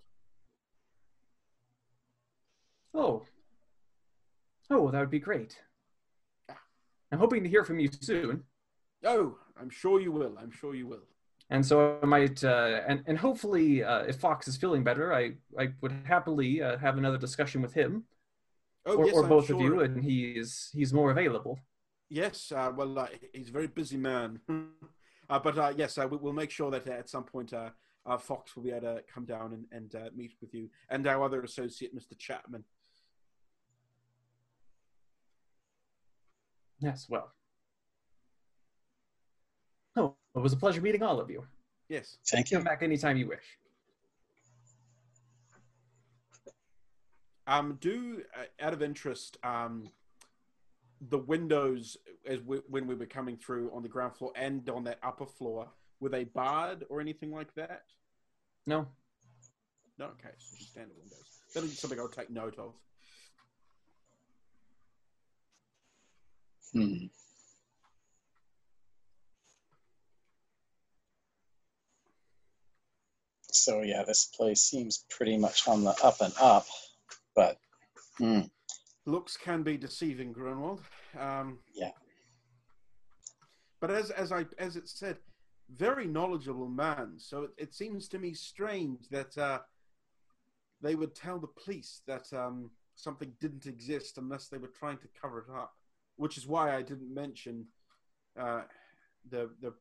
[2.98, 3.24] Oh.
[4.72, 5.56] Oh, that would be great.
[7.11, 8.44] I'm hoping to hear from you soon.
[9.06, 10.36] Oh, I'm sure you will.
[10.38, 11.03] I'm sure you will.
[11.49, 15.34] And so I might, uh, and, and hopefully, uh, if Fox is feeling better, I,
[15.57, 18.03] I would happily uh, have another discussion with him,
[18.86, 21.60] Oh, or, yes, or both of you, and he's he's more available.
[22.10, 24.40] Yes, uh, well, uh, he's a very busy man.
[25.30, 27.69] uh, but uh, yes, uh, we- we'll make sure that uh, at some point uh,
[28.06, 31.06] uh, Fox will be able to come down and, and uh, meet with you and
[31.07, 32.18] our other associate, Mr.
[32.18, 32.64] Chapman.
[36.80, 37.32] Yes, well.
[39.95, 41.44] Oh, it was a pleasure meeting all of you.
[41.90, 42.18] Yes.
[42.30, 42.58] Thank you.
[42.58, 43.58] Come back anytime you wish.
[47.48, 49.90] Um, do uh, out of interest, um,
[51.10, 51.95] the windows
[52.28, 55.26] as we, when we were coming through on the ground floor and on that upper
[55.26, 57.84] floor were they barred or anything like that?
[58.66, 58.86] No,
[59.98, 60.06] No.
[60.08, 61.24] Okay, so just standard windows.
[61.54, 62.74] That'll be something I'll take note of.
[66.73, 67.06] Hmm.
[73.52, 76.65] So yeah, this place seems pretty much on the up and up,
[77.35, 77.57] but
[78.18, 78.41] hmm,
[79.06, 80.81] Looks can be deceiving, Grunwald.
[81.18, 81.91] Um, Yeah.
[83.80, 85.18] But as as I as it said,
[85.69, 87.14] very knowledgeable man.
[87.18, 89.60] So it, it seems to me strange that uh,
[90.81, 95.07] they would tell the police that um, something didn't exist unless they were trying to
[95.22, 95.73] cover it up.
[96.18, 97.65] Which is why I didn't mention
[98.39, 98.64] uh,
[99.30, 99.73] the the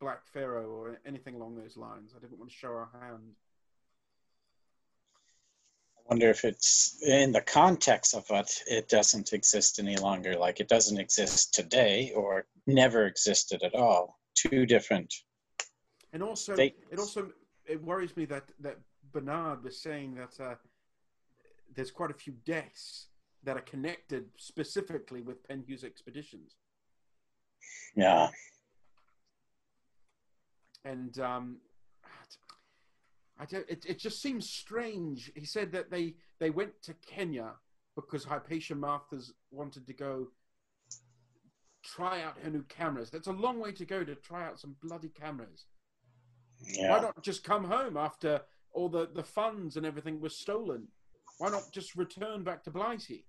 [0.00, 2.12] Black Pharaoh or anything along those lines.
[2.16, 3.34] I didn't want to show our hand.
[5.98, 10.36] I wonder if it's in the context of it, it doesn't exist any longer.
[10.36, 14.20] Like it doesn't exist today or never existed at all.
[14.34, 15.12] Two different.
[16.12, 17.32] And also, They- it also
[17.64, 18.78] it worries me that that
[19.12, 20.54] Bernard was saying that uh,
[21.74, 23.08] there's quite a few deaths
[23.46, 26.56] that are connected specifically with Penhew's expeditions,
[27.94, 28.28] Yeah.
[30.84, 31.56] and um,
[33.38, 33.68] I don't.
[33.68, 35.30] It, it just seems strange.
[35.34, 37.52] He said that they they went to Kenya
[37.94, 40.28] because Hypatia Masters wanted to go
[41.82, 43.10] try out her new cameras.
[43.10, 45.66] That's a long way to go to try out some bloody cameras.
[46.78, 48.40] Why not just come home after
[48.72, 50.88] all the, the funds and everything was stolen?
[51.38, 53.26] Why not just return back to Blighty?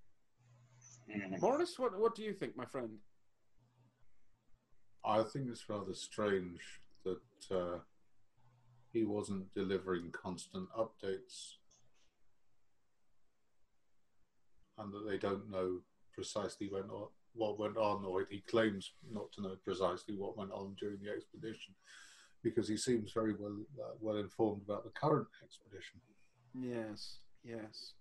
[1.11, 1.35] Hmm.
[1.39, 2.89] Morris, what, what do you think, my friend?
[5.05, 6.59] I think it's rather strange
[7.05, 7.79] that uh,
[8.91, 11.53] he wasn't delivering constant updates
[14.77, 15.79] and that they don't know
[16.13, 20.51] precisely when or what went on, or he claims not to know precisely what went
[20.51, 21.73] on during the expedition,
[22.43, 25.99] because he seems very well uh, well informed about the current expedition.
[26.59, 27.93] Yes, yes.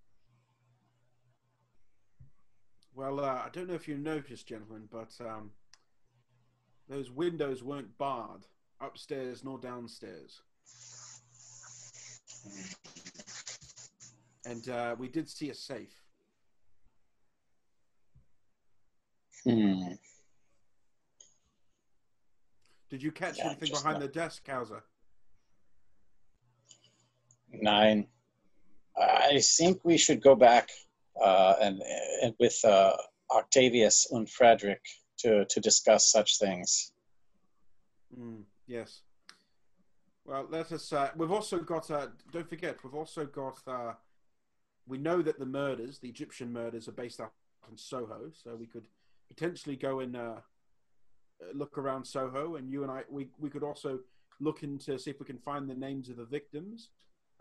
[2.96, 5.50] Well, uh, I don't know if you noticed, gentlemen, but um,
[6.88, 8.46] those windows weren't barred,
[8.80, 10.40] upstairs nor downstairs.
[14.46, 15.92] And uh, we did see a safe.
[19.44, 19.92] Hmm.
[22.88, 24.82] Did you catch Yeah, anything behind not- the desk, Hauser?
[27.52, 28.06] Nine.
[28.98, 30.70] I think we should go back
[31.24, 31.82] and,
[32.22, 32.92] and with uh,
[33.30, 34.82] Octavius and Frederick
[35.18, 36.92] to, to discuss such things.
[38.18, 39.02] Mm, yes.
[40.24, 40.92] Well, let us.
[40.92, 41.90] Uh, we've also got.
[41.90, 43.58] Uh, don't forget, we've also got.
[43.66, 43.92] Uh,
[44.88, 47.32] we know that the murders, the Egyptian murders, are based out
[47.70, 48.86] in Soho, so we could
[49.28, 53.62] potentially go and uh, uh, look around Soho, and you and I, we we could
[53.62, 54.00] also
[54.40, 56.90] look into see if we can find the names of the victims,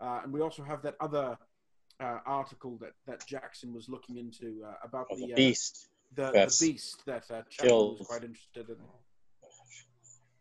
[0.00, 1.36] uh, and we also have that other
[2.00, 5.88] uh, article that that Jackson was looking into uh, about Or the the uh, beast.
[6.14, 8.76] the, the beast that uh, Chapman was quite interested in.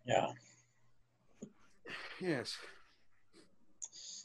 [0.05, 0.27] Yeah.
[2.21, 2.57] Yes.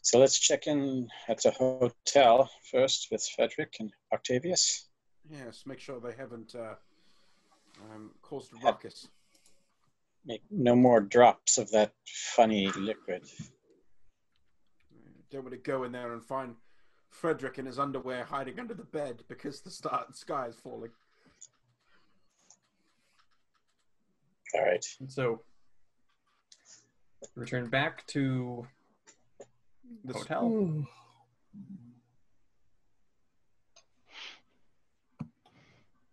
[0.03, 4.89] So let's check in at the hotel first with Frederick and Octavius.
[5.31, 6.75] Yes, make sure they haven't uh,
[7.93, 9.09] um, caused a ruckus.
[10.25, 13.25] Make no more drops of that funny liquid.
[15.31, 16.57] Don't want to go in there and find
[17.11, 20.91] Frederick in his underwear hiding under the bed because the star- sky is falling.
[24.55, 24.85] All right.
[25.01, 25.43] And so
[27.35, 28.67] return back to
[30.05, 30.87] The s- hotel.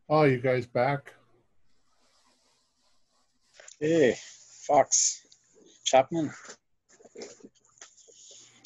[0.09, 1.13] Oh, you guys back?
[3.79, 4.15] Hey,
[4.65, 5.23] Fox.
[5.83, 6.31] Chapman.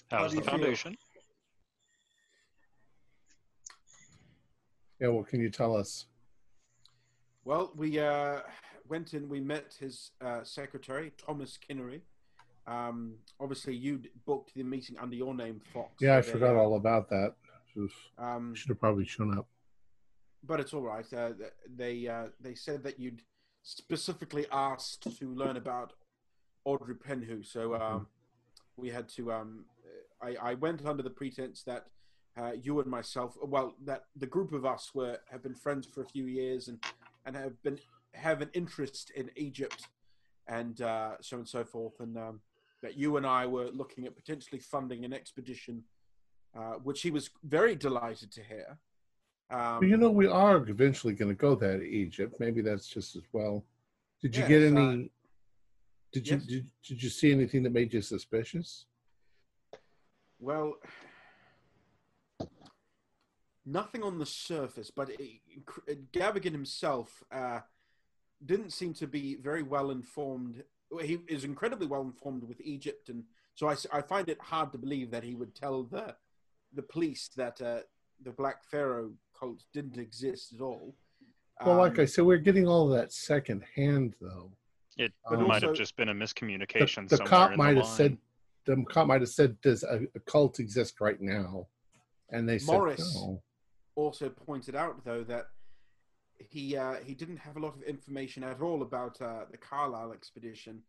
[0.09, 0.91] How's do the foundation?
[0.93, 1.10] feel?
[5.01, 6.05] Yeah, what can you tell us?
[7.43, 8.41] Well, we uh,
[8.87, 9.27] went in.
[9.27, 12.01] We met his uh, secretary, Thomas Kinnery.
[12.67, 15.93] Um, obviously, you booked the meeting under your name, Fox.
[15.99, 17.33] Yeah, I forgot all about that.
[18.19, 19.47] Um, Should have probably shown up.
[20.43, 21.11] but it's all right.
[21.11, 21.31] Uh,
[21.75, 23.23] they uh, they said that you'd
[23.63, 25.93] specifically asked to learn about
[26.65, 28.07] Aubrey Penhew, so um,
[28.77, 29.31] we had to.
[29.31, 29.65] Um,
[30.21, 31.87] I, I went under the pretense that
[32.37, 36.01] uh, you and myself, well, that the group of us were have been friends for
[36.01, 36.83] a few years and
[37.25, 37.79] and have been
[38.13, 39.87] have an interest in Egypt
[40.47, 42.41] and uh, so and so forth, and um,
[42.81, 45.83] that you and I were looking at potentially funding an expedition,
[46.57, 48.77] uh, which he was very delighted to hear.
[49.49, 52.35] Um, you know, we are eventually going to go there to Egypt.
[52.39, 53.63] Maybe that's just as well.
[54.21, 55.11] Did you Yes, get uh, any?
[56.13, 56.45] did you yes.
[56.45, 58.85] did, did you see anything that made you suspicious?
[60.39, 60.75] Well,
[63.65, 65.19] nothing on the surface, but it,
[65.87, 67.59] it- Gavigan himself uh,
[68.45, 70.63] didn't seem to be very well informed.
[71.01, 73.23] He is incredibly well informed with Egypt, and
[73.55, 76.15] so I find it hard to believe that he would tell the
[76.73, 77.79] the police that uh,
[78.23, 80.95] the Black Pharaoh cult didn't exist at all.
[81.65, 84.51] Well, like Um, I said, we're getting all of that second hand, though.
[84.97, 87.85] It But might have just been a miscommunication the somewhere cop in might the have
[87.87, 87.95] line.
[87.97, 88.17] said,
[88.65, 91.67] the cop might have said, "Does a, a cult exist right now?"
[92.29, 93.15] And they said, Morris.
[93.15, 93.41] "No."
[93.95, 95.47] Also pointed out though that
[96.39, 100.11] he uh, he didn't have a lot of information at all about uh, the Carlyle
[100.13, 100.81] expedition.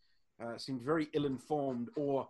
[0.43, 2.27] Uh, seemed very ill informed or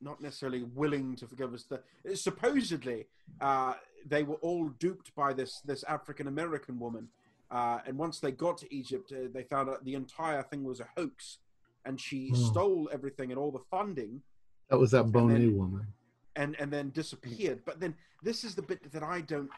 [0.00, 1.64] not necessarily willing to forgive us.
[1.64, 3.06] The, supposedly,
[3.40, 3.74] uh,
[4.06, 7.08] they were all duped by this this African American woman,
[7.50, 10.80] uh, and once they got to Egypt, uh, they found out the entire thing was
[10.80, 11.38] a hoax,
[11.84, 12.34] and she Hmm.
[12.34, 14.22] stole everything and all the funding
[14.70, 15.86] That was that Bonet woman.
[16.36, 17.64] and and then disappeared.
[17.64, 19.50] But then this is the bit that I don't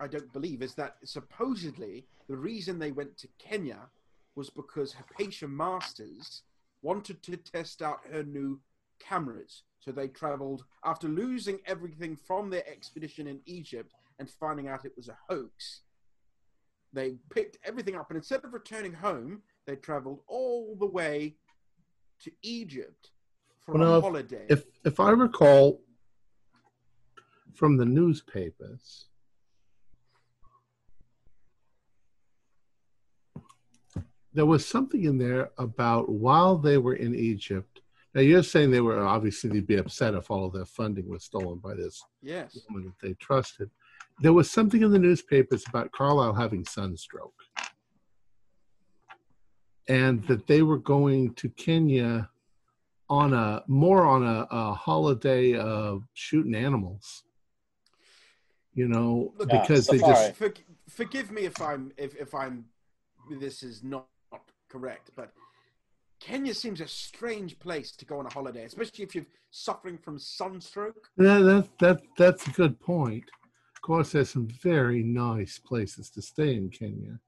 [0.00, 3.88] I don't believe is that supposedly the reason they went to Kenya
[4.36, 6.42] was because Hypatia Masters
[6.82, 8.60] wanted to test out her new
[9.00, 9.62] cameras.
[9.80, 14.96] So they traveled after losing everything from their expedition in Egypt and finding out it
[14.96, 15.82] was a hoax.
[16.92, 21.36] They picked everything up and instead of returning home, they traveled all the way
[22.22, 23.10] to Egypt
[23.60, 24.46] for Well, a holiday.
[24.48, 25.82] If if I recall
[27.54, 29.07] from the newspapers,
[34.38, 37.80] there was something in there about while they were in Egypt.
[38.14, 41.24] Now you're saying they were obviously they'd be upset if all of their funding was
[41.24, 42.56] stolen by this yes.
[42.68, 43.68] woman that they trusted.
[44.20, 47.34] There was something in the newspapers about Carlyle having sunstroke.
[49.88, 52.30] And that they were going to Kenya
[53.10, 57.24] on a more on a, a holiday of shooting animals.
[58.72, 60.52] You know, Look, because they just For,
[60.88, 62.66] forgive me if I'm if, if I'm
[63.40, 64.06] this is not
[64.68, 65.32] correct, but
[66.20, 70.18] Kenya seems a strange place to go on a holiday, especially if you're suffering from
[70.18, 71.08] sunstroke.
[71.16, 73.24] yeah, that that that's a good point.
[73.76, 77.18] Of course, there's some very nice places to stay in Kenya.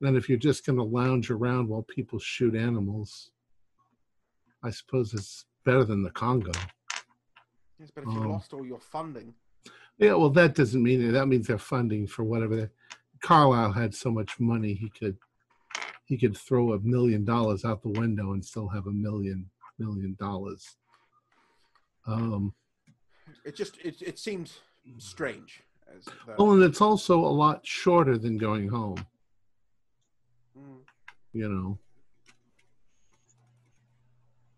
[0.00, 3.30] Then, if you're just going to lounge around while people shoot animals,
[4.62, 6.52] I suppose it's better than the Congo.
[7.78, 8.30] Yes, but if you've Oh.
[8.30, 9.34] lost all your funding,
[9.98, 11.12] Yeah, well, that doesn't mean it.
[11.12, 12.56] That means they're funding for whatever.
[12.56, 12.68] They,
[13.22, 15.16] Carlyle had so much money he could
[16.06, 20.16] he could throw a million dollars out the window and still have a million million
[20.18, 20.76] dollars.
[22.06, 22.54] Um,
[23.44, 24.60] it just it it seems
[24.98, 25.62] strange.
[25.96, 29.04] As though- oh, and it's also a lot shorter than going home.
[30.58, 30.78] Mm.
[31.32, 31.78] You know,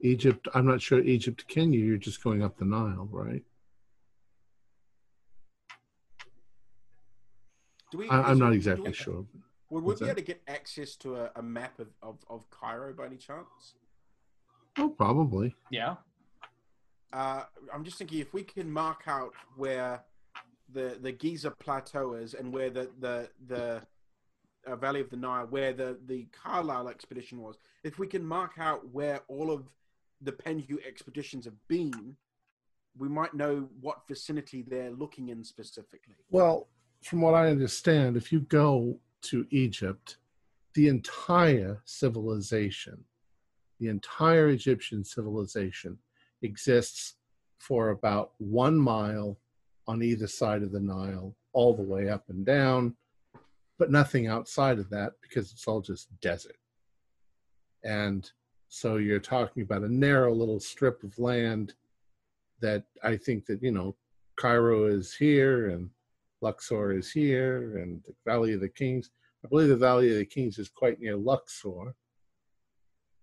[0.01, 0.47] Egypt.
[0.55, 1.81] I'm not sure Egypt to Kenya.
[1.81, 3.43] You're just going up the Nile, right?
[7.91, 8.09] Do we?
[8.09, 9.25] I, I'm is- not exactly we- sure.
[9.71, 10.13] Would we What's be that?
[10.13, 13.75] able to get access to a, a map of, of, of Cairo by any chance?
[14.79, 15.55] Oh, probably.
[15.71, 15.97] Yeah.
[17.13, 17.43] Uh,
[17.73, 20.03] I'm just thinking if we can mark out where
[20.73, 23.83] the the Giza plateau is and where the the the
[24.67, 28.53] uh, Valley of the Nile, where the the Carlyle expedition was, if we can mark
[28.59, 29.65] out where all of
[30.21, 32.17] the Penhew expeditions have been,
[32.99, 36.17] we might know what vicinity they're looking in specifically.
[36.31, 36.69] Well,
[37.03, 40.19] from what I understand, if you go to Egypt,
[40.75, 43.05] the entire civilization,
[43.81, 45.99] the entire Egyptian civilization
[46.43, 47.15] exists
[47.59, 49.39] for about one mile
[49.87, 52.95] on either side of the Nile, all the way up and down,
[53.79, 56.57] but nothing outside of that because it's all just desert.
[57.85, 58.31] And
[58.69, 61.75] so you're talking about a narrow little strip of land
[62.61, 63.97] that I think that, you know,
[64.37, 65.91] Cairo is here and
[66.41, 69.11] Luxor is here, and the Valley of the Kings.
[69.45, 71.95] I believe the Valley of the Kings is quite near Luxor.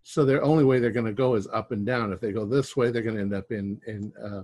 [0.04, 2.14] So their only way they're going to go is up and down.
[2.14, 4.14] If they go this way, they're going to end up in in.
[4.24, 4.44] Uh,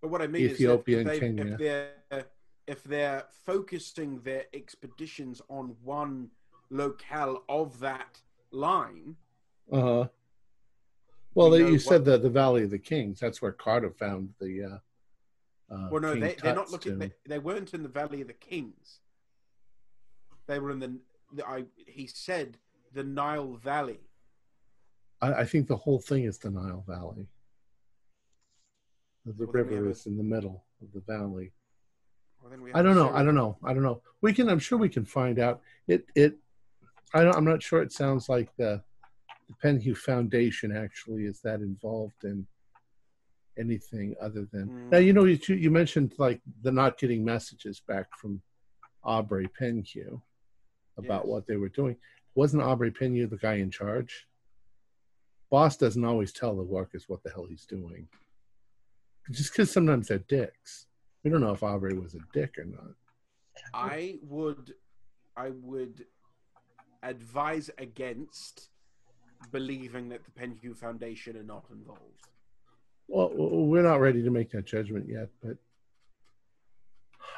[0.00, 1.52] But what I mean Ethiopia is and if, if, they, Kenya.
[1.52, 2.24] if they're
[2.66, 6.30] if they're focusing their expeditions on one
[6.70, 8.20] locale of that
[8.50, 9.16] line,
[9.70, 10.08] uh huh.
[11.34, 13.20] Well, We you said the the Valley of the Kings.
[13.20, 14.64] That's where Carter found the.
[14.64, 14.78] Uh,
[15.70, 16.98] uh, well, no, King they, they're not looking.
[16.98, 19.00] They, they weren't in the Valley of the Kings.
[20.46, 20.98] They were in the
[21.34, 22.58] that I he said
[22.92, 24.00] the Nile Valley.
[25.20, 27.28] I, I think the whole thing is the Nile Valley.
[29.24, 31.52] The Well, river have a- is in the middle of the valley.
[32.42, 33.10] Well, I don't know.
[33.14, 33.56] I don't know.
[33.64, 34.02] I don't know.
[34.20, 34.50] We can.
[34.50, 35.62] I'm sure we can find out.
[35.88, 36.04] It.
[36.14, 36.36] It.
[37.14, 37.80] I don't, I'm not sure.
[37.80, 38.82] It sounds like the,
[39.48, 42.46] the Penhew Foundation actually is that involved in
[43.58, 44.90] anything other than Mm.
[44.90, 44.98] now.
[44.98, 48.42] You know, you you mentioned like the not getting messages back from
[49.02, 50.20] Aubrey Penhew
[50.96, 51.30] about Yes.
[51.30, 51.96] what they were doing.
[52.34, 54.26] Wasn't Aubrey Penhew the guy in charge?
[55.50, 58.08] Boss doesn't always tell the workers what the hell he's doing.
[59.30, 60.86] Just because sometimes they're dicks.
[61.22, 62.94] We don't know if Aubrey was a dick or not.
[63.72, 64.74] I would,
[65.36, 66.06] I would
[67.02, 68.68] advise against
[69.52, 72.26] believing that the Penhew Foundation are not involved.
[73.08, 75.56] Well, we're not ready to make that judgment yet, but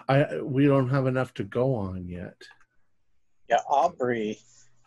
[0.09, 2.37] I we don't have enough to go on yet.
[3.49, 4.39] Yeah, Aubrey,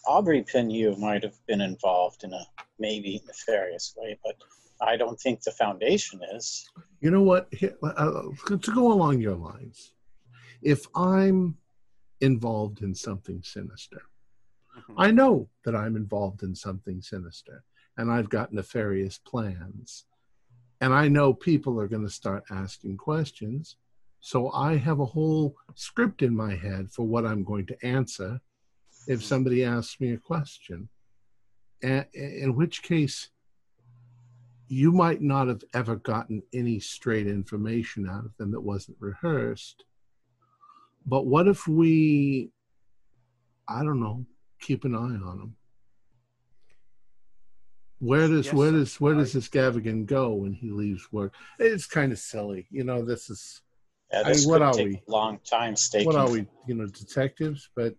[0.08, 2.46] Aubrey Penhew might have been involved in a
[2.78, 4.36] maybe nefarious way, but
[4.82, 6.70] I don't think the foundation is.
[7.02, 7.48] You know what?
[7.52, 9.94] Here, uh, to go along your lines,
[10.62, 11.58] if I'm
[12.22, 14.02] involved in something sinister,
[14.78, 14.96] Mhm.
[14.98, 17.64] I know that I'm involved in something sinister,
[17.98, 20.06] and I've got nefarious plans,
[20.82, 23.78] and I know people are going to start asking questions.
[24.22, 28.40] So I have a whole script in my head for what I'm going to answer
[29.08, 30.90] if somebody asks me a question.
[31.84, 33.30] A- in which case,
[34.68, 39.84] you might not have ever gotten any straight information out of them that wasn't rehearsed.
[41.06, 42.52] But what if we,
[43.68, 44.26] I don't know,
[44.60, 45.56] keep an eye on them?
[48.00, 51.34] Where does Yes, where does where does this Gavigan go when he leaves work?
[51.60, 53.04] It's kind of silly, you know.
[53.04, 53.62] This is
[54.12, 55.02] Yeah, I mean, what are we?
[55.08, 56.08] long time staking.
[56.08, 57.70] what are we, you know, detectives?
[57.76, 57.96] But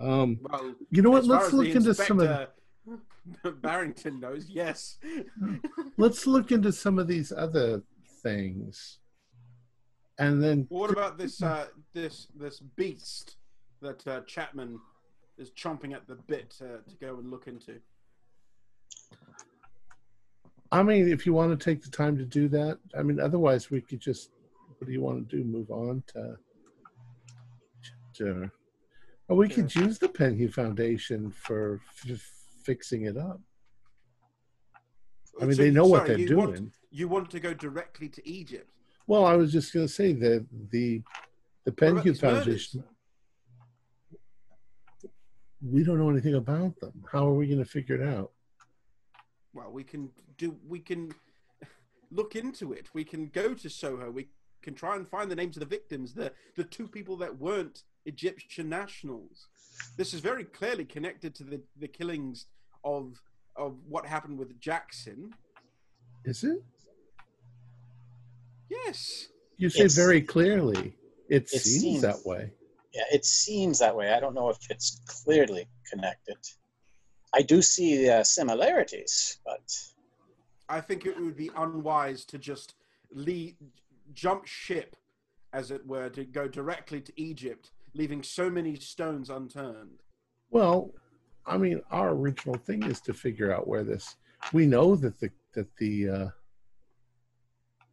[0.00, 1.24] um, Well, you know what?
[1.24, 4.98] Let's look into some of Inspector Barrington knows, yes.
[5.96, 7.82] let's look into some of these other
[8.22, 8.98] things,
[10.18, 13.36] and then what about this uh, this this beast
[13.80, 14.80] that uh, Chapman
[15.38, 17.80] is chomping at the bit uh, to go and look into?
[20.72, 23.70] I mean, if you want to take the time to do that, I mean, otherwise
[23.70, 24.30] we could just.
[24.78, 25.44] What do you want to do?
[25.44, 26.36] Move on to.
[28.14, 28.50] to
[29.28, 31.80] or we could use the Penhew Foundation for
[32.10, 32.20] f-
[32.64, 33.40] fixing it up.
[35.40, 36.72] I mean, So- they know what they're you want- doing.
[36.90, 38.68] you want to go directly to Egypt?
[39.06, 41.02] Well, I was just going to say that the
[41.64, 42.66] the Penhew these murders?
[42.72, 42.84] Foundation.
[45.62, 47.04] We don't know anything about them.
[47.10, 48.32] How are we going to figure it out?
[49.54, 50.56] Well, we can do.
[50.66, 51.14] We can
[52.10, 52.88] look into it.
[52.94, 54.10] We can go to Soho.
[54.10, 54.28] We
[54.62, 56.14] can try and find the names of the victims.
[56.14, 59.46] The the two people that weren't Egyptian nationals.
[59.96, 62.46] This is very clearly connected to the the killings
[62.84, 63.20] of
[63.56, 65.34] of what happened with Jackson.
[66.24, 66.62] Is it?
[68.70, 69.28] Yes.
[69.58, 70.94] You say It's- very clearly.
[71.28, 72.52] It, it seems, seems- that way.
[72.94, 74.12] Yeah, it seems that way.
[74.12, 76.36] I don't know if it's clearly connected.
[77.34, 79.62] I do see uh, similarities, but
[80.68, 82.74] I think it would be unwise to just
[83.12, 83.56] lead,
[84.12, 84.96] jump ship,
[85.52, 90.02] as it were, to go directly to Egypt, leaving so many stones unturned.
[90.50, 90.90] Well,
[91.46, 94.16] I mean, our original thing is to figure out where this.
[94.52, 96.28] We know that the that the uh,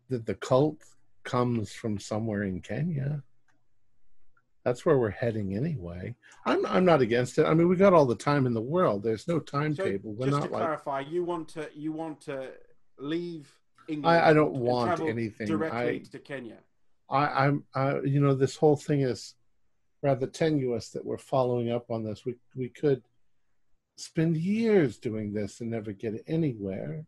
[0.10, 0.84] that the cult
[1.24, 3.24] comes from somewhere in Kenya.
[4.70, 6.14] That's where we're heading anyway.
[6.46, 7.46] I'm I'm not against it.
[7.48, 9.02] I mean, we got all the time in the world.
[9.02, 10.14] There's no So, timetable.
[10.14, 12.52] We're just to like clarify, you want to you want to
[13.00, 13.52] leave
[13.88, 14.16] England?
[14.16, 15.48] I, I don't want anything.
[15.48, 16.58] directly I to Kenya.
[17.10, 19.34] I, I'm, I, you know, this whole thing is
[20.04, 22.24] rather tenuous that we're following up on this.
[22.24, 23.02] We we could
[23.96, 27.08] spend years doing this and never get anywhere.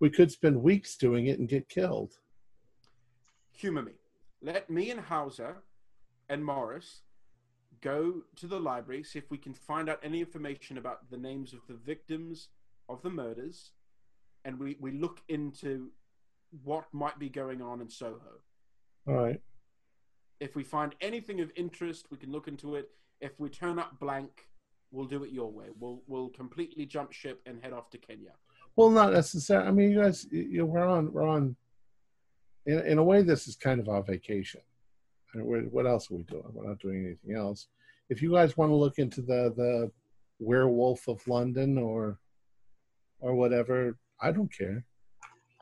[0.00, 2.14] We could spend weeks doing it and get killed.
[3.52, 3.92] Humor me.
[4.40, 5.58] Let me and Hauser
[6.28, 7.02] and Morris
[7.82, 11.52] go to the library, see if we can find out any information about the names
[11.52, 12.48] of the victims
[12.88, 13.72] of the murders,
[14.44, 15.90] and we, we look into
[16.64, 18.40] what might be going on in Soho.
[19.06, 19.40] All right.
[20.40, 22.90] If we find anything of interest, we can look into it.
[23.20, 24.46] If we turn up blank,
[24.90, 25.66] we'll do it your way.
[25.78, 28.32] We'll we'll completely jump ship and head off to Kenya.
[28.76, 29.68] Well, not necessarily.
[29.68, 31.56] I mean, you guys, you, you- we're on, we're on.
[32.66, 34.60] In, in a way, this is kind of our vacation.
[35.36, 36.44] I mean, we're, what else are we doing?
[36.52, 37.68] We're not doing anything else.
[38.08, 39.90] If you guys want to look into the the
[40.38, 42.18] Werewolf of London or
[43.20, 44.84] or whatever, I don't care.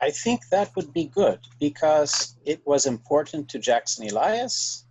[0.01, 4.85] I think that would be good because it was important to Jackson Elias.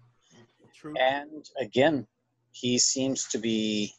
[0.74, 0.94] True.
[0.98, 2.06] And again,
[2.52, 3.92] he seems to be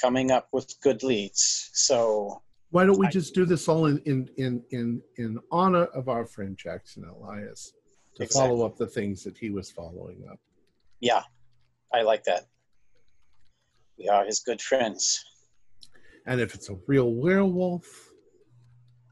[0.00, 1.70] coming up with good leads.
[1.72, 5.84] So Why don't we I- just do this all in in in in, in honor
[5.98, 7.72] of our friend Jackson Elias
[8.16, 8.48] to Exactly.
[8.48, 10.38] follow up the things that he was following up?
[11.00, 11.22] yeah,
[11.92, 12.46] I like that.
[13.98, 15.24] We are his good friends.
[16.26, 17.86] And if it's a real werewolf,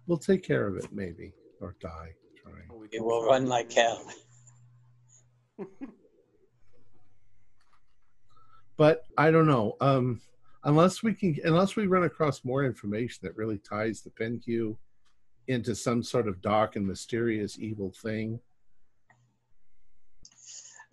[0.06, 2.12] we'll take care of it, maybe, or die
[2.42, 2.68] trying.
[2.78, 4.06] We It will run like hell.
[8.76, 9.76] But I don't know.
[9.80, 10.20] Um,
[10.62, 14.76] unless we can, unless we run across more information that really ties the Penhew
[15.48, 18.38] into some sort of dark and mysterious evil thing.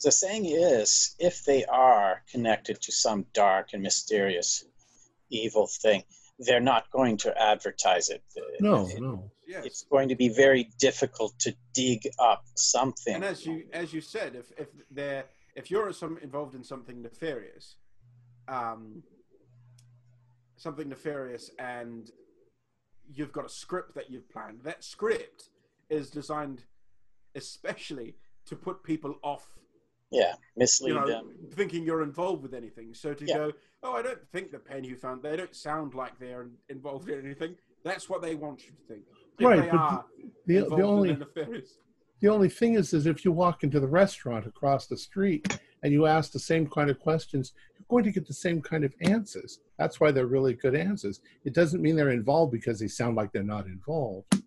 [0.04, 4.66] The saying is, if they are connected to some dark and mysterious
[5.30, 6.04] evil thing,
[6.40, 8.24] they're not going to advertise it.
[8.60, 9.32] No, It- no.
[9.48, 9.64] Yes.
[9.66, 13.14] It's going to be very difficult to dig up something.
[13.14, 17.00] and as you as you said, if if they're if you're some involved in something
[17.04, 17.76] nefarious,
[18.48, 19.04] um,
[20.58, 22.10] something nefarious, and
[23.08, 25.50] you've got a script that you've planned, that script
[25.90, 26.64] is designed
[27.36, 28.16] especially
[28.48, 29.60] to put people off,
[30.16, 31.36] yeah, mislead you know, them.
[31.52, 32.94] thinking you're involved with anything.
[32.94, 33.36] So to Yeah.
[33.38, 33.52] go,
[33.84, 37.56] oh, I don't think the Penhew found, they don't sound like they're involved in anything.
[37.84, 39.04] That's what they want you to think.
[39.40, 40.06] If Right, they but are
[40.46, 41.26] The, the only in
[42.22, 45.92] the only thing is, is if you walk into the restaurant across the street and
[45.92, 48.94] you ask the same kind of questions, you're going to get the same kind of
[49.02, 49.60] answers.
[49.78, 51.20] That's why they're really good answers.
[51.44, 54.42] It doesn't mean they're involved because they sound like they're not involved.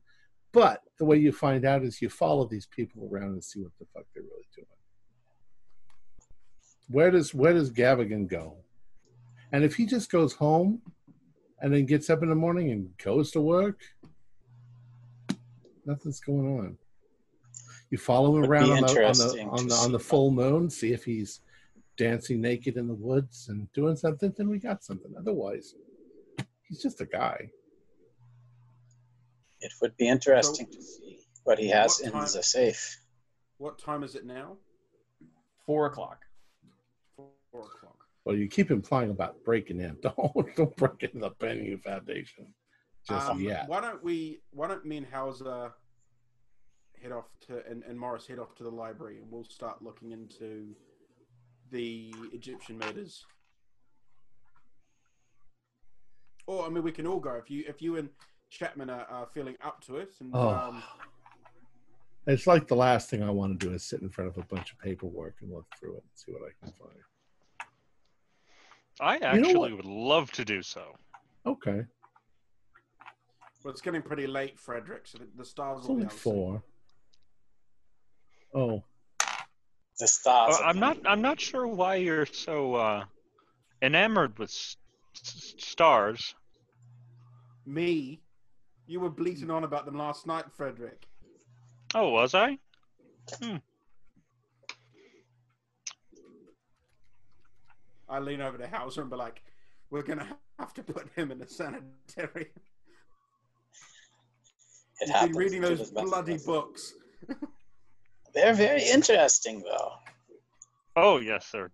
[0.53, 3.73] But the way you find out is you follow these people around and see what
[3.79, 4.67] the fuck they're really doing.
[6.89, 8.57] Where does where does Gavigan go?
[9.53, 10.83] And if he just goes home
[11.61, 13.81] and then gets up in the morning and goes to work,
[15.85, 16.79] nothing's going on.
[17.91, 20.31] You follow him Would around be on the, on the on the on the full
[20.31, 21.41] moon, see if he's
[21.97, 25.13] dancing naked in the woods and doing something, then we got something.
[25.19, 25.75] Otherwise,
[26.63, 27.51] he's just a guy.
[29.61, 33.01] It would be interesting to see what he has What in time- the safe.
[33.57, 34.59] What time is it now?
[35.67, 36.21] Four o'clock.
[37.53, 37.97] Four o'clock.
[38.25, 39.97] Well, you keep implying about breaking in.
[40.03, 42.53] Don't don't break into the Penhew Foundation
[43.09, 43.67] just Um, yet.
[43.69, 44.41] Why don't we?
[44.51, 45.73] Why don't me and Hauser
[47.01, 50.11] head off to and, and Morris head off to the library, and we'll start looking
[50.13, 50.75] into
[51.71, 53.25] the Egyptian murders.
[56.47, 58.09] Or I mean, we can all go if you if you and
[58.51, 60.15] Chapman are, are feeling up to it.
[60.21, 60.49] And Oh.
[60.49, 60.83] um,
[62.27, 64.43] It's like the last thing I want to do is sit in front of a
[64.47, 66.99] bunch of paperwork and look through it and see what I can find.
[69.01, 70.95] I You know actually would love to do so.
[71.47, 71.83] Okay,
[73.65, 75.07] well, it's getting pretty late, Frederick.
[75.07, 76.63] So the, the stars it's will be only out four.
[78.55, 78.83] Oh,
[79.99, 80.57] The stars.
[80.59, 80.99] Uh, I'm not.
[81.05, 83.05] I'm not sure why you're so uh,
[83.83, 84.77] enamored with s-
[85.25, 86.35] s- stars.
[87.67, 88.21] Me,
[88.87, 91.07] you were bleating on about them last night, Frederick.
[91.95, 92.59] Oh, was I?
[98.09, 99.43] I lean over to Hauser and be like,
[99.91, 102.51] "We're gonna have to put him in a sanitary."
[105.01, 106.45] It He's been reading those the best of bloody us.
[106.45, 106.95] books.
[108.35, 109.93] They're very interesting, though.
[110.97, 111.71] Oh, yes, sir.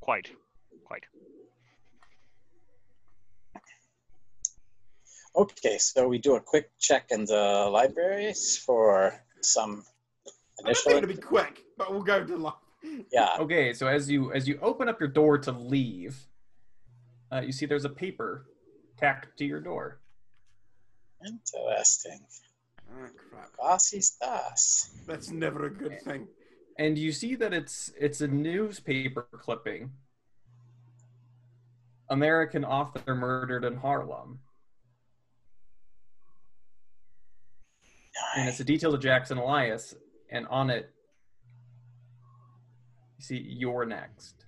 [0.00, 0.32] Quite.
[0.84, 1.04] Quite.
[5.36, 9.84] Okay, so we do a quick check in the libraries for some
[10.60, 10.90] I'm initial.
[10.90, 12.54] going to be quick, but we'll go to life.
[13.12, 16.16] Yeah, Okay, so as you as you open up your door to leave,
[17.32, 18.46] uh, you see there's a paper
[18.96, 20.00] tacked to your door.
[21.26, 22.20] interesting.
[22.90, 23.50] Oh crap!
[23.58, 24.22] Was ist?
[25.06, 26.28] That's never a good thing.
[26.78, 29.90] and you see that it's it's a newspaper clipping
[32.08, 34.38] american author murdered in harlem
[38.36, 39.94] and it's a detail to jackson elias
[40.30, 40.90] and on it
[43.18, 44.44] you see you're next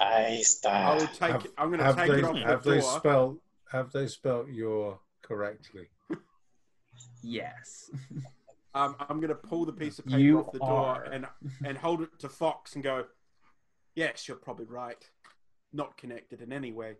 [0.00, 0.98] I Scheiße.
[1.00, 1.30] will take.
[1.32, 1.52] Have- it.
[1.56, 2.98] I'm going to Have take they it off have the they door.
[2.98, 3.38] spelled
[3.70, 5.86] have they spelt your correctly?
[7.22, 7.90] yes
[8.74, 11.04] um, I'm going to pull the piece of paper You off the door are.
[11.04, 11.26] and
[11.64, 13.04] and hold it to Fox and go.
[13.94, 15.02] Yes, you're probably right.
[15.72, 16.96] Not connected in any way.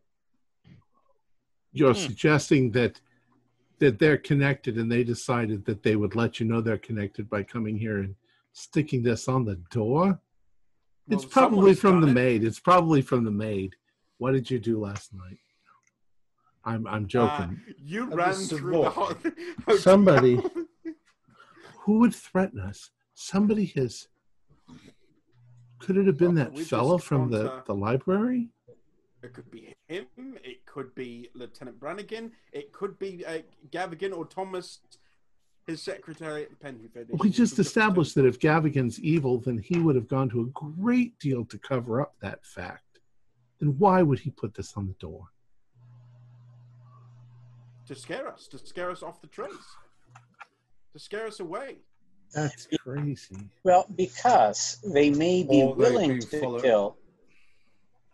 [1.72, 2.00] you're Hmm.
[2.00, 3.00] suggesting that
[3.78, 7.42] that they're connected and they decided that they would let you know they're connected by
[7.44, 8.16] coming here and
[8.62, 10.20] sticking this on the door?
[11.10, 12.12] it's probably from the it.
[12.12, 12.44] maid.
[12.44, 13.74] It's probably from the maid.
[14.18, 15.38] What did you do last night?
[16.64, 17.60] I'm I'm joking.
[17.66, 19.76] Uh, you That ran was through the Savoy.
[19.78, 20.42] Somebody-
[21.84, 22.90] Who would threaten us?
[23.14, 24.08] Somebody has
[25.78, 28.50] Could it have been Well, that fellow from the, to- the library?
[29.22, 30.06] It could be him.
[30.44, 32.32] It could be Lieutenant Brannigan.
[32.52, 33.38] It could be uh,
[33.70, 34.78] Gavigan or Thomas,
[35.68, 37.18] his secretary at the Penhew Foundation.
[37.18, 40.28] We just We've got to- established that if Gavigan's evil, then he would have gone
[40.30, 42.98] to a great deal to cover up that fact.
[43.60, 45.28] Then why would he put this on the door?
[47.86, 49.48] to scare us, to scare us off the trace,
[50.92, 51.78] to scare us away.
[52.34, 53.48] That's crazy.
[53.64, 56.98] Well, because they may be Or willing to followed- kill.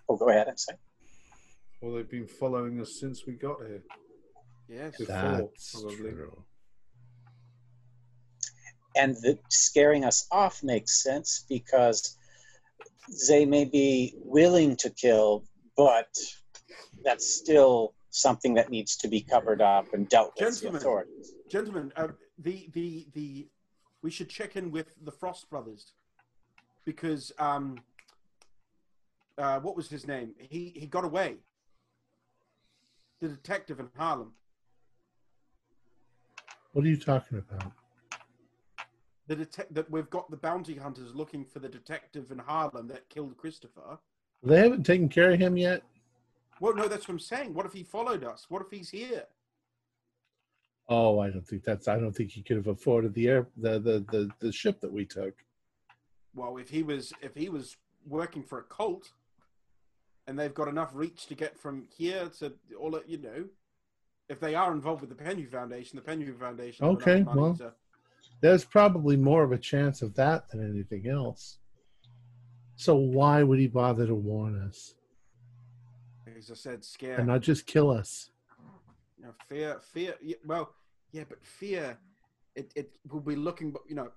[0.08, 0.46] Oh, go ahead.
[0.46, 0.78] I'm sorry.
[1.80, 3.82] Well, they've been following us since we got here.
[4.68, 4.96] Yes.
[4.96, 6.12] Before, That's probably.
[6.12, 6.44] true.
[8.96, 12.16] And the scaring us off makes sense because
[13.28, 15.44] they may be willing to kill,
[15.76, 16.08] but
[17.04, 20.80] that's still something that needs to be covered up and dealt with the Gentlemen.
[20.80, 21.32] authorities.
[21.50, 22.08] Gentlemen, uh,
[22.38, 23.48] the the the
[24.02, 25.92] we should check in with the Frost brothers
[26.84, 27.78] because um,
[29.36, 30.34] uh, what was his name?
[30.38, 31.36] He he got away.
[33.20, 34.32] The detective in Harlem.
[36.72, 37.72] What are you talking about?
[39.26, 43.08] The detec- that we've got the bounty hunters looking for the detective in Harlem that
[43.08, 43.98] killed Christopher.
[44.42, 45.82] They haven't taken care of him yet.
[46.60, 47.54] Well, no, that's what I'm saying.
[47.54, 48.46] What if he followed us?
[48.48, 49.24] What if he's here?
[50.88, 51.88] Oh, I don't think that's.
[51.88, 54.92] I don't think he could have afforded the air, the the the, the ship that
[54.92, 55.34] we took.
[56.34, 57.76] Well, if he was if he was
[58.06, 59.12] working for a cult,
[60.26, 63.46] and they've got enough reach to get from here to all you know,
[64.28, 66.84] if they are involved with the Penhew Foundation, the Penhew Foundation.
[66.84, 67.54] Okay, well.
[67.54, 67.72] to-
[68.40, 71.58] There's probably more of a chance of that than anything else.
[72.76, 74.94] So why would he bother to warn us
[76.36, 77.16] as I said, scare.
[77.16, 78.30] and not just kill us?
[79.18, 80.14] you know, fear, fear.
[80.44, 80.70] Well,
[81.12, 81.98] yeah, but fear.
[82.54, 84.10] It it will be looking, you know,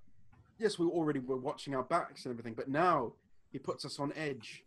[0.60, 3.14] yes, we already were watching our backs and everything, but now
[3.52, 4.64] he puts us on edge.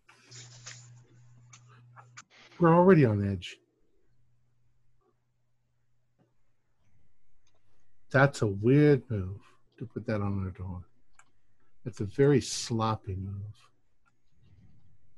[2.58, 3.58] We're already on edge.
[8.10, 9.40] That's a weird move
[9.78, 10.82] to put that on our door.
[11.84, 13.54] It's a very sloppy move.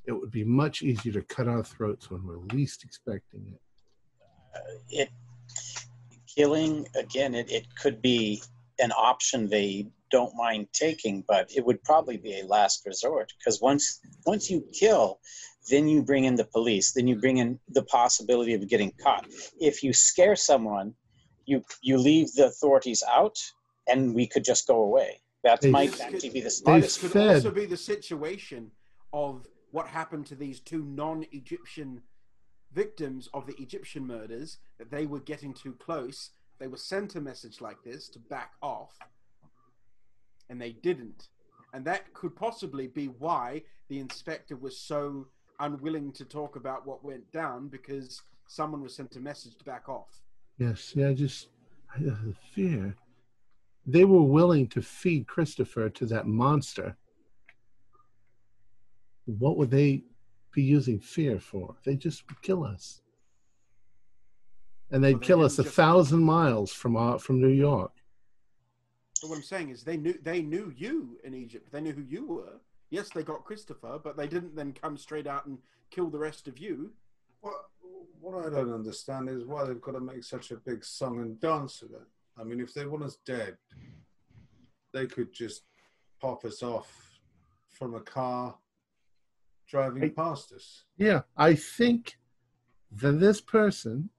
[0.05, 3.61] It would be much easier to cut our throats when we're least expecting it.
[4.55, 5.11] Uh, it
[6.35, 8.43] killing again it, it could be
[8.79, 13.61] an option they don't mind taking but it would probably be a last resort because
[13.61, 15.21] once once you kill
[15.71, 19.27] then you bring in the police then you bring in the possibility of getting caught
[19.61, 20.95] if you scare someone
[21.47, 23.39] you you leave the authorities out
[23.89, 26.99] and we could just go away that They- might This actually could- be the This
[26.99, 28.71] could fed- also be the situation
[29.13, 32.03] of what happened to these two non-Egyptian
[32.73, 34.59] victims of the Egyptian murders.
[34.79, 36.31] That they were getting too close.
[36.59, 38.97] They were sent a message like this to back off,
[40.49, 41.29] and they didn't.
[41.75, 45.27] And that could possibly be why the inspector was so
[45.59, 49.89] unwilling to talk about what went down because someone was sent a message to back
[49.89, 50.21] off.
[50.59, 51.49] Yes, yeah, just
[51.95, 52.97] I- the fear.
[53.87, 56.97] They were willing to feed Christopher to that monster.
[59.25, 60.05] What would they
[60.53, 61.77] be using fear for?
[61.85, 63.03] They just would kill us.
[64.91, 67.93] And they'd Well, they kill us a thousand miles from uh, from New York.
[69.15, 71.73] So what I'm saying is they knew they knew you in Egypt.
[71.73, 72.61] They knew who you were.
[72.91, 75.59] Yes, they got Christopher, but they didn't then come straight out and
[75.91, 76.93] kill the rest of you.
[77.43, 77.55] What,
[78.21, 81.39] what I don't understand is why they've got to make such a big song and
[81.41, 82.07] dance of it.
[82.41, 83.57] I mean, if they want us dead,
[84.95, 85.63] they could just
[86.21, 87.21] pop us off
[87.69, 88.57] from a car
[89.69, 90.85] driving I- past us.
[90.97, 92.19] Yeah, I think
[92.93, 94.11] that this person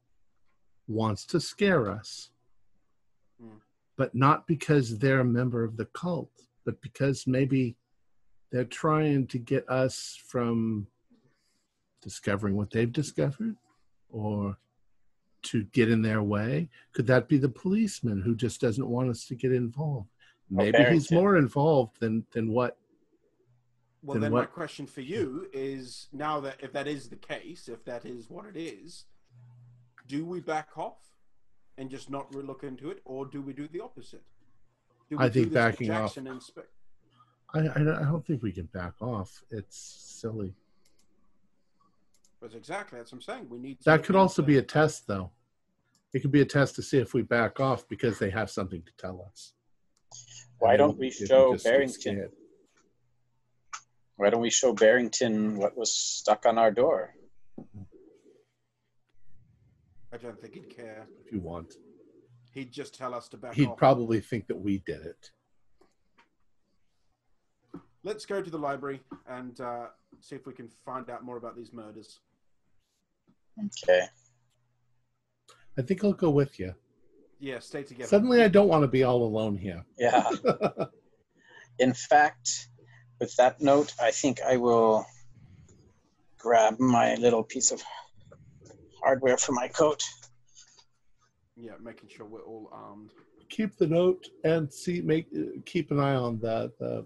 [0.88, 2.30] wants to scare us,
[3.40, 3.58] Hmm.
[3.96, 6.32] but not because they're a member of the cult,
[6.66, 7.78] but because maybe
[8.52, 10.88] they're trying to get us from
[12.04, 13.56] discovering what they've discovered
[14.10, 14.58] or
[15.44, 16.70] to get in their way.
[16.94, 20.10] Could that be the policeman who just doesn't want us to get involved?
[20.52, 22.78] Oh, Maybe he's more involved than than what
[24.04, 27.68] Well, Then then, my question for you is: now that if that is the case,
[27.70, 29.06] if that is what it is,
[30.08, 31.00] do we back off
[31.78, 34.24] and just not re- look into it, or do we do the opposite?
[35.10, 36.60] Do I do think backing off- and Spe-
[37.54, 39.44] I, I I don't think we can back off.
[39.50, 40.54] It's silly.
[42.44, 43.48] That's exactly that's what I'm saying.
[43.50, 45.32] We need to That could also into- be a test, though.
[46.14, 48.84] It could be a test to see if we back off because they have something
[48.84, 49.54] to tell us.
[50.60, 52.30] why don't we show barrington
[54.18, 57.16] why don't we show barrington what was stuck on our door
[60.14, 61.08] I don't think he'd care.
[61.26, 61.74] if you want?
[62.54, 63.56] He'd just tell us to back off.
[63.56, 63.78] He'd off.
[63.78, 65.32] probably think that we did it.
[68.04, 69.88] let's go to the library and uh,
[70.20, 72.20] see if we can find out more about these murders.
[73.60, 74.06] Okay.
[75.78, 76.74] I think I'll go with you.
[77.40, 78.08] Yeah, stay together.
[78.08, 79.84] Suddenly, I don't want to be all alone here.
[79.98, 80.30] Yeah.
[81.80, 82.70] In fact,
[83.20, 85.06] with that note, I think I will
[86.38, 87.82] grab my little piece of
[89.02, 90.04] hardware for my coat.
[91.56, 93.12] Yeah, making sure we're all armed.
[93.50, 95.02] keep the note and see.
[95.02, 97.06] Make uh, keep an eye on the the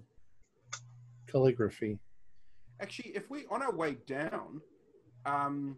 [1.27, 1.99] calligraphy.
[2.81, 4.61] Actually, if we on our way down,
[5.25, 5.77] um,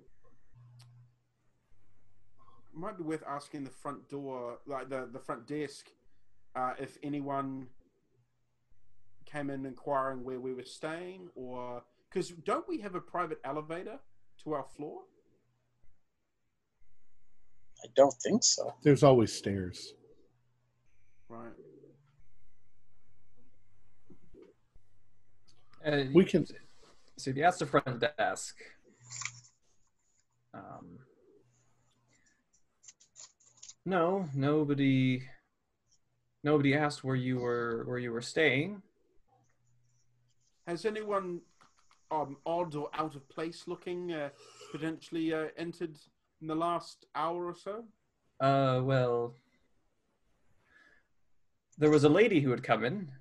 [2.73, 5.89] might be worth asking the front door, like the the front desk,
[6.55, 7.67] uh, if anyone
[9.25, 13.99] came in inquiring where we were staying, or because don't we have a private elevator
[14.43, 15.01] to our floor?
[17.83, 18.73] I don't think so.
[18.83, 19.93] There's always stairs.
[21.29, 21.53] Right.
[25.85, 26.45] Uh, We can.
[27.17, 28.55] So if you ask the front desk,
[30.53, 30.98] um,
[33.89, 35.23] no, nobody,
[36.43, 38.81] nobody asked where you were where you were staying.
[40.67, 41.41] Has anyone
[42.11, 44.29] um, odd or out of place looking uh,
[44.71, 45.97] potentially uh, entered
[46.41, 47.83] in the last hour or so?
[48.39, 49.33] Uh, well,
[51.79, 53.11] there was a lady who had come in.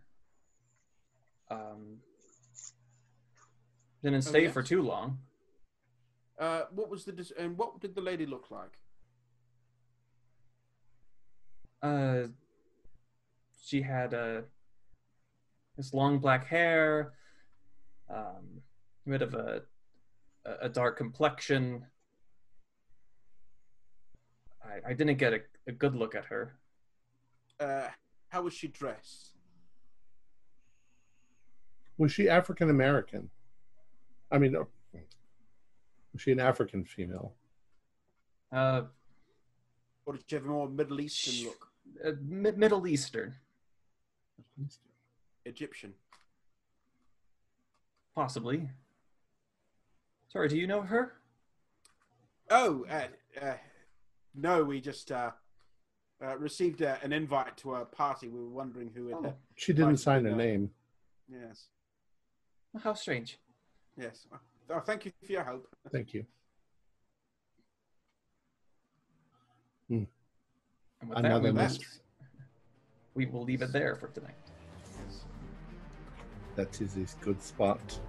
[1.50, 1.96] Um,
[4.02, 4.52] didn't Oh, stay yes?
[4.52, 5.18] for too long.
[6.38, 8.78] Uh, what was the dis- and what did the lady look like?
[11.82, 12.28] Uh,
[13.64, 14.40] she had uh,
[15.76, 17.12] this long black hair,
[18.10, 18.62] um,
[19.06, 19.62] a bit of a
[20.44, 21.84] a a dark complexion.
[24.64, 26.58] I, I didn't get a, a good look at her.
[27.60, 27.88] Uh,
[28.28, 29.30] how was she dressed?
[31.96, 33.30] Was she African American?
[34.30, 34.52] I mean,
[36.12, 37.34] was she an African female?
[38.52, 38.82] Uh,
[40.06, 41.67] Or did she have a more Middle Eastern Sh- look?
[42.04, 43.34] Uh, Mi- Middle Eastern,
[45.44, 45.94] Egyptian.
[48.14, 48.68] possibly.
[50.28, 51.14] Sorry, do you know her?
[52.50, 53.06] Oh, uh,
[53.40, 53.54] uh,
[54.34, 55.30] no, we just uh,
[56.22, 58.28] uh, received uh, an invite to a party.
[58.28, 59.34] We were wondering who it Oh.
[59.56, 60.70] She didn't sign her name.
[61.30, 61.68] Yes,
[62.82, 63.38] How strange.
[63.98, 64.26] yes.
[64.70, 65.66] Oh, thank you for your help.
[65.92, 66.24] Thank you.
[71.00, 71.86] And with Another that, we will, mystery.
[73.14, 74.34] we will leave it there for tonight.
[76.56, 78.00] That is a good spot.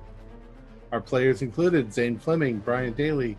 [0.91, 3.38] Our players included Zane Fleming, Brian Daly,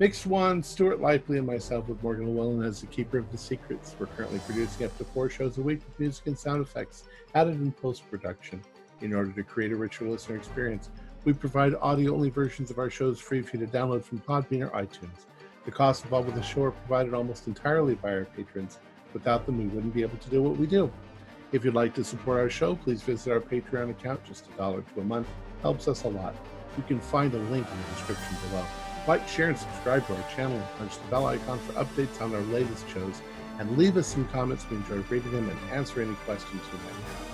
[0.00, 3.94] Mick Swan, Stuart Lively, and myself with Morgan Llewellyn as the keeper of the secrets.
[3.98, 7.04] We're currently producing up to four shows a week with music and sound effects
[7.34, 8.62] added in post production.
[9.02, 10.88] In order to create a richer listener experience,
[11.24, 14.66] we provide audio only versions of our shows free for you to download from Podbean
[14.66, 15.26] or iTunes.
[15.70, 18.80] The costs involved with the show are provided almost entirely by our patrons.
[19.12, 20.90] Without them, we wouldn't be able to do what we do.
[21.52, 24.24] If you'd like to support our show, please visit our Patreon account.
[24.24, 25.28] Just a dollar to a month
[25.62, 26.34] helps us a lot.
[26.76, 28.64] You can find a link in the description below.
[29.06, 30.56] Like, share, and subscribe to our channel.
[30.56, 33.22] And punch the bell icon for updates on our latest shows.
[33.60, 34.68] And leave us some comments.
[34.68, 37.29] We enjoy reading them and answer any questions you might have.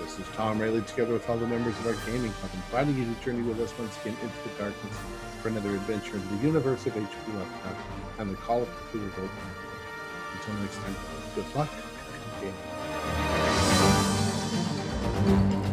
[0.00, 3.04] This is Tom Rayleigh, together with all the members of our gaming club, inviting you
[3.04, 4.96] to journey with us once again into the darkness
[5.42, 7.32] for another adventure in the universe of H.P.
[7.32, 7.80] Lovecraft
[8.18, 9.28] and the Call of Cthulhu Roleplay.
[10.32, 10.96] Until next time,
[11.34, 11.68] good luck
[12.40, 12.54] and
[15.64, 15.69] game.